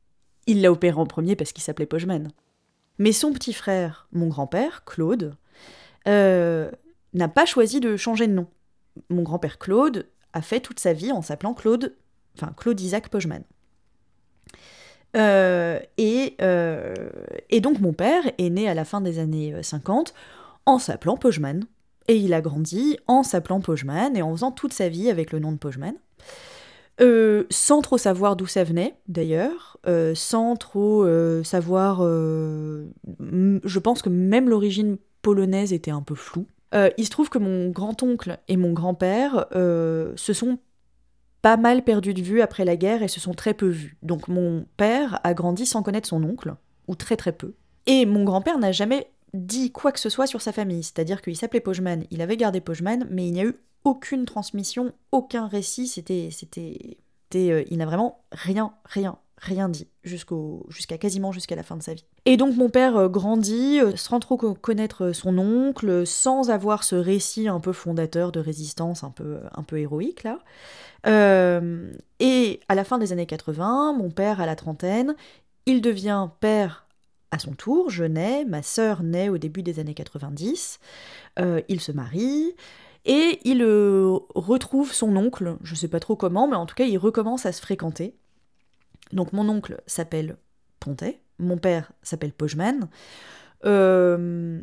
il 0.47 0.61
l'a 0.61 0.71
opéré 0.71 0.99
en 0.99 1.07
premier 1.07 1.37
parce 1.37 1.53
qu'il 1.53 1.63
s'appelait 1.63 1.87
Pojman. 1.87 2.29
Mais 2.99 3.13
son 3.13 3.33
petit 3.33 3.53
frère, 3.53 4.09
mon 4.13 4.29
grand-père, 4.29 4.85
Claude, 4.85 5.35
euh, 6.07 6.71
n'a 7.15 7.29
pas 7.29 7.47
choisi 7.47 7.81
de 7.81 7.97
changer 7.97 8.27
de 8.27 8.33
nom. 8.33 8.47
Mon 9.09 9.23
grand-père 9.23 9.59
Claude 9.59 10.07
a 10.33 10.43
fait 10.43 10.61
toute 10.61 10.81
sa 10.81 10.93
vie 10.93 11.13
en 11.13 11.23
s'appelant 11.23 11.55
Claude, 11.55 11.95
enfin 12.37 12.53
Claude 12.57 12.81
Isaac 12.81 13.09
Pojman. 13.09 13.43
Euh, 15.17 15.79
et, 15.99 16.37
euh, 16.41 16.95
et, 17.51 17.61
donc 17.61 17.81
mon 17.81 17.93
père 17.93 18.23
est 18.39 18.49
né 18.49 18.69
à 18.69 18.75
la 18.75 18.85
fin 18.85 19.01
des 19.03 19.19
années 19.19 19.55
50 19.63 20.15
en 20.65 20.79
s'appelant 20.79 21.17
Pojman, 21.17 21.65
et 22.09 22.17
il 22.17 22.35
a 22.35 22.41
grandi 22.41 22.99
en 23.07 23.23
s'appelant 23.23 23.61
Pojman 23.61 24.17
et 24.17 24.23
en 24.23 24.33
faisant 24.33 24.51
toute 24.51 24.73
sa 24.73 24.89
vie 24.89 25.11
avec 25.11 25.33
le 25.33 25.39
nom 25.39 25.53
de 25.53 25.59
Pojman. 25.59 25.95
Euh, 27.01 27.45
sans 27.51 27.81
trop 27.81 27.99
savoir 27.99 28.37
d'où 28.37 28.47
ça 28.47 28.65
venait, 28.65 28.95
d'ailleurs, 29.09 29.79
euh, 29.87 30.15
sans 30.15 30.57
trop 30.57 31.05
euh, 31.05 31.43
savoir... 31.43 32.03
je 32.03 33.79
pense 33.79 34.03
que 34.03 34.09
même 34.09 34.49
l'origine 34.49 34.99
polonaise 35.23 35.73
était 35.73 35.91
un 35.91 36.03
peu 36.03 36.15
floue. 36.15 36.47
il 36.99 37.05
se 37.05 37.11
trouve 37.11 37.31
que 37.31 37.39
mon 37.39 37.71
grand-oncle 37.71 38.39
et 38.49 38.57
mon 38.57 38.73
grand-père 38.73 39.47
se 39.53 40.33
sont 40.33 40.59
pas 41.43 41.57
mal 41.57 41.83
perdus 41.83 42.15
de 42.15 42.23
vue 42.23 42.41
après 42.41 42.65
la 42.65 42.77
guerre 42.77 43.03
et 43.03 43.09
se 43.09 43.21
sont 43.21 43.35
très 43.35 43.55
peu 43.55 43.69
vus. 43.69 43.97
Donc 44.03 44.29
mon 44.29 44.65
père 44.77 45.21
a 45.25 45.35
grandi 45.35 45.67
sans 45.67 45.83
connaître 45.83 46.09
son 46.09 46.23
oncle, 46.23 46.55
ou 46.89 46.95
très 46.95 47.17
très 47.17 47.33
peu. 47.33 47.55
Et 47.87 48.07
mon 48.07 48.25
grand-père 48.25 48.59
n'a 48.59 48.73
jamais 48.73 49.09
dit 49.35 49.73
quoi 49.73 49.93
que 49.93 50.01
ce 50.01 50.11
soit 50.11 50.27
sur 50.27 50.43
sa 50.43 50.53
famille. 50.53 50.83
C'est-à-dire 50.83 51.23
qu'il 51.23 51.37
s'appelait 51.37 51.61
Pojman, 51.61 52.05
il 52.11 52.23
avait 52.23 52.37
gardé 52.37 52.61
Pojman, 52.61 53.07
mais 53.11 53.27
il 53.27 53.33
n'y 53.33 53.41
a 53.41 53.45
eu 53.45 53.57
aucune 53.85 54.25
transmission, 54.25 54.93
aucun 55.11 55.47
récit. 55.47 55.89
C'était, 55.89 56.29
c'était, 56.31 56.97
euh, 57.35 57.65
il 57.71 57.79
n'a 57.79 57.87
vraiment 57.87 58.25
rien, 58.31 58.75
rien, 58.85 59.17
rien 59.39 59.69
dit 59.69 59.89
jusqu'au, 60.05 60.67
jusqu'à 60.69 60.99
quasiment 60.99 61.33
jusqu'à 61.33 61.57
la 61.57 61.63
fin 61.63 61.77
de 61.77 61.83
sa 61.83 61.95
vie. 61.95 62.05
Et 62.27 62.37
donc 62.37 62.57
mon 62.57 62.69
père 62.69 62.97
euh, 62.97 63.09
grandit 63.09 63.81
euh, 63.81 63.97
sans 63.97 64.21
trop 64.21 64.37
connaître 64.37 65.13
son 65.13 65.39
oncle, 65.39 66.07
sans 66.07 66.51
avoir 66.51 66.85
ce 66.85 66.95
récit 66.95 67.49
un 67.49 67.61
peu 67.61 67.73
fondateur 67.73 68.33
de 68.33 68.41
résistance, 68.41 69.03
un 69.03 69.11
peu, 69.11 69.39
un 69.55 69.63
peu 69.63 69.79
héroïque 69.79 70.25
là. 70.25 70.39
et 72.21 72.61
à 72.69 72.75
la 72.75 72.85
fin 72.85 72.99
des 72.99 73.13
années 73.13 73.27
80, 73.27 73.95
mon 73.95 74.11
père 74.11 74.41
a 74.41 74.47
la 74.47 74.57
trentaine, 74.57 75.17
il 75.67 75.81
devient 75.81 76.29
père 76.41 76.87
à 77.33 77.39
son 77.39 77.53
tour, 77.55 77.91
je 77.91 78.05
nais, 78.05 78.45
ma 78.45 78.63
sœur 78.63 79.03
naît 79.03 79.31
au 79.31 79.39
début 79.39 79.63
des 79.63 79.81
années 79.81 79.95
90, 79.95 80.79
euh, 81.41 81.63
il 81.69 81.81
se 81.81 81.91
marie, 81.91 82.55
et 83.07 83.41
il 83.45 83.63
euh, 83.63 84.19
retrouve 84.35 84.93
son 84.93 85.17
oncle, 85.17 85.57
je 85.65 85.75
sais 85.75 85.89
pas 85.89 85.99
trop 85.99 86.15
comment, 86.15 86.47
mais 86.47 86.57
en 86.57 86.67
tout 86.67 86.75
cas 86.75 86.85
il 86.85 86.99
recommence 86.99 87.47
à 87.47 87.53
se 87.53 87.61
fréquenter. 87.61 88.15
Donc 89.13 89.33
mon 89.33 89.49
oncle 89.49 89.83
s'appelle 89.87 90.37
Pontet, 90.79 91.21
mon 91.39 91.57
père 91.57 91.91
s'appelle 92.03 92.33
Pojman. 92.33 92.89
Euh, 93.65 94.61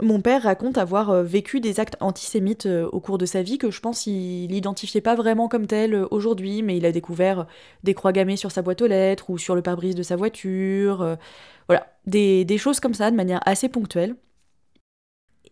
mon 0.00 0.20
père 0.20 0.44
raconte 0.44 0.78
avoir 0.78 1.10
euh, 1.10 1.22
vécu 1.24 1.60
des 1.60 1.80
actes 1.80 1.96
antisémites 2.00 2.66
euh, 2.66 2.88
au 2.92 3.00
cours 3.00 3.18
de 3.18 3.26
sa 3.26 3.42
vie 3.42 3.58
que 3.58 3.72
je 3.72 3.80
pense 3.80 4.06
il 4.06 4.48
n'identifiait 4.48 5.00
pas 5.00 5.16
vraiment 5.16 5.48
comme 5.48 5.66
tels 5.66 5.94
euh, 5.94 6.06
aujourd'hui, 6.12 6.62
mais 6.62 6.76
il 6.76 6.86
a 6.86 6.92
découvert 6.92 7.46
des 7.82 7.94
croix 7.94 8.12
gammées 8.12 8.36
sur 8.36 8.52
sa 8.52 8.62
boîte 8.62 8.80
aux 8.80 8.86
lettres 8.86 9.28
ou 9.30 9.38
sur 9.38 9.56
le 9.56 9.62
pare-brise 9.62 9.96
de 9.96 10.04
sa 10.04 10.14
voiture. 10.14 11.16
voilà, 11.66 11.86
des, 12.06 12.44
des, 12.44 12.58
choses 12.58 12.78
comme 12.80 12.94
ça 12.94 13.10
de 13.10 13.16
manière 13.16 13.40
assez 13.44 13.68
ponctuelle. 13.68 14.14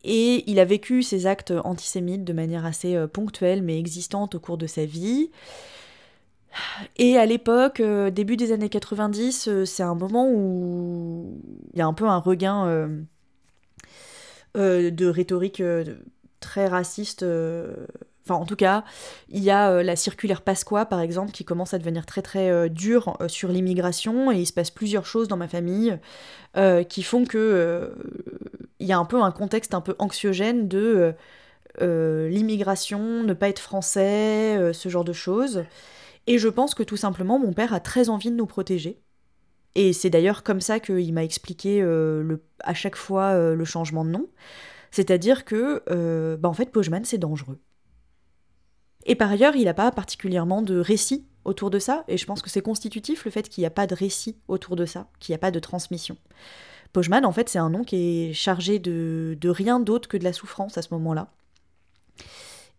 Et 0.04 0.48
il 0.48 0.60
a 0.60 0.64
vécu 0.64 1.02
ces 1.02 1.26
actes 1.26 1.52
antisémites 1.64 2.24
de 2.24 2.32
manière 2.32 2.64
assez 2.64 2.96
ponctuelle 3.12 3.62
mais 3.62 3.78
existante 3.78 4.36
au 4.36 4.40
cours 4.40 4.58
de 4.58 4.68
sa 4.68 4.84
vie. 4.84 5.30
Et 6.96 7.18
à 7.18 7.26
l'époque, 7.26 7.82
début 7.82 8.36
des 8.36 8.52
années 8.52 8.68
90, 8.68 9.64
c'est 9.64 9.82
un 9.82 9.94
moment 9.94 10.28
où 10.30 11.40
il 11.72 11.78
y 11.80 11.82
a 11.82 11.86
un 11.86 11.92
peu 11.92 12.06
un 12.06 12.18
regain 12.18 12.88
euh, 14.56 14.90
de 14.90 15.06
rhétorique 15.06 15.60
euh, 15.60 15.84
très 16.40 16.66
raciste. 16.66 17.22
Euh, 17.22 17.86
enfin, 18.24 18.34
en 18.36 18.46
tout 18.46 18.56
cas, 18.56 18.84
il 19.28 19.42
y 19.42 19.50
a 19.50 19.82
la 19.82 19.96
circulaire 19.96 20.42
Pasqua, 20.42 20.86
par 20.86 21.00
exemple, 21.00 21.32
qui 21.32 21.44
commence 21.44 21.74
à 21.74 21.78
devenir 21.78 22.06
très 22.06 22.22
très 22.22 22.68
dure 22.70 23.16
sur 23.28 23.48
l'immigration, 23.48 24.32
et 24.32 24.40
il 24.40 24.46
se 24.46 24.52
passe 24.52 24.70
plusieurs 24.70 25.06
choses 25.06 25.28
dans 25.28 25.36
ma 25.36 25.48
famille 25.48 25.98
qui 26.88 27.02
font 27.02 27.24
que 27.24 27.94
il 28.80 28.86
y 28.86 28.92
a 28.92 28.98
un 28.98 29.04
peu 29.04 29.22
un 29.22 29.30
contexte 29.30 29.74
un 29.74 29.80
peu 29.80 29.94
anxiogène 29.98 30.66
de 30.68 31.14
l'immigration, 31.80 33.22
ne 33.22 33.32
pas 33.32 33.48
être 33.48 33.60
français, 33.60 34.72
ce 34.72 34.88
genre 34.88 35.04
de 35.04 35.12
choses. 35.12 35.64
Et 36.26 36.38
je 36.38 36.48
pense 36.48 36.74
que 36.74 36.82
tout 36.82 36.96
simplement, 36.96 37.38
mon 37.38 37.52
père 37.52 37.72
a 37.72 37.80
très 37.80 38.08
envie 38.08 38.30
de 38.30 38.36
nous 38.36 38.46
protéger. 38.46 39.00
Et 39.76 39.92
c'est 39.92 40.08
d'ailleurs 40.08 40.42
comme 40.42 40.62
ça 40.62 40.80
qu'il 40.80 41.12
m'a 41.12 41.22
expliqué 41.22 41.82
euh, 41.82 42.22
le, 42.22 42.42
à 42.60 42.72
chaque 42.72 42.96
fois 42.96 43.34
euh, 43.34 43.54
le 43.54 43.64
changement 43.66 44.06
de 44.06 44.10
nom. 44.10 44.26
C'est-à-dire 44.90 45.44
que, 45.44 45.82
euh, 45.90 46.38
bah 46.38 46.48
en 46.48 46.54
fait, 46.54 46.72
Pojman, 46.72 47.04
c'est 47.04 47.18
dangereux. 47.18 47.60
Et 49.04 49.14
par 49.14 49.30
ailleurs, 49.30 49.54
il 49.54 49.66
n'a 49.66 49.74
pas 49.74 49.92
particulièrement 49.92 50.62
de 50.62 50.78
récit 50.78 51.26
autour 51.44 51.68
de 51.68 51.78
ça, 51.78 52.04
et 52.08 52.16
je 52.16 52.24
pense 52.24 52.40
que 52.40 52.48
c'est 52.48 52.62
constitutif 52.62 53.26
le 53.26 53.30
fait 53.30 53.50
qu'il 53.50 53.60
n'y 53.60 53.66
a 53.66 53.70
pas 53.70 53.86
de 53.86 53.94
récit 53.94 54.38
autour 54.48 54.76
de 54.76 54.86
ça, 54.86 55.08
qu'il 55.20 55.34
n'y 55.34 55.36
a 55.36 55.38
pas 55.38 55.50
de 55.50 55.58
transmission. 55.58 56.16
Pojman, 56.94 57.26
en 57.26 57.32
fait, 57.32 57.50
c'est 57.50 57.58
un 57.58 57.68
nom 57.68 57.84
qui 57.84 57.96
est 57.96 58.32
chargé 58.32 58.78
de, 58.78 59.36
de 59.38 59.48
rien 59.50 59.78
d'autre 59.78 60.08
que 60.08 60.16
de 60.16 60.24
la 60.24 60.32
souffrance 60.32 60.78
à 60.78 60.82
ce 60.82 60.88
moment-là. 60.94 61.30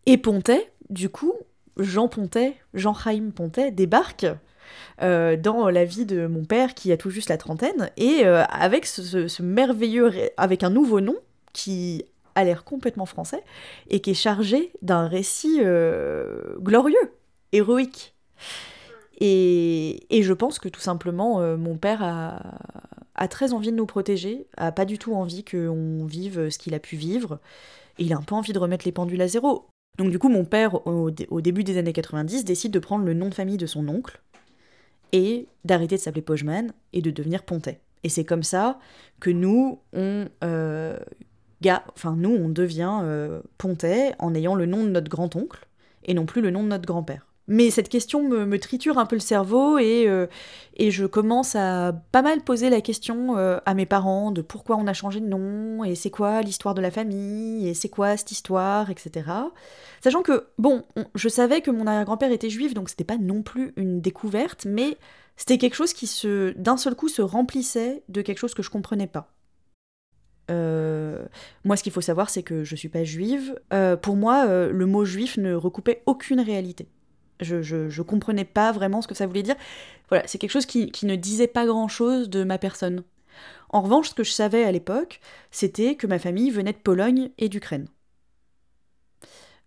Et 0.08 0.18
Pontet, 0.18 0.74
du 0.90 1.10
coup, 1.10 1.34
Jean 1.78 2.08
Pontet, 2.08 2.56
Jean-Chaim 2.74 3.30
Pontet, 3.36 3.72
débarque 3.72 4.26
euh, 5.02 5.38
dans 5.38 5.70
la 5.70 5.86
vie 5.86 6.06
de 6.06 6.28
mon 6.28 6.46
père 6.46 6.74
qui 6.74 6.92
a 6.92 6.98
tout 6.98 7.10
juste 7.10 7.30
la 7.30 7.38
trentaine, 7.38 7.90
et 7.98 8.26
euh, 8.26 8.44
avec 8.46 8.86
ce, 8.86 9.42
merveilleux, 9.42 10.12
avec 10.38 10.64
un 10.64 10.70
nouveau 10.70 11.02
nom 11.02 11.16
qui 11.54 12.04
a 12.36 12.44
l'air 12.44 12.64
complètement 12.64 13.06
français, 13.06 13.44
et 13.90 14.00
qui 14.00 14.12
est 14.12 14.16
chargé 14.16 14.72
d'un 14.82 15.08
récit 15.08 15.60
euh, 15.62 16.56
glorieux, 16.60 17.14
héroïque. 17.52 18.14
Et, 19.20 20.06
je 20.12 20.34
pense 20.34 20.60
que 20.60 20.70
tout 20.70 20.82
simplement, 20.82 21.42
mon 21.58 21.78
père 21.78 22.04
a, 22.04 23.28
très 23.30 23.54
envie 23.54 23.72
de 23.72 23.76
nous 23.76 23.88
protéger, 23.88 24.46
a 24.58 24.72
pas 24.72 24.86
du 24.86 25.00
tout 25.00 25.16
envie 25.16 25.44
qu'on 25.44 26.06
vive 26.06 26.50
ce 26.50 26.60
qu'il 26.60 26.76
a 26.76 26.80
pu 26.80 26.96
vivre, 26.96 27.40
et 27.98 28.04
il 28.04 28.14
a 28.14 28.18
un 28.18 28.22
peu 28.22 28.36
envie 28.36 28.54
de 28.54 28.60
remettre 28.60 28.86
les 28.86 28.92
pendules 28.92 29.22
à 29.22 29.28
zéro. 29.28 29.66
Donc 29.98 30.12
du 30.12 30.20
coup, 30.20 30.30
mon 30.30 30.46
père, 30.46 30.86
au, 30.86 31.10
début 31.10 31.64
des 31.64 31.78
années 31.78 31.94
90, 31.94 32.46
décide 32.46 32.72
de 32.72 32.80
prendre 32.80 33.06
le 33.06 33.14
nom 33.14 33.30
de 33.30 33.34
famille 33.34 33.58
de 33.58 33.66
son 33.66 33.88
oncle, 33.88 34.22
et 35.12 35.48
d'arrêter 35.66 35.96
de 35.96 36.02
s'appeler 36.02 36.22
Pojman 36.22 36.72
et 36.94 37.02
de 37.02 37.12
devenir 37.12 37.44
Pontet. 37.44 37.82
Et 38.04 38.10
c'est 38.10 38.24
comme 38.24 38.44
ça 38.44 38.80
que 39.20 39.30
nous, 39.30 39.80
on, 39.94 40.28
euh, 40.44 40.98
nous, 41.62 42.36
on 42.36 42.50
devient 42.50 43.00
euh, 43.04 43.42
Pontet 43.58 44.14
en 44.20 44.36
ayant 44.36 44.56
le 44.56 44.66
nom 44.66 44.84
de 44.84 44.90
notre 44.90 45.10
grand-oncle 45.10 45.68
et 46.04 46.14
non 46.14 46.26
plus 46.26 46.42
le 46.42 46.52
nom 46.52 46.64
de 46.64 46.70
notre 46.70 46.86
grand-père. 46.86 47.28
Mais 47.50 47.72
cette 47.72 47.88
question 47.88 48.28
me, 48.28 48.60
triture 48.60 48.98
un 48.98 49.06
peu 49.06 49.16
le 49.16 49.22
cerveau 49.22 49.78
et, 49.78 50.06
euh, 50.08 50.28
et, 50.76 50.92
je 50.92 51.06
commence 51.06 51.56
à 51.56 51.94
pas 52.12 52.22
mal 52.22 52.42
poser 52.42 52.70
la 52.70 52.82
question 52.82 53.38
euh, 53.38 53.60
à 53.66 53.74
mes 53.74 53.86
parents 53.86 54.32
de 54.32 54.42
pourquoi 54.42 54.76
on 54.76 54.86
a 54.86 54.94
changé 54.94 55.22
de 55.22 55.28
nom 55.28 55.86
et 55.86 55.96
c'est 55.96 56.10
quoi 56.10 56.42
l'histoire 56.42 56.74
de 56.76 56.82
la 56.82 56.92
famille 56.92 57.68
et 57.68 57.74
c'est 57.74 57.88
quoi 57.88 58.18
cette 58.18 58.32
histoire, 58.32 58.90
etc. 58.90 59.30
Sachant 60.04 60.24
que, 60.24 60.48
bon, 60.58 60.84
je 61.16 61.30
savais 61.30 61.62
que 61.62 61.72
mon 61.72 61.88
arrière-grand-père 61.88 62.34
était 62.34 62.50
juif 62.50 62.74
donc 62.74 62.90
c'était 62.90 63.06
pas 63.06 63.18
non 63.18 63.44
plus 63.44 63.72
une 63.78 64.02
découverte, 64.02 64.66
mais 64.66 64.98
c'était 65.38 65.58
quelque 65.58 65.76
chose 65.76 65.94
qui 65.94 66.08
se, 66.08 66.52
d'un 66.58 66.76
seul 66.78 66.96
coup 66.96 67.08
se 67.08 67.22
remplissait 67.22 68.04
de 68.10 68.22
quelque 68.22 68.40
chose 68.40 68.54
que 68.54 68.64
je 68.64 68.70
comprenais 68.70 69.08
pas. 69.08 69.32
Euh, 70.50 71.26
moi, 71.64 71.78
ce 71.78 71.84
qu'il 71.84 71.92
faut 71.92 72.02
savoir, 72.02 72.30
c'est 72.30 72.44
que 72.44 72.64
je 72.64 72.76
suis 72.76 72.90
pas 72.90 73.06
juive. 73.06 73.58
pour 74.02 74.18
moi, 74.18 74.46
le 74.48 74.86
mot 74.86 75.06
juif 75.06 75.38
ne 75.38 75.54
recoupait 75.54 76.04
aucune 76.06 76.42
réalité. 76.42 76.90
Je, 77.40 77.62
je, 77.62 78.02
comprenais 78.02 78.46
pas 78.46 78.72
vraiment 78.72 79.02
ce 79.02 79.08
que 79.08 79.16
ça 79.16 79.28
voulait 79.28 79.44
dire. 79.44 79.56
Voilà, 80.10 80.26
c'est 80.28 80.38
quelque 80.38 80.52
chose 80.52 80.66
qui, 80.66 80.92
ne 81.04 81.16
disait 81.16 81.48
pas 81.48 81.66
grand-chose 81.66 82.30
de 82.30 82.44
ma 82.44 82.58
personne. 82.58 83.04
En 83.70 83.82
revanche, 83.82 84.10
ce 84.10 84.16
que 84.16 84.24
je 84.24 84.32
savais 84.32 84.64
à 84.64 84.72
l'époque, 84.72 85.20
c'était 85.52 85.96
que 85.96 86.08
ma 86.08 86.20
famille 86.20 86.50
venait 86.50 86.74
de 86.74 86.78
Pologne 86.78 87.30
et 87.38 87.50
d'Ukraine. 87.50 87.88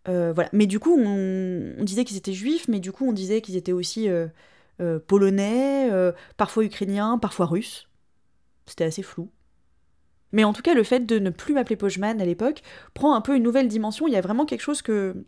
Euh, 0.08 0.32
voilà. 0.32 0.48
Mais 0.52 0.66
du 0.66 0.80
coup, 0.80 0.98
on, 0.98 1.74
on 1.78 1.84
disait 1.84 2.04
qu'ils 2.04 2.16
étaient 2.16 2.32
juifs, 2.32 2.68
mais 2.68 2.80
du 2.80 2.92
coup, 2.92 3.06
on 3.06 3.12
disait 3.12 3.40
qu'ils 3.42 3.56
étaient 3.56 3.72
aussi 3.72 4.08
euh, 4.08 4.26
euh, 4.80 4.98
polonais, 4.98 5.90
parfois 6.36 6.64
ukrainiens, 6.64 7.18
parfois 7.18 7.46
russes. 7.46 7.88
C'était 8.66 8.84
assez 8.84 9.02
flou. 9.02 9.30
Mais 10.32 10.44
en 10.44 10.52
tout 10.52 10.62
cas, 10.62 10.74
le 10.74 10.84
fait 10.84 11.00
de 11.06 11.18
ne 11.18 11.30
plus 11.30 11.54
m'appeler 11.54 11.76
Pojman 11.76 12.20
à 12.20 12.24
l'époque 12.24 12.62
prend 12.94 13.14
un 13.14 13.20
peu 13.20 13.36
une 13.36 13.42
nouvelle 13.42 13.68
dimension. 13.68 14.06
Il 14.06 14.12
y 14.12 14.16
a 14.16 14.20
vraiment 14.20 14.46
quelque 14.46 14.60
chose 14.60 14.80
que, 14.80 15.24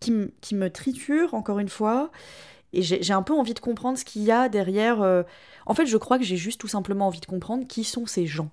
qui, 0.00 0.54
me 0.54 0.68
triture, 0.70 1.34
encore 1.34 1.58
une 1.58 1.68
fois. 1.68 2.10
Et 2.72 2.82
j'ai 2.82 3.12
un 3.12 3.22
peu 3.22 3.32
envie 3.32 3.54
de 3.54 3.60
comprendre 3.60 3.96
ce 3.96 4.04
qu'il 4.04 4.22
y 4.22 4.30
a 4.30 4.48
derrière. 4.48 5.00
Euh, 5.00 5.22
en 5.64 5.74
fait, 5.74 5.86
je 5.86 5.96
crois 5.96 6.18
que 6.18 6.24
j'ai 6.24 6.36
juste 6.36 6.60
tout 6.60 6.68
simplement 6.68 7.06
envie 7.06 7.20
de 7.20 7.26
comprendre 7.26 7.66
qui 7.66 7.84
sont 7.84 8.06
ces 8.06 8.26
gens. 8.26 8.50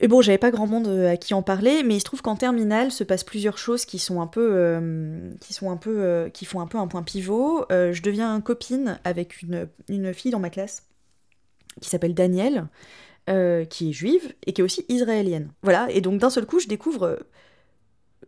Et 0.00 0.08
bon, 0.08 0.22
j'avais 0.22 0.38
pas 0.38 0.50
grand 0.50 0.66
monde 0.66 0.88
euh, 0.88 1.12
à 1.12 1.16
qui 1.16 1.34
en 1.34 1.42
parler, 1.42 1.82
mais 1.82 1.96
il 1.96 2.00
se 2.00 2.04
trouve 2.04 2.22
qu'en 2.22 2.34
terminale 2.34 2.90
se 2.90 3.04
passent 3.04 3.22
plusieurs 3.22 3.58
choses 3.58 3.84
qui 3.84 3.98
sont 3.98 4.20
un 4.20 4.26
peu, 4.26 4.50
euh, 4.52 5.30
qui 5.40 5.52
sont 5.52 5.70
un 5.70 5.76
peu, 5.76 6.30
qui 6.32 6.46
font 6.46 6.60
un 6.60 6.66
peu 6.66 6.78
un 6.78 6.86
point 6.86 7.02
pivot. 7.02 7.66
je 7.70 8.02
deviens 8.02 8.40
copine 8.40 8.98
avec 9.04 9.42
une, 9.42 9.68
une, 9.88 10.14
fille 10.14 10.30
dans 10.30 10.40
ma 10.40 10.50
classe 10.50 10.88
qui 11.80 11.90
s'appelle 11.90 12.14
Danielle, 12.14 12.66
qui 13.26 13.90
est 13.90 13.92
juive 13.92 14.34
et 14.46 14.52
qui 14.52 14.62
est 14.62 14.64
aussi 14.64 14.84
israélienne. 14.88 15.52
Voilà. 15.62 15.86
Et 15.90 16.00
donc 16.00 16.18
d'un 16.18 16.30
seul 16.30 16.46
coup, 16.46 16.58
je 16.58 16.66
découvre 16.66 17.18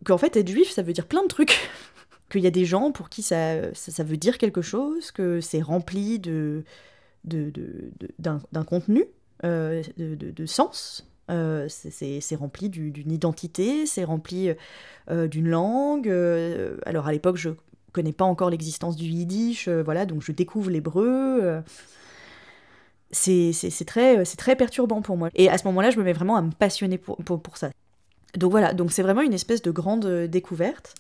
qu'en 0.05 0.19
fait 0.19 0.37
être 0.37 0.49
juif, 0.49 0.71
ça 0.71 0.83
veut 0.83 0.93
dire 0.93 1.07
plein 1.07 1.23
de 1.23 1.29
trucs. 1.29 1.59
qu'il 2.33 2.43
y 2.43 2.47
a 2.47 2.51
des 2.51 2.65
gens 2.65 2.91
pour 2.93 3.11
qui 3.11 3.23
ça, 3.23 3.75
ça, 3.75 4.03
veut 4.03 4.17
dire 4.17 4.39
quelque 4.39 4.63
chose, 4.63 5.11
que 5.11 5.41
c'est 5.41 5.61
rempli 5.61 6.19
de, 6.19 6.65
d'un, 7.25 8.41
de, 8.53 8.63
contenu, 8.63 9.05
euh, 9.45 9.83
de, 9.99 10.47
sens. 10.47 11.07
Euh, 11.31 11.67
c'est, 11.69 12.35
rempli 12.35 12.71
d'une 12.71 13.13
identité, 13.13 13.87
c'est 13.87 14.05
rempli 14.05 14.51
euh, 15.11 15.29
d'une 15.29 15.49
langue. 15.49 16.09
alors 16.87 17.07
à 17.07 17.13
l'époque, 17.13 17.37
je 17.37 17.51
connais 17.93 18.13
pas 18.13 18.25
encore 18.25 18.49
l'existence 18.49 18.97
du 18.97 19.05
yiddish, 19.05 19.69
voilà, 19.69 20.07
donc 20.07 20.23
je 20.23 20.33
découvre 20.33 20.71
l'hébreu. 20.71 21.63
C'est, 23.11 23.53
très, 23.87 24.25
très 24.25 24.57
perturbant 24.57 25.03
pour 25.03 25.19
moi. 25.19 25.29
Et 25.35 25.51
à 25.51 25.59
ce 25.59 25.65
moment-là, 25.65 25.91
je 25.91 25.99
me 25.99 26.05
mets 26.05 26.15
vraiment 26.15 26.37
à 26.37 26.43
me 26.43 26.51
passionner 26.51 26.97
pour, 26.97 27.19
pour, 27.19 27.43
pour 27.43 27.59
ça. 27.59 27.71
Donc 28.39 28.51
voilà, 28.51 28.73
donc 28.73 28.91
c'est 28.91 29.03
vraiment 29.03 29.21
une 29.21 29.35
espèce 29.35 29.61
de 29.61 29.71
grande 29.71 30.07
découverte. 30.25 30.95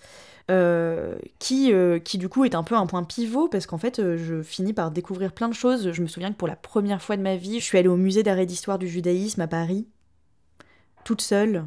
Euh, 0.51 1.17
qui, 1.39 1.73
euh, 1.73 2.01
qui 2.01 2.19
du 2.19 2.29
coup 2.29 2.45
est 2.45 2.57
un 2.57 2.65
peu 2.65 2.75
un 2.75 2.87
point 2.87 3.05
pivot 3.05 3.49
parce 3.49 3.67
qu'en 3.67 3.79
fait 3.79 4.01
euh, 4.01 4.17
je 4.17 4.43
finis 4.43 4.73
par 4.73 4.91
découvrir 4.91 5.33
plein 5.33 5.49
de 5.49 5.55
choses. 5.55 5.93
Je 5.93 6.03
me 6.03 6.09
souviens 6.09 6.33
que 6.33 6.37
pour 6.37 6.49
la 6.49 6.57
première 6.57 7.01
fois 7.01 7.17
de 7.17 7.23
ma 7.23 7.37
vie, 7.37 7.61
je 7.61 7.65
suis 7.65 7.79
allée 7.79 7.89
au 7.89 7.97
musée 7.97 8.25
d'art 8.25 8.39
et 8.39 8.47
d'histoire 8.47 8.79
du 8.79 8.89
judaïsme 8.89 9.41
à 9.41 9.47
Paris, 9.47 9.87
toute 11.05 11.21
seule. 11.21 11.65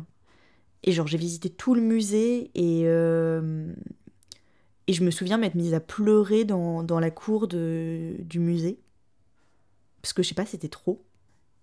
Et 0.83 0.91
genre 0.91 1.07
j'ai 1.07 1.17
visité 1.17 1.49
tout 1.49 1.73
le 1.73 1.81
musée 1.81 2.51
et, 2.53 2.81
et 2.81 4.93
je 4.93 5.03
me 5.03 5.09
souviens 5.09 5.37
m'être 5.37 5.55
mise 5.55 5.73
à 5.73 5.79
pleurer 5.79 6.43
dans, 6.43 6.83
dans 6.83 6.99
la 6.99 7.11
cour 7.11 7.47
de, 7.47 8.15
du 8.19 8.39
musée. 8.39 8.79
Parce 10.01 10.13
que 10.13 10.21
je 10.21 10.27
sais 10.27 10.35
pas, 10.35 10.45
c'était 10.45 10.67
trop. 10.67 11.01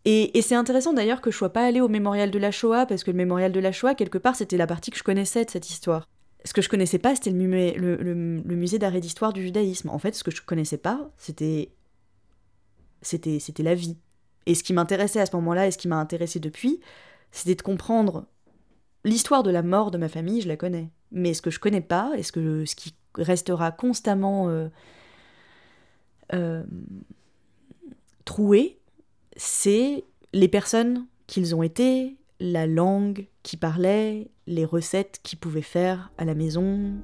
Et, 0.04 0.36
et 0.36 0.42
c'est 0.42 0.56
intéressant 0.56 0.92
d'ailleurs 0.92 1.20
que 1.20 1.30
je 1.30 1.36
sois 1.36 1.52
pas 1.52 1.64
allée 1.64 1.80
au 1.80 1.88
mémorial 1.88 2.32
de 2.32 2.38
la 2.38 2.50
Shoah, 2.50 2.86
parce 2.86 3.04
que 3.04 3.12
le 3.12 3.16
mémorial 3.16 3.52
de 3.52 3.60
la 3.60 3.70
Shoah, 3.70 3.94
quelque 3.94 4.18
part, 4.18 4.34
c'était 4.34 4.56
la 4.56 4.66
partie 4.66 4.90
que 4.90 4.98
je 4.98 5.04
connaissais 5.04 5.44
de 5.44 5.50
cette 5.50 5.70
histoire 5.70 6.08
ce 6.44 6.52
que 6.52 6.62
je 6.62 6.68
connaissais 6.68 6.98
pas, 6.98 7.14
c'était 7.14 7.30
le, 7.30 8.14
musée 8.14 8.78
d'art 8.78 8.94
et 8.94 9.00
d'histoire 9.00 9.32
du 9.32 9.42
judaïsme. 9.42 9.88
En 9.88 9.98
fait, 9.98 10.14
ce 10.14 10.24
que 10.24 10.30
je 10.30 10.42
connaissais 10.42 10.78
pas, 10.78 11.10
c'était, 11.16 11.72
c'était, 13.00 13.38
c'était 13.38 13.62
la 13.62 13.74
vie. 13.74 13.96
Et 14.46 14.54
ce 14.54 14.62
qui 14.62 14.72
m'intéressait 14.72 15.20
à 15.20 15.26
ce 15.26 15.36
moment-là, 15.36 15.66
et 15.66 15.70
ce 15.70 15.78
qui 15.78 15.88
m'a 15.88 15.98
intéressé 15.98 16.40
depuis, 16.40 16.80
c'était 17.30 17.54
de 17.54 17.62
comprendre 17.62 18.26
l'histoire 19.04 19.42
de 19.42 19.50
la 19.50 19.62
mort 19.62 19.90
de 19.90 19.98
ma 19.98 20.08
famille, 20.08 20.40
je 20.40 20.48
la 20.48 20.56
connais. 20.56 20.90
Mais 21.12 21.34
ce 21.34 21.42
que 21.42 21.50
je 21.50 21.60
connais 21.60 21.80
pas, 21.80 22.12
et 22.16 22.22
ce, 22.22 22.32
que, 22.32 22.64
ce 22.64 22.74
qui 22.74 22.94
restera 23.14 23.70
constamment 23.70 24.48
euh, 24.48 24.68
euh, 26.32 26.64
troué, 28.24 28.80
c'est 29.36 30.04
les 30.32 30.48
personnes 30.48 31.06
qu'ils 31.26 31.54
ont 31.54 31.62
été, 31.62 32.16
la 32.42 32.66
langue 32.66 33.26
qu'ils 33.44 33.60
parlaient, 33.60 34.26
les 34.48 34.64
recettes 34.64 35.20
qu'ils 35.22 35.38
pouvaient 35.38 35.62
faire 35.62 36.10
à 36.18 36.24
la 36.24 36.34
maison. 36.34 36.94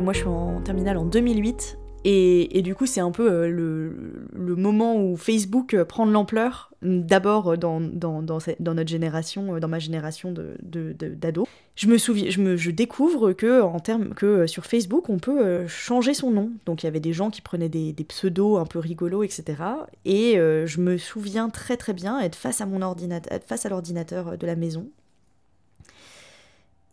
Moi, 0.00 0.12
je 0.12 0.18
suis 0.18 0.28
en 0.28 0.60
terminale 0.62 0.98
en 0.98 1.04
2008 1.04 1.78
et, 2.08 2.62
du 2.62 2.76
coup, 2.76 2.86
c'est 2.86 3.00
un 3.00 3.10
peu 3.10 3.28
euh, 3.28 3.48
le, 4.32 4.54
moment 4.54 4.94
où 4.94 5.16
Facebook 5.16 5.74
euh, 5.74 5.84
prend 5.84 6.06
de 6.06 6.12
l'ampleur, 6.12 6.72
d'abord 6.80 7.58
dans, 7.58 7.80
dans, 7.80 8.12
notre 8.20 8.88
génération, 8.88 9.56
euh, 9.56 9.58
dans 9.58 9.66
ma 9.66 9.80
génération 9.80 10.32
d'ados. 10.32 11.48
Je 11.74 11.88
je, 11.88 12.70
découvre 12.70 13.32
que, 13.32 14.46
sur 14.46 14.66
Facebook, 14.66 15.08
on 15.08 15.18
peut 15.18 15.66
changer 15.66 16.14
son 16.14 16.30
nom. 16.30 16.52
Donc 16.64 16.84
il 16.84 16.86
y 16.86 16.88
avait 16.88 17.00
des 17.00 17.12
gens 17.12 17.30
qui 17.30 17.42
prenaient 17.42 17.68
des, 17.68 17.92
pseudos 18.08 18.58
un 18.58 18.66
peu 18.66 18.78
rigolos, 18.78 19.24
etc. 19.24 19.54
Et 20.04 20.34
je 20.36 20.80
me 20.80 20.98
souviens 20.98 21.50
très 21.50 21.76
très 21.76 21.92
bien 21.92 22.20
être 22.20 22.36
face 22.36 22.60
à 22.60 22.68
face 23.46 23.66
à 23.66 23.68
l'ordinateur 23.68 24.38
de 24.38 24.46
la 24.46 24.54
maison. 24.54 24.86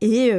Et 0.02 0.32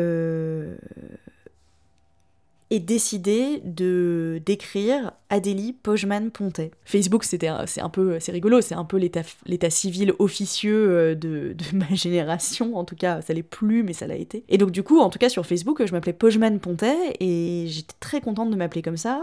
et 2.75 2.81
décidé 2.81 3.61
de 3.65 4.43
d'écrire 4.45 5.13
Adélie 5.31 5.75
Pojman 5.75 6.33
Pontet. 6.33 6.73
Facebook, 6.85 7.23
c'était 7.23 7.49
c'est 7.67 7.81
un 7.81 7.89
peu 7.89 8.19
c'est 8.19 8.33
rigolo, 8.33 8.61
c'est 8.63 8.75
un 8.75 8.85
peu 8.85 8.97
l'état 8.99 9.71
civil 9.71 10.13
officieux 10.19 10.89
euh, 10.91 11.15
de, 11.15 11.55
ma 11.73 11.87
génération. 11.95 12.77
En 12.77 12.83
tout 12.83 12.97
cas, 12.97 13.23
ça 13.23 13.33
l'est 13.33 13.45
plus, 13.45 13.85
mais 13.85 13.93
ça 13.93 14.09
l'a 14.09 14.17
été. 14.17 14.43
Et 14.49 14.59
donc 14.59 14.73
du 14.73 14.83
coup, 14.83 14.99
en 14.99 15.09
tout 15.09 15.21
cas 15.21 15.29
sur 15.29 15.47
Facebook, 15.47 15.87
je 15.87 15.93
m'appelais 15.93 16.13
Pojman 16.13 16.59
Pontet 16.59 17.15
et 17.21 17.67
j'étais 17.69 17.95
très 18.01 18.21
contente 18.21 18.51
de 18.51 18.57
m'appeler 18.57 18.83
comme 18.83 18.97
ça. 18.97 19.23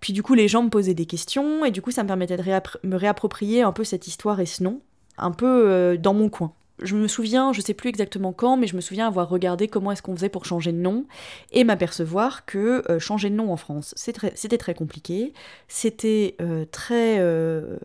Puis 0.00 0.14
du 0.14 0.22
coup, 0.22 0.32
les 0.32 0.48
gens 0.48 0.62
me 0.62 0.70
posaient 0.70 0.94
des 0.94 1.06
questions 1.06 1.66
et 1.66 1.72
du 1.72 1.82
coup, 1.82 1.90
ça 1.90 2.02
me 2.04 2.08
permettait 2.08 2.38
de 2.38 2.42
me 2.88 2.96
réapproprier 2.96 3.60
un 3.60 3.72
peu 3.72 3.84
cette 3.84 4.06
histoire 4.06 4.40
et 4.40 4.46
ce 4.46 4.62
nom, 4.62 4.80
un 5.18 5.30
peu 5.30 5.68
euh, 5.68 5.98
dans 5.98 6.14
mon 6.14 6.30
coin 6.30 6.54
je 6.84 6.96
me 6.96 7.08
souviens, 7.08 7.52
je 7.52 7.60
sais 7.60 7.74
plus 7.74 7.88
exactement 7.88 8.32
quand, 8.32 8.56
mais 8.56 8.66
je 8.66 8.76
me 8.76 8.80
souviens 8.80 9.06
avoir 9.06 9.28
regardé 9.28 9.68
comment 9.68 9.92
est-ce 9.92 10.02
qu'on 10.02 10.14
faisait 10.14 10.28
pour 10.28 10.44
changer 10.44 10.72
de 10.72 10.78
nom 10.78 11.06
et 11.50 11.64
m'apercevoir 11.64 12.44
que 12.44 12.82
euh, 12.90 12.98
changer 12.98 13.30
de 13.30 13.34
nom 13.34 13.52
en 13.52 13.56
France, 13.56 13.94
c'était 13.96 14.58
très 14.58 14.74
compliqué, 14.74 15.32
c'était 15.68 16.36
euh, 16.40 16.64
très 16.70 17.18
euh, 17.20 17.78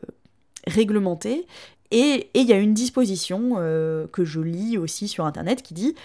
réglementé, 0.65 1.47
et 1.91 2.29
il 2.33 2.43
y 2.43 2.53
a 2.53 2.57
une 2.57 2.73
disposition 2.73 3.55
que 3.55 4.25
je 4.25 4.41
lis 4.41 4.77
aussi 4.77 5.07
sur 5.07 5.25
Internet 5.25 5.63
qui 5.63 5.73
dit 5.73 5.95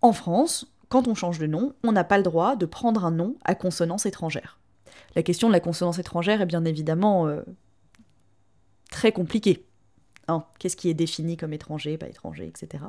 en 0.00 0.14
France, 0.14 0.72
quand 0.88 1.06
on 1.06 1.14
change 1.14 1.38
de 1.38 1.46
nom, 1.46 1.74
on 1.84 1.92
n'a 1.92 2.02
pas 2.02 2.16
le 2.16 2.22
droit 2.22 2.56
de 2.56 2.64
prendre 2.64 3.04
un 3.04 3.10
nom 3.10 3.36
à 3.44 3.54
consonance 3.54 4.06
étrangère. 4.06 4.58
La 5.14 5.22
question 5.22 5.48
de 5.48 5.52
la 5.52 5.60
consonance 5.60 5.98
étrangère 5.98 6.40
est 6.40 6.46
bien 6.46 6.64
évidemment 6.64 7.30
très 8.90 9.12
compliquée 9.12 9.66
Qu'est-ce 10.58 10.76
qui 10.76 10.88
est 10.88 10.94
défini 10.94 11.36
comme 11.36 11.52
étranger, 11.52 11.98
pas 11.98 12.08
étranger, 12.08 12.46
etc. 12.46 12.84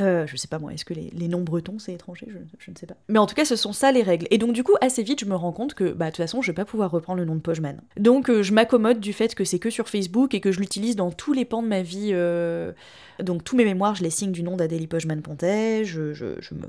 Euh, 0.00 0.26
je 0.26 0.36
sais 0.36 0.48
pas 0.48 0.58
moi, 0.58 0.72
est-ce 0.72 0.84
que 0.84 0.94
les, 0.94 1.28
noms 1.28 1.42
bretons 1.42 1.78
c'est 1.78 1.92
étranger? 1.92 2.26
Je, 2.28 2.70
ne 2.70 2.76
sais 2.76 2.86
pas. 2.86 2.96
Mais 3.08 3.18
en 3.18 3.26
tout 3.26 3.34
cas, 3.34 3.44
ce 3.44 3.54
sont 3.54 3.72
ça 3.72 3.92
les 3.92 4.02
règles. 4.02 4.26
Et 4.30 4.38
donc, 4.38 4.52
du 4.52 4.64
coup, 4.64 4.74
assez 4.80 5.04
vite, 5.04 5.20
je 5.20 5.24
me 5.26 5.36
rends 5.36 5.52
compte 5.52 5.74
que, 5.74 5.92
bah, 5.92 6.06
de 6.06 6.10
toute 6.10 6.16
façon, 6.16 6.42
je 6.42 6.50
vais 6.50 6.54
pas 6.54 6.64
pouvoir 6.64 6.90
reprendre 6.90 7.20
le 7.20 7.24
nom 7.24 7.36
de 7.36 7.40
Pojman. 7.40 7.80
Donc, 7.96 8.28
euh, 8.28 8.42
je 8.42 8.52
m'accommode 8.52 8.98
du 8.98 9.12
fait 9.12 9.34
que 9.34 9.44
c'est 9.44 9.60
que 9.60 9.70
sur 9.70 9.88
Facebook 9.88 10.34
et 10.34 10.40
que 10.40 10.50
je 10.50 10.58
l'utilise 10.58 10.96
dans 10.96 11.12
tous 11.12 11.32
les 11.32 11.44
pans 11.44 11.62
de 11.62 11.68
ma 11.68 11.82
vie. 11.82 12.10
Euh, 12.12 12.72
donc, 13.20 13.44
tous 13.44 13.56
mes 13.56 13.64
mémoires, 13.64 13.94
je 13.94 14.02
les 14.02 14.10
signe 14.10 14.32
du 14.32 14.42
nom 14.42 14.56
d'Adélie 14.56 14.88
Pojman-Pontet. 14.88 15.84
Je, 15.84 16.12
je, 16.12 16.24
me. 16.26 16.66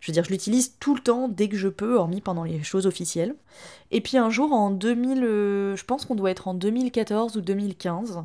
Je 0.00 0.10
veux 0.10 0.12
dire, 0.12 0.24
je 0.24 0.30
l'utilise 0.30 0.76
tout 0.78 0.94
le 0.94 1.00
temps, 1.00 1.28
dès 1.28 1.48
que 1.48 1.56
je 1.56 1.68
peux, 1.68 1.96
hormis 1.96 2.20
pendant 2.20 2.44
les 2.44 2.62
choses 2.62 2.86
officielles. 2.86 3.34
Et 3.90 4.02
puis 4.02 4.18
un 4.18 4.28
jour, 4.28 4.52
en 4.52 4.70
2000, 4.70 5.20
je 5.20 5.84
pense 5.84 6.04
qu'on 6.04 6.14
doit 6.14 6.30
être 6.30 6.46
en 6.46 6.54
2014 6.54 7.38
ou 7.38 7.40
2015, 7.40 8.22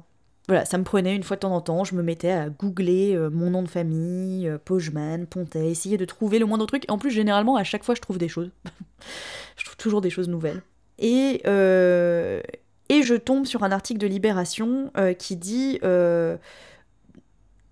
voilà, 0.47 0.65
ça 0.65 0.77
me 0.77 0.84
prenait 0.84 1.15
une 1.15 1.23
fois 1.23 1.38
de 1.38 1.41
temps 1.41 1.55
en 1.55 1.62
temps, 1.62 1.84
je 1.84 1.95
me 1.95 2.03
mettais 2.03 2.29
à 2.29 2.49
googler 2.49 3.15
euh, 3.15 3.29
mon 3.29 3.49
nom 3.49 3.63
de 3.63 3.67
famille, 3.67 4.47
euh, 4.47 4.58
Pontet, 4.60 5.71
essayer 5.71 5.97
de 5.97 6.05
trouver 6.05 6.38
le 6.38 6.45
moindre 6.45 6.67
truc. 6.67 6.86
En 6.88 6.99
plus, 6.99 7.10
généralement, 7.10 7.55
à 7.55 7.63
chaque 7.63 7.84
fois, 7.84 7.95
je 7.95 8.01
trouve 8.01 8.19
des 8.19 8.27
choses. 8.27 8.51
je 9.58 9.65
trouve 9.65 9.77
toujours 9.77 10.01
des 10.01 10.12
choses 10.12 10.29
nouvelles. 10.29 10.62
Et, 10.99 11.41
euh, 11.47 12.41
et 12.89 13.01
je 13.01 13.15
tombe 13.15 13.45
sur 13.45 13.63
un 13.63 13.71
article 13.71 13.99
de 13.99 14.08
Libération 14.08 14.91
qui 15.17 15.36
dit, 15.36 15.79
je 15.81 16.38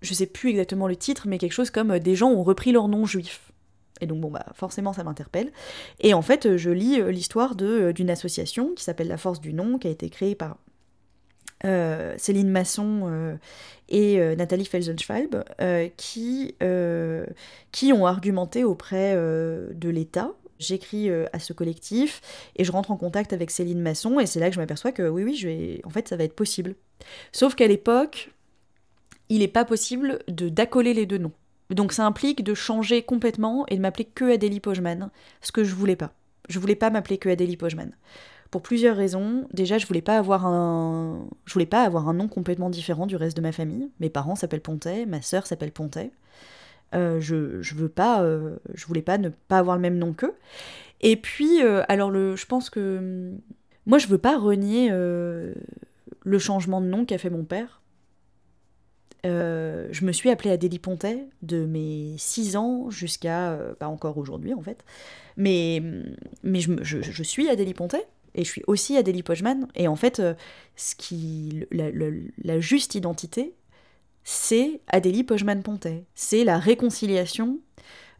sais 0.02 0.26
plus 0.26 0.50
exactement 0.50 0.88
le 0.88 0.96
titre, 0.96 1.28
mais 1.28 1.38
quelque 1.38 1.52
chose 1.52 1.70
comme 1.70 1.98
Des 2.00 2.16
gens 2.16 2.30
ont 2.30 2.42
repris 2.42 2.72
leur 2.72 2.88
nom 2.88 3.06
juif. 3.06 3.52
Et 4.00 4.06
donc, 4.06 4.20
bon, 4.20 4.30
bah, 4.30 4.46
forcément, 4.54 4.92
ça 4.92 5.04
m'interpelle. 5.04 5.52
Et 6.00 6.12
en 6.12 6.22
fait, 6.22 6.56
je 6.56 6.70
lis 6.70 7.00
l'histoire 7.12 7.54
d'une 7.54 8.10
association 8.10 8.74
qui 8.74 8.82
s'appelle 8.82 9.08
La 9.08 9.16
Force 9.16 9.40
du 9.40 9.54
Nom, 9.54 9.78
qui 9.78 9.86
a 9.86 9.90
été 9.90 10.10
créée 10.10 10.34
par 10.34 10.58
euh, 11.64 12.14
Céline 12.18 12.50
Masson 12.50 13.02
euh, 13.04 13.36
et 13.88 14.20
euh, 14.20 14.34
Nathalie 14.36 14.66
Felsenschwalb, 14.66 15.44
qui, 15.96 16.54
qui 17.72 17.92
ont 17.92 18.06
argumenté 18.06 18.64
auprès 18.64 19.14
de 19.14 19.88
l'État. 19.88 20.32
J'écris 20.60 21.10
à 21.10 21.38
ce 21.40 21.52
collectif 21.52 22.20
et 22.56 22.64
je 22.64 22.70
rentre 22.70 22.90
en 22.90 22.96
contact 22.96 23.32
avec 23.32 23.50
Céline 23.50 23.80
Masson 23.80 24.20
et 24.20 24.26
c'est 24.26 24.38
là 24.38 24.48
que 24.48 24.54
je 24.54 24.60
m'aperçois 24.60 24.92
que 24.92 25.08
oui 25.08 25.24
oui 25.24 25.34
je 25.34 25.48
vais 25.48 25.80
en 25.84 25.90
fait 25.90 26.08
ça 26.08 26.16
va 26.16 26.24
être 26.24 26.36
possible. 26.36 26.76
Sauf 27.32 27.54
qu'à 27.54 27.66
l'époque 27.66 28.30
il 29.28 29.40
n'est 29.40 29.48
pas 29.48 29.64
possible 29.64 30.20
de 30.28 30.48
d'accoler 30.48 30.94
les 30.94 31.06
deux 31.06 31.18
noms. 31.18 31.32
Donc 31.70 31.92
ça 31.92 32.06
implique 32.06 32.44
de 32.44 32.54
changer 32.54 33.02
complètement 33.02 33.66
et 33.66 33.76
de 33.76 33.80
m'appeler 33.80 34.04
que 34.04 34.32
Adélie 34.32 34.60
Pojman 34.60 35.10
ce 35.42 35.50
que 35.50 35.64
je 35.64 35.74
voulais 35.74 35.96
pas. 35.96 36.12
Je 36.48 36.58
voulais 36.60 36.76
pas 36.76 36.90
m'appeler 36.90 37.18
que 37.18 37.28
Adélie 37.28 37.56
Pojman 37.56 37.90
pour 38.50 38.62
plusieurs 38.62 38.96
raisons. 38.96 39.46
Déjà, 39.52 39.78
je 39.78 39.86
voulais 39.86 40.02
pas 40.02 40.18
avoir 40.18 40.46
un, 40.46 41.26
je 41.44 41.52
voulais 41.52 41.66
pas 41.66 41.82
avoir 41.82 42.08
un 42.08 42.14
nom 42.14 42.28
complètement 42.28 42.70
différent 42.70 43.06
du 43.06 43.16
reste 43.16 43.36
de 43.36 43.42
ma 43.42 43.52
famille. 43.52 43.90
Mes 44.00 44.10
parents 44.10 44.36
s'appellent 44.36 44.60
Pontet, 44.60 45.06
ma 45.06 45.22
sœur 45.22 45.46
s'appelle 45.46 45.72
Pontet. 45.72 46.12
Euh, 46.94 47.20
je, 47.20 47.60
je 47.60 47.74
veux 47.74 47.88
pas, 47.88 48.22
euh, 48.22 48.56
je 48.74 48.86
voulais 48.86 49.02
pas 49.02 49.18
ne 49.18 49.28
pas 49.28 49.58
avoir 49.58 49.76
le 49.76 49.82
même 49.82 49.98
nom 49.98 50.12
qu'eux. 50.12 50.34
Et 51.00 51.16
puis, 51.16 51.62
euh, 51.62 51.82
alors 51.88 52.10
le, 52.10 52.36
je 52.36 52.46
pense 52.46 52.70
que 52.70 53.32
moi, 53.86 53.98
je 53.98 54.06
veux 54.06 54.18
pas 54.18 54.38
renier 54.38 54.90
le 54.90 56.38
changement 56.38 56.80
de 56.80 56.86
nom 56.86 57.04
qu'a 57.04 57.18
fait 57.18 57.30
mon 57.30 57.44
père. 57.44 57.82
je 59.24 60.04
me 60.04 60.12
suis 60.12 60.30
appelée 60.30 60.50
Adélie 60.50 60.78
Pontet 60.78 61.26
de 61.42 61.66
mes 61.66 62.14
6 62.16 62.56
ans 62.56 62.90
jusqu'à, 62.90 63.58
pas 63.78 63.88
encore 63.88 64.16
aujourd'hui 64.16 64.54
en 64.54 64.62
fait, 64.62 64.84
mais, 65.36 65.82
mais 66.42 66.60
je, 66.60 66.72
je, 66.82 67.02
je 67.02 67.22
suis 67.22 67.48
Adélie 67.50 67.74
Pontet, 67.74 68.06
et 68.34 68.44
je 68.44 68.50
suis 68.50 68.62
aussi 68.66 68.96
Adélie 68.96 69.22
Pojman. 69.22 69.68
Et 69.74 69.88
en 69.88 69.96
fait, 69.96 70.20
euh, 70.20 70.34
ce 70.76 70.94
qui, 70.94 71.64
la, 71.70 72.60
juste 72.60 72.94
identité, 72.94 73.54
c'est 74.24 74.80
Adélie 74.88 75.24
Pojman-Pontet. 75.24 76.04
C'est 76.14 76.44
la 76.44 76.58
réconciliation 76.58 77.60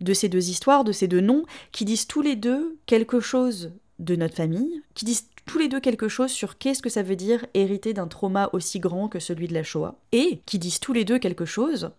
de 0.01 0.13
ces 0.13 0.29
deux 0.29 0.51
histoires, 0.51 0.85
de 0.85 0.93
ces 0.93 1.09
deux 1.09 1.21
noms, 1.21 1.45
qui 1.73 1.85
disent 1.85 2.07
tous 2.07 2.23
les 2.23 2.37
deux 2.37 2.79
quelque 2.87 3.21
chose 3.21 3.73
de 3.99 4.17
notre 4.17 4.35
famille, 4.35 4.83
qui 4.95 5.05
disent 5.05 5.29
tous 5.47 5.59
les 5.59 5.69
deux 5.69 5.81
quelque 5.81 6.09
chose 6.09 6.31
sur 6.31 6.59
qu'est-ce 6.59 6.83
que 6.83 6.91
ça 6.91 7.03
veut 7.03 7.17
dire 7.17 7.47
hériter 7.55 7.93
d'un 7.93 8.09
trauma 8.09 8.51
aussi 8.53 8.81
grand 8.81 9.09
que 9.09 9.21
celui 9.21 9.47
de 9.47 9.55
la 9.55 9.63
Shoah, 9.63 9.99
et 10.13 10.41
qui 10.47 10.59
disent 10.59 10.81
tous 10.81 10.93
les 10.93 11.05
deux 11.05 11.19
quelque 11.19 11.45
chose 11.45 11.91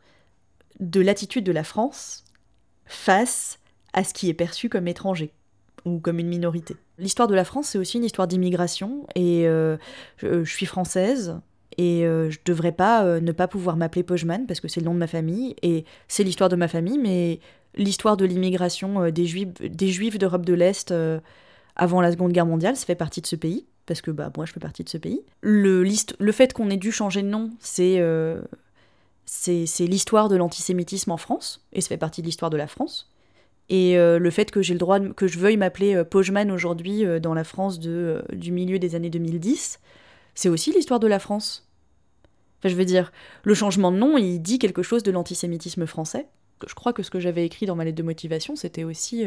de 0.80 1.00
l'attitude 1.00 1.46
de 1.46 1.52
la 1.52 1.64
France 1.64 2.26
face 2.86 3.60
à 3.94 4.04
ce 4.04 4.14
qui 4.14 4.30
est 4.30 4.34
perçu 4.34 4.68
comme 4.68 4.88
étranger 4.88 5.32
ou 5.86 6.00
comme 6.00 6.20
une 6.20 6.28
minorité. 6.28 6.76
L'histoire 6.98 7.28
de 7.28 7.36
la 7.36 7.46
France, 7.46 7.68
c'est 7.68 7.78
aussi 7.78 7.98
une 7.98 8.04
histoire 8.04 8.28
d'immigration, 8.28 9.06
et 9.16 9.48
euh, 9.48 9.78
je, 10.18 10.44
suis 10.44 10.66
française, 10.66 11.40
et 11.78 12.06
euh, 12.06 12.30
je 12.30 12.40
devrais 12.44 12.72
pas 12.72 13.06
euh, 13.06 13.20
ne 13.20 13.32
pas 13.32 13.48
pouvoir 13.48 13.78
m'appeler 13.78 14.04
Pojman, 14.04 14.46
parce 14.48 14.60
que 14.60 14.68
c'est 14.68 14.80
le 14.80 14.86
nom 14.86 14.94
de 14.94 15.00
ma 15.00 15.08
famille, 15.08 15.56
et 15.62 15.86
c'est 16.08 16.24
l'histoire 16.24 16.50
de 16.50 16.56
ma 16.56 16.68
famille, 16.68 16.98
mais 16.98 17.40
l'histoire 17.76 18.18
de 18.18 18.26
l'immigration 18.26 19.10
des 19.12 19.26
juifs, 19.26 19.54
des 19.62 19.90
juifs 19.90 20.18
d'Europe 20.18 20.46
de 20.46 20.54
l'Est 20.54 20.94
avant 21.76 22.02
la 22.02 22.12
Seconde 22.12 22.32
Guerre 22.32 22.46
mondiale, 22.46 22.76
ça 22.76 22.86
fait 22.86 22.96
partie 22.96 23.22
de 23.22 23.28
ce 23.28 23.36
pays, 23.36 23.66
parce 23.86 24.02
que 24.02 24.12
bah, 24.12 24.32
moi 24.36 24.46
je 24.46 24.54
fais 24.54 24.60
partie 24.60 24.84
de 24.84 24.90
ce 24.90 24.98
pays. 24.98 25.22
Le, 25.42 25.84
le 25.84 26.32
fait 26.32 26.54
qu'on 26.54 26.70
ait 26.70 26.78
dû 26.78 26.92
changer 26.92 27.22
de 27.22 27.28
nom, 27.28 27.52
c'est 27.60 28.02
c'est 29.26 29.86
l'histoire 29.86 30.30
de 30.30 30.36
l'antisémitisme 30.36 31.12
en 31.12 31.18
France, 31.18 31.66
et 31.74 31.82
ça 31.82 31.90
fait 31.90 31.98
partie 31.98 32.22
de 32.22 32.28
l'histoire 32.28 32.50
de 32.50 32.58
la 32.58 32.68
France. 32.68 33.12
Et 33.70 33.98
euh, 33.98 34.20
le 34.20 34.30
fait 34.30 34.52
que 34.52 34.62
j'ai 34.62 34.74
le 34.74 34.80
droit, 34.80 35.00
que 35.00 35.28
je 35.28 35.40
veuille 35.40 35.58
m'appeler 35.58 35.96
euh, 35.96 36.54
aujourd'hui 36.54 37.06
euh, 37.06 37.20
dans 37.20 37.34
la 37.34 37.44
France 37.44 37.80
de, 37.80 38.24
du 38.32 38.52
milieu 38.52 38.78
des 38.78 38.96
années 38.96 39.10
2010, 39.10 39.80
c'est 40.36 40.50
aussi 40.50 40.72
l'histoire 40.72 41.00
de 41.00 41.08
la 41.08 41.20
France. 41.20 41.68
Enfin, 42.60 42.70
je 42.70 42.76
veux 42.76 42.86
dire, 42.86 43.12
le 43.44 43.54
changement 43.54 43.92
de 43.92 43.98
nom, 43.98 44.18
il 44.18 44.40
dit 44.40 44.60
quelque 44.60 44.84
chose 44.84 45.04
de 45.04 45.12
l'antisémitisme 45.12 45.86
français. 45.88 46.28
Je 46.68 46.74
crois 46.74 46.94
que 46.94 47.04
ce 47.04 47.10
que 47.10 47.20
j'avais 47.20 47.46
écrit 47.46 47.66
dans 47.66 47.76
ma 47.76 47.86
lettre 47.86 47.98
de 47.98 48.04
motivation, 48.04 48.56
c'était 48.56 48.84
aussi 48.84 49.26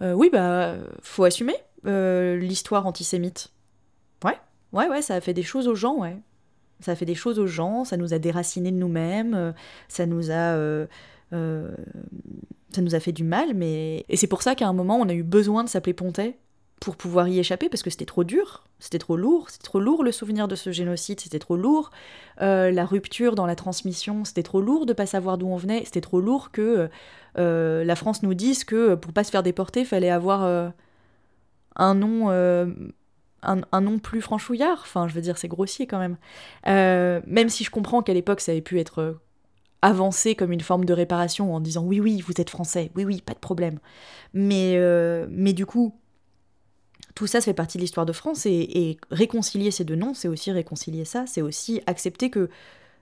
oui, 0.00 0.30
bah, 0.30 0.76
faut 1.02 1.24
assumer 1.24 1.56
l'histoire 1.84 2.86
antisémite. 2.86 3.50
Ouais, 4.24 4.38
ouais, 4.72 4.88
ouais, 4.88 5.02
ça 5.02 5.16
a 5.16 5.20
fait 5.20 5.34
des 5.34 5.42
choses 5.42 5.66
aux 5.66 5.74
gens, 5.74 5.96
ouais. 5.96 6.16
Ça 6.78 6.92
a 6.92 6.94
fait 6.94 7.04
des 7.04 7.16
choses 7.16 7.40
aux 7.40 7.48
gens, 7.48 7.84
ça 7.84 7.96
nous 7.96 8.14
a 8.14 8.20
déracinés 8.20 8.70
de 8.70 8.76
nous-mêmes, 8.76 9.52
ça 9.88 10.06
nous 10.06 10.30
a 10.30 10.56
ça 11.30 12.82
nous 12.82 12.94
a 12.94 13.00
fait 13.00 13.12
du 13.12 13.24
mal, 13.24 13.54
mais. 13.54 14.04
Et 14.08 14.16
c'est 14.16 14.26
pour 14.26 14.42
ça 14.42 14.54
qu'à 14.54 14.68
un 14.68 14.72
moment, 14.72 14.96
on 14.96 15.08
a 15.08 15.14
eu 15.14 15.22
besoin 15.22 15.64
de 15.64 15.68
s'appeler 15.68 15.94
Pontet 15.94 16.38
pour 16.80 16.96
pouvoir 16.96 17.28
y 17.28 17.38
échapper, 17.38 17.68
parce 17.68 17.82
que 17.82 17.90
c'était 17.90 18.04
trop 18.04 18.24
dur, 18.24 18.64
c'était 18.78 18.98
trop 18.98 19.16
lourd, 19.16 19.50
c'était 19.50 19.64
trop 19.64 19.80
lourd 19.80 20.04
le 20.04 20.12
souvenir 20.12 20.48
de 20.48 20.54
ce 20.54 20.70
génocide, 20.70 21.20
c'était 21.20 21.38
trop 21.38 21.56
lourd 21.56 21.90
euh, 22.40 22.70
la 22.70 22.84
rupture 22.84 23.34
dans 23.34 23.46
la 23.46 23.56
transmission, 23.56 24.24
c'était 24.24 24.42
trop 24.42 24.60
lourd 24.60 24.86
de 24.86 24.92
pas 24.92 25.06
savoir 25.06 25.38
d'où 25.38 25.48
on 25.48 25.56
venait, 25.56 25.82
c'était 25.84 26.00
trop 26.00 26.20
lourd 26.20 26.50
que 26.52 26.88
euh, 27.38 27.84
la 27.84 27.96
France 27.96 28.22
nous 28.22 28.34
dise 28.34 28.64
que 28.64 28.94
pour 28.94 29.12
pas 29.12 29.24
se 29.24 29.30
faire 29.30 29.42
déporter, 29.42 29.84
fallait 29.84 30.10
avoir 30.10 30.44
euh, 30.44 30.68
un 31.76 31.94
nom. 31.94 32.30
Un, 33.40 33.80
nom 33.80 34.00
plus 34.00 34.20
franchouillard, 34.20 34.80
enfin 34.82 35.06
je 35.06 35.14
veux 35.14 35.20
dire 35.20 35.38
c'est 35.38 35.46
grossier 35.46 35.86
quand 35.86 36.00
même. 36.00 36.16
même 36.64 37.48
si 37.48 37.62
je 37.62 37.70
comprends 37.70 38.02
qu'à 38.02 38.12
l'époque 38.12 38.40
ça 38.40 38.50
avait 38.50 38.60
pu 38.60 38.80
être 38.80 39.20
avancé 39.82 40.34
comme 40.34 40.52
une 40.52 40.60
forme 40.60 40.84
de 40.84 40.92
réparation 40.92 41.54
en 41.54 41.60
disant 41.60 41.84
oui 41.84 42.00
oui 42.00 42.20
vous 42.20 42.40
êtes 42.40 42.50
français, 42.50 42.90
oui 42.96 43.04
oui 43.04 43.20
pas 43.20 43.34
de 43.34 43.38
problème. 43.38 43.78
Mais, 44.34 44.78
mais 45.30 45.52
du 45.52 45.66
coup 45.66 45.94
tout 47.18 47.26
ça, 47.26 47.40
ça 47.40 47.46
fait 47.46 47.52
partie 47.52 47.78
de 47.78 47.82
l'histoire 47.82 48.06
de 48.06 48.12
France 48.12 48.46
et, 48.46 48.96
réconcilier 49.10 49.72
ces 49.72 49.82
deux 49.82 49.96
noms, 49.96 50.14
c'est 50.14 50.28
aussi 50.28 50.52
réconcilier 50.52 51.04
ça, 51.04 51.24
c'est 51.26 51.42
aussi 51.42 51.82
accepter 51.88 52.30
que 52.30 52.48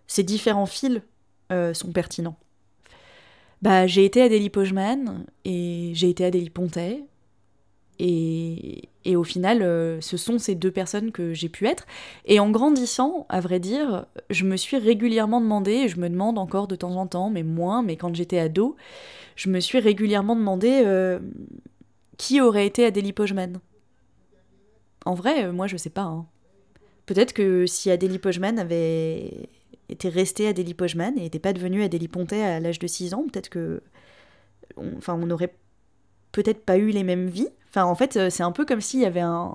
ces 0.07 0.23
différents 0.23 0.65
fils 0.65 1.03
euh, 1.53 1.75
sont 1.75 1.93
pertinents. 1.93 2.39
Bah, 3.61 3.87
j'ai 3.87 4.07
été 4.07 4.23
Adélie 4.23 4.49
Pojman 4.49 5.27
et 5.45 5.91
j'ai 5.93 6.09
été 6.09 6.25
Adélie 6.25 6.49
Pontet. 6.49 7.05
Et, 7.99 8.89
et 9.07 9.17
au 9.17 9.25
final, 9.25 9.63
euh, 9.63 10.01
ce 10.01 10.17
sont 10.17 10.39
ces 10.39 10.55
deux 10.55 10.71
personnes 10.71 11.13
que 11.13 11.33
j'ai 11.33 11.49
pu 11.49 11.67
être. 11.67 11.87
Et 12.25 12.41
en 12.41 12.51
grandissant, 12.51 13.27
à 13.29 13.41
vrai 13.41 13.61
dire, 13.61 14.07
je 14.31 14.45
me 14.45 14.57
suis 14.57 14.77
régulièrement 14.77 15.41
demandé, 15.41 15.73
et 15.73 15.89
je 15.89 15.99
me 15.99 16.09
demande 16.09 16.39
encore 16.39 16.67
de 16.67 16.77
temps 16.77 16.97
en 16.97 17.07
temps, 17.07 17.31
mais 17.31 17.43
moins, 17.43 17.83
mais 17.83 17.97
quand 17.97 18.15
j'étais 18.15 18.39
ado, 18.39 18.77
je 19.37 19.49
me 19.49 19.61
suis 19.61 19.79
régulièrement 19.79 20.37
demandé 20.37 20.83
euh, 20.85 21.19
qui 22.19 22.41
aurait 22.41 22.67
été 22.67 22.85
Adélie 22.85 23.13
Pojman 23.13 23.61
en 25.07 25.15
vrai, 25.15 25.45
euh, 25.45 25.53
moi 25.53 25.67
je 25.67 25.79
sais 25.79 25.91
pas. 25.91 26.03
Hein. 26.03 26.27
Peut-être 27.07 27.33
que 27.33 27.65
si 27.67 27.91
Adélie 27.91 28.19
Pojman 28.19 28.59
avait 28.59 29.49
été 29.89 30.09
restée 30.09 30.49
Adélie 30.49 30.75
Pojman 30.75 31.17
et 31.17 31.23
n'était 31.23 31.39
pas 31.39 31.53
devenue 31.53 31.83
Adélie 31.85 32.09
Pontet 32.09 32.43
à 32.43 32.61
l'âge 32.61 32.81
de 32.81 32.87
6 32.87 33.15
ans, 33.15 33.25
peut-être 33.33 33.49
que. 33.49 33.83
On, 34.77 34.97
enfin, 34.99 35.15
on 35.15 35.27
n'aurait 35.27 35.55
peut-être 36.33 36.65
pas 36.65 36.77
eu 36.77 36.91
les 36.91 37.05
mêmes 37.05 37.29
vies. 37.29 37.49
Enfin, 37.77 37.85
en 37.85 37.95
fait, 37.95 38.17
euh, 38.17 38.31
c'est 38.31 38.43
un 38.43 38.53
peu 38.53 38.65
comme 38.65 38.81
s'il 38.81 39.01
y 39.01 39.05
avait 39.05 39.21
un. 39.21 39.53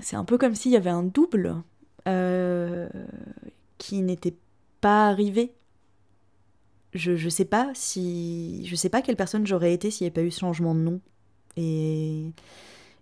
C'est 0.00 0.16
un 0.16 0.24
peu 0.24 0.38
comme 0.38 0.54
s'il 0.54 0.72
y 0.72 0.76
avait 0.76 0.88
un 0.88 1.02
double 1.02 1.56
euh, 2.06 2.88
qui 3.76 4.00
n'était 4.00 4.34
pas 4.80 5.08
arrivé. 5.08 5.52
Je, 6.94 7.16
je 7.16 7.28
sais 7.28 7.44
pas 7.44 7.70
si. 7.74 8.64
Je 8.64 8.74
sais 8.76 8.88
pas 8.88 9.02
quelle 9.02 9.16
personne 9.16 9.46
j'aurais 9.46 9.74
été 9.74 9.90
s'il 9.90 10.06
n'y 10.06 10.08
avait 10.08 10.22
pas 10.22 10.26
eu 10.26 10.30
ce 10.30 10.40
changement 10.40 10.74
de 10.74 10.80
nom. 10.80 11.00
Et. 11.58 12.32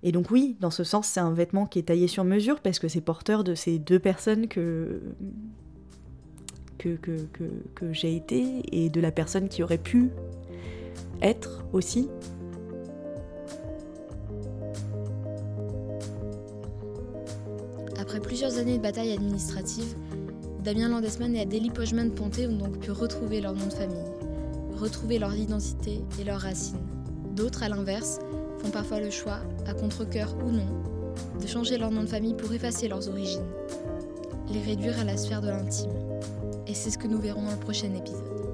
Donc 0.03 0.33
oui, 0.33 0.57
dans 0.59 0.71
ce 0.73 0.83
sens, 0.83 1.07
c'est 1.07 1.21
un 1.21 1.33
vêtement 1.33 1.67
qui 1.67 1.79
est 1.79 1.85
taillé 1.85 2.09
sur 2.09 2.25
mesure 2.25 2.61
parce 2.61 2.81
que 2.81 2.89
c'est 2.89 3.01
porteur 3.01 3.45
de 3.45 3.55
ces 3.55 3.79
deux 3.79 4.01
personnes 4.01 4.49
que, 4.49 5.03
que, 6.79 6.97
que, 6.97 7.27
que, 7.75 7.93
j'ai 7.93 8.17
été 8.17 8.63
et 8.73 8.89
de 8.89 9.01
la 9.01 9.13
personne 9.13 9.49
qui 9.49 9.63
aurait 9.63 9.79
pu 9.79 10.11
être 11.23 11.65
aussi. 11.73 12.09
Après 18.17 18.29
plusieurs 18.29 18.57
années 18.57 18.79
de 18.79 18.83
bataille 18.83 19.13
administrative, 19.13 19.95
Damien 20.65 20.89
Landesman 20.89 21.37
et 21.37 21.43
Adélie 21.43 21.69
Pojman-Ponté 21.69 22.47
ont 22.47 22.57
donc 22.57 22.79
pu 22.79 22.91
retrouver 22.91 23.43
leur 23.43 23.53
nom 23.53 23.67
de 23.67 23.73
famille, 23.75 24.07
retrouver 24.75 25.19
leur 25.19 25.35
identité 25.35 26.01
et 26.19 26.25
leurs 26.25 26.41
racines. 26.41 26.81
D'autres, 27.33 27.63
à 27.63 27.69
l'inverse, 27.69 28.21
font 28.57 28.71
parfois 28.71 29.01
le 29.01 29.11
choix, 29.11 29.41
à 29.67 29.75
contre-coeur 29.75 30.35
ou 30.47 30.51
non, 30.51 30.65
de 31.39 31.47
changer 31.47 31.77
leur 31.77 31.91
nom 31.91 32.05
de 32.05 32.09
famille 32.09 32.33
pour 32.33 32.51
effacer 32.55 32.89
leurs 32.89 33.07
origines, 33.07 33.45
les 34.51 34.63
réduire 34.63 34.99
à 34.99 35.05
la 35.05 35.19
sphère 35.19 35.43
de 35.43 35.51
l'intime. 35.51 35.93
Et 36.67 36.73
c'est 36.73 36.91
ce 36.91 36.97
que 36.97 37.09
nous 37.09 37.21
verrons 37.21 37.43
dans 37.43 37.51
le 37.51 37.59
prochain 37.59 37.93
épisode. 37.95 38.46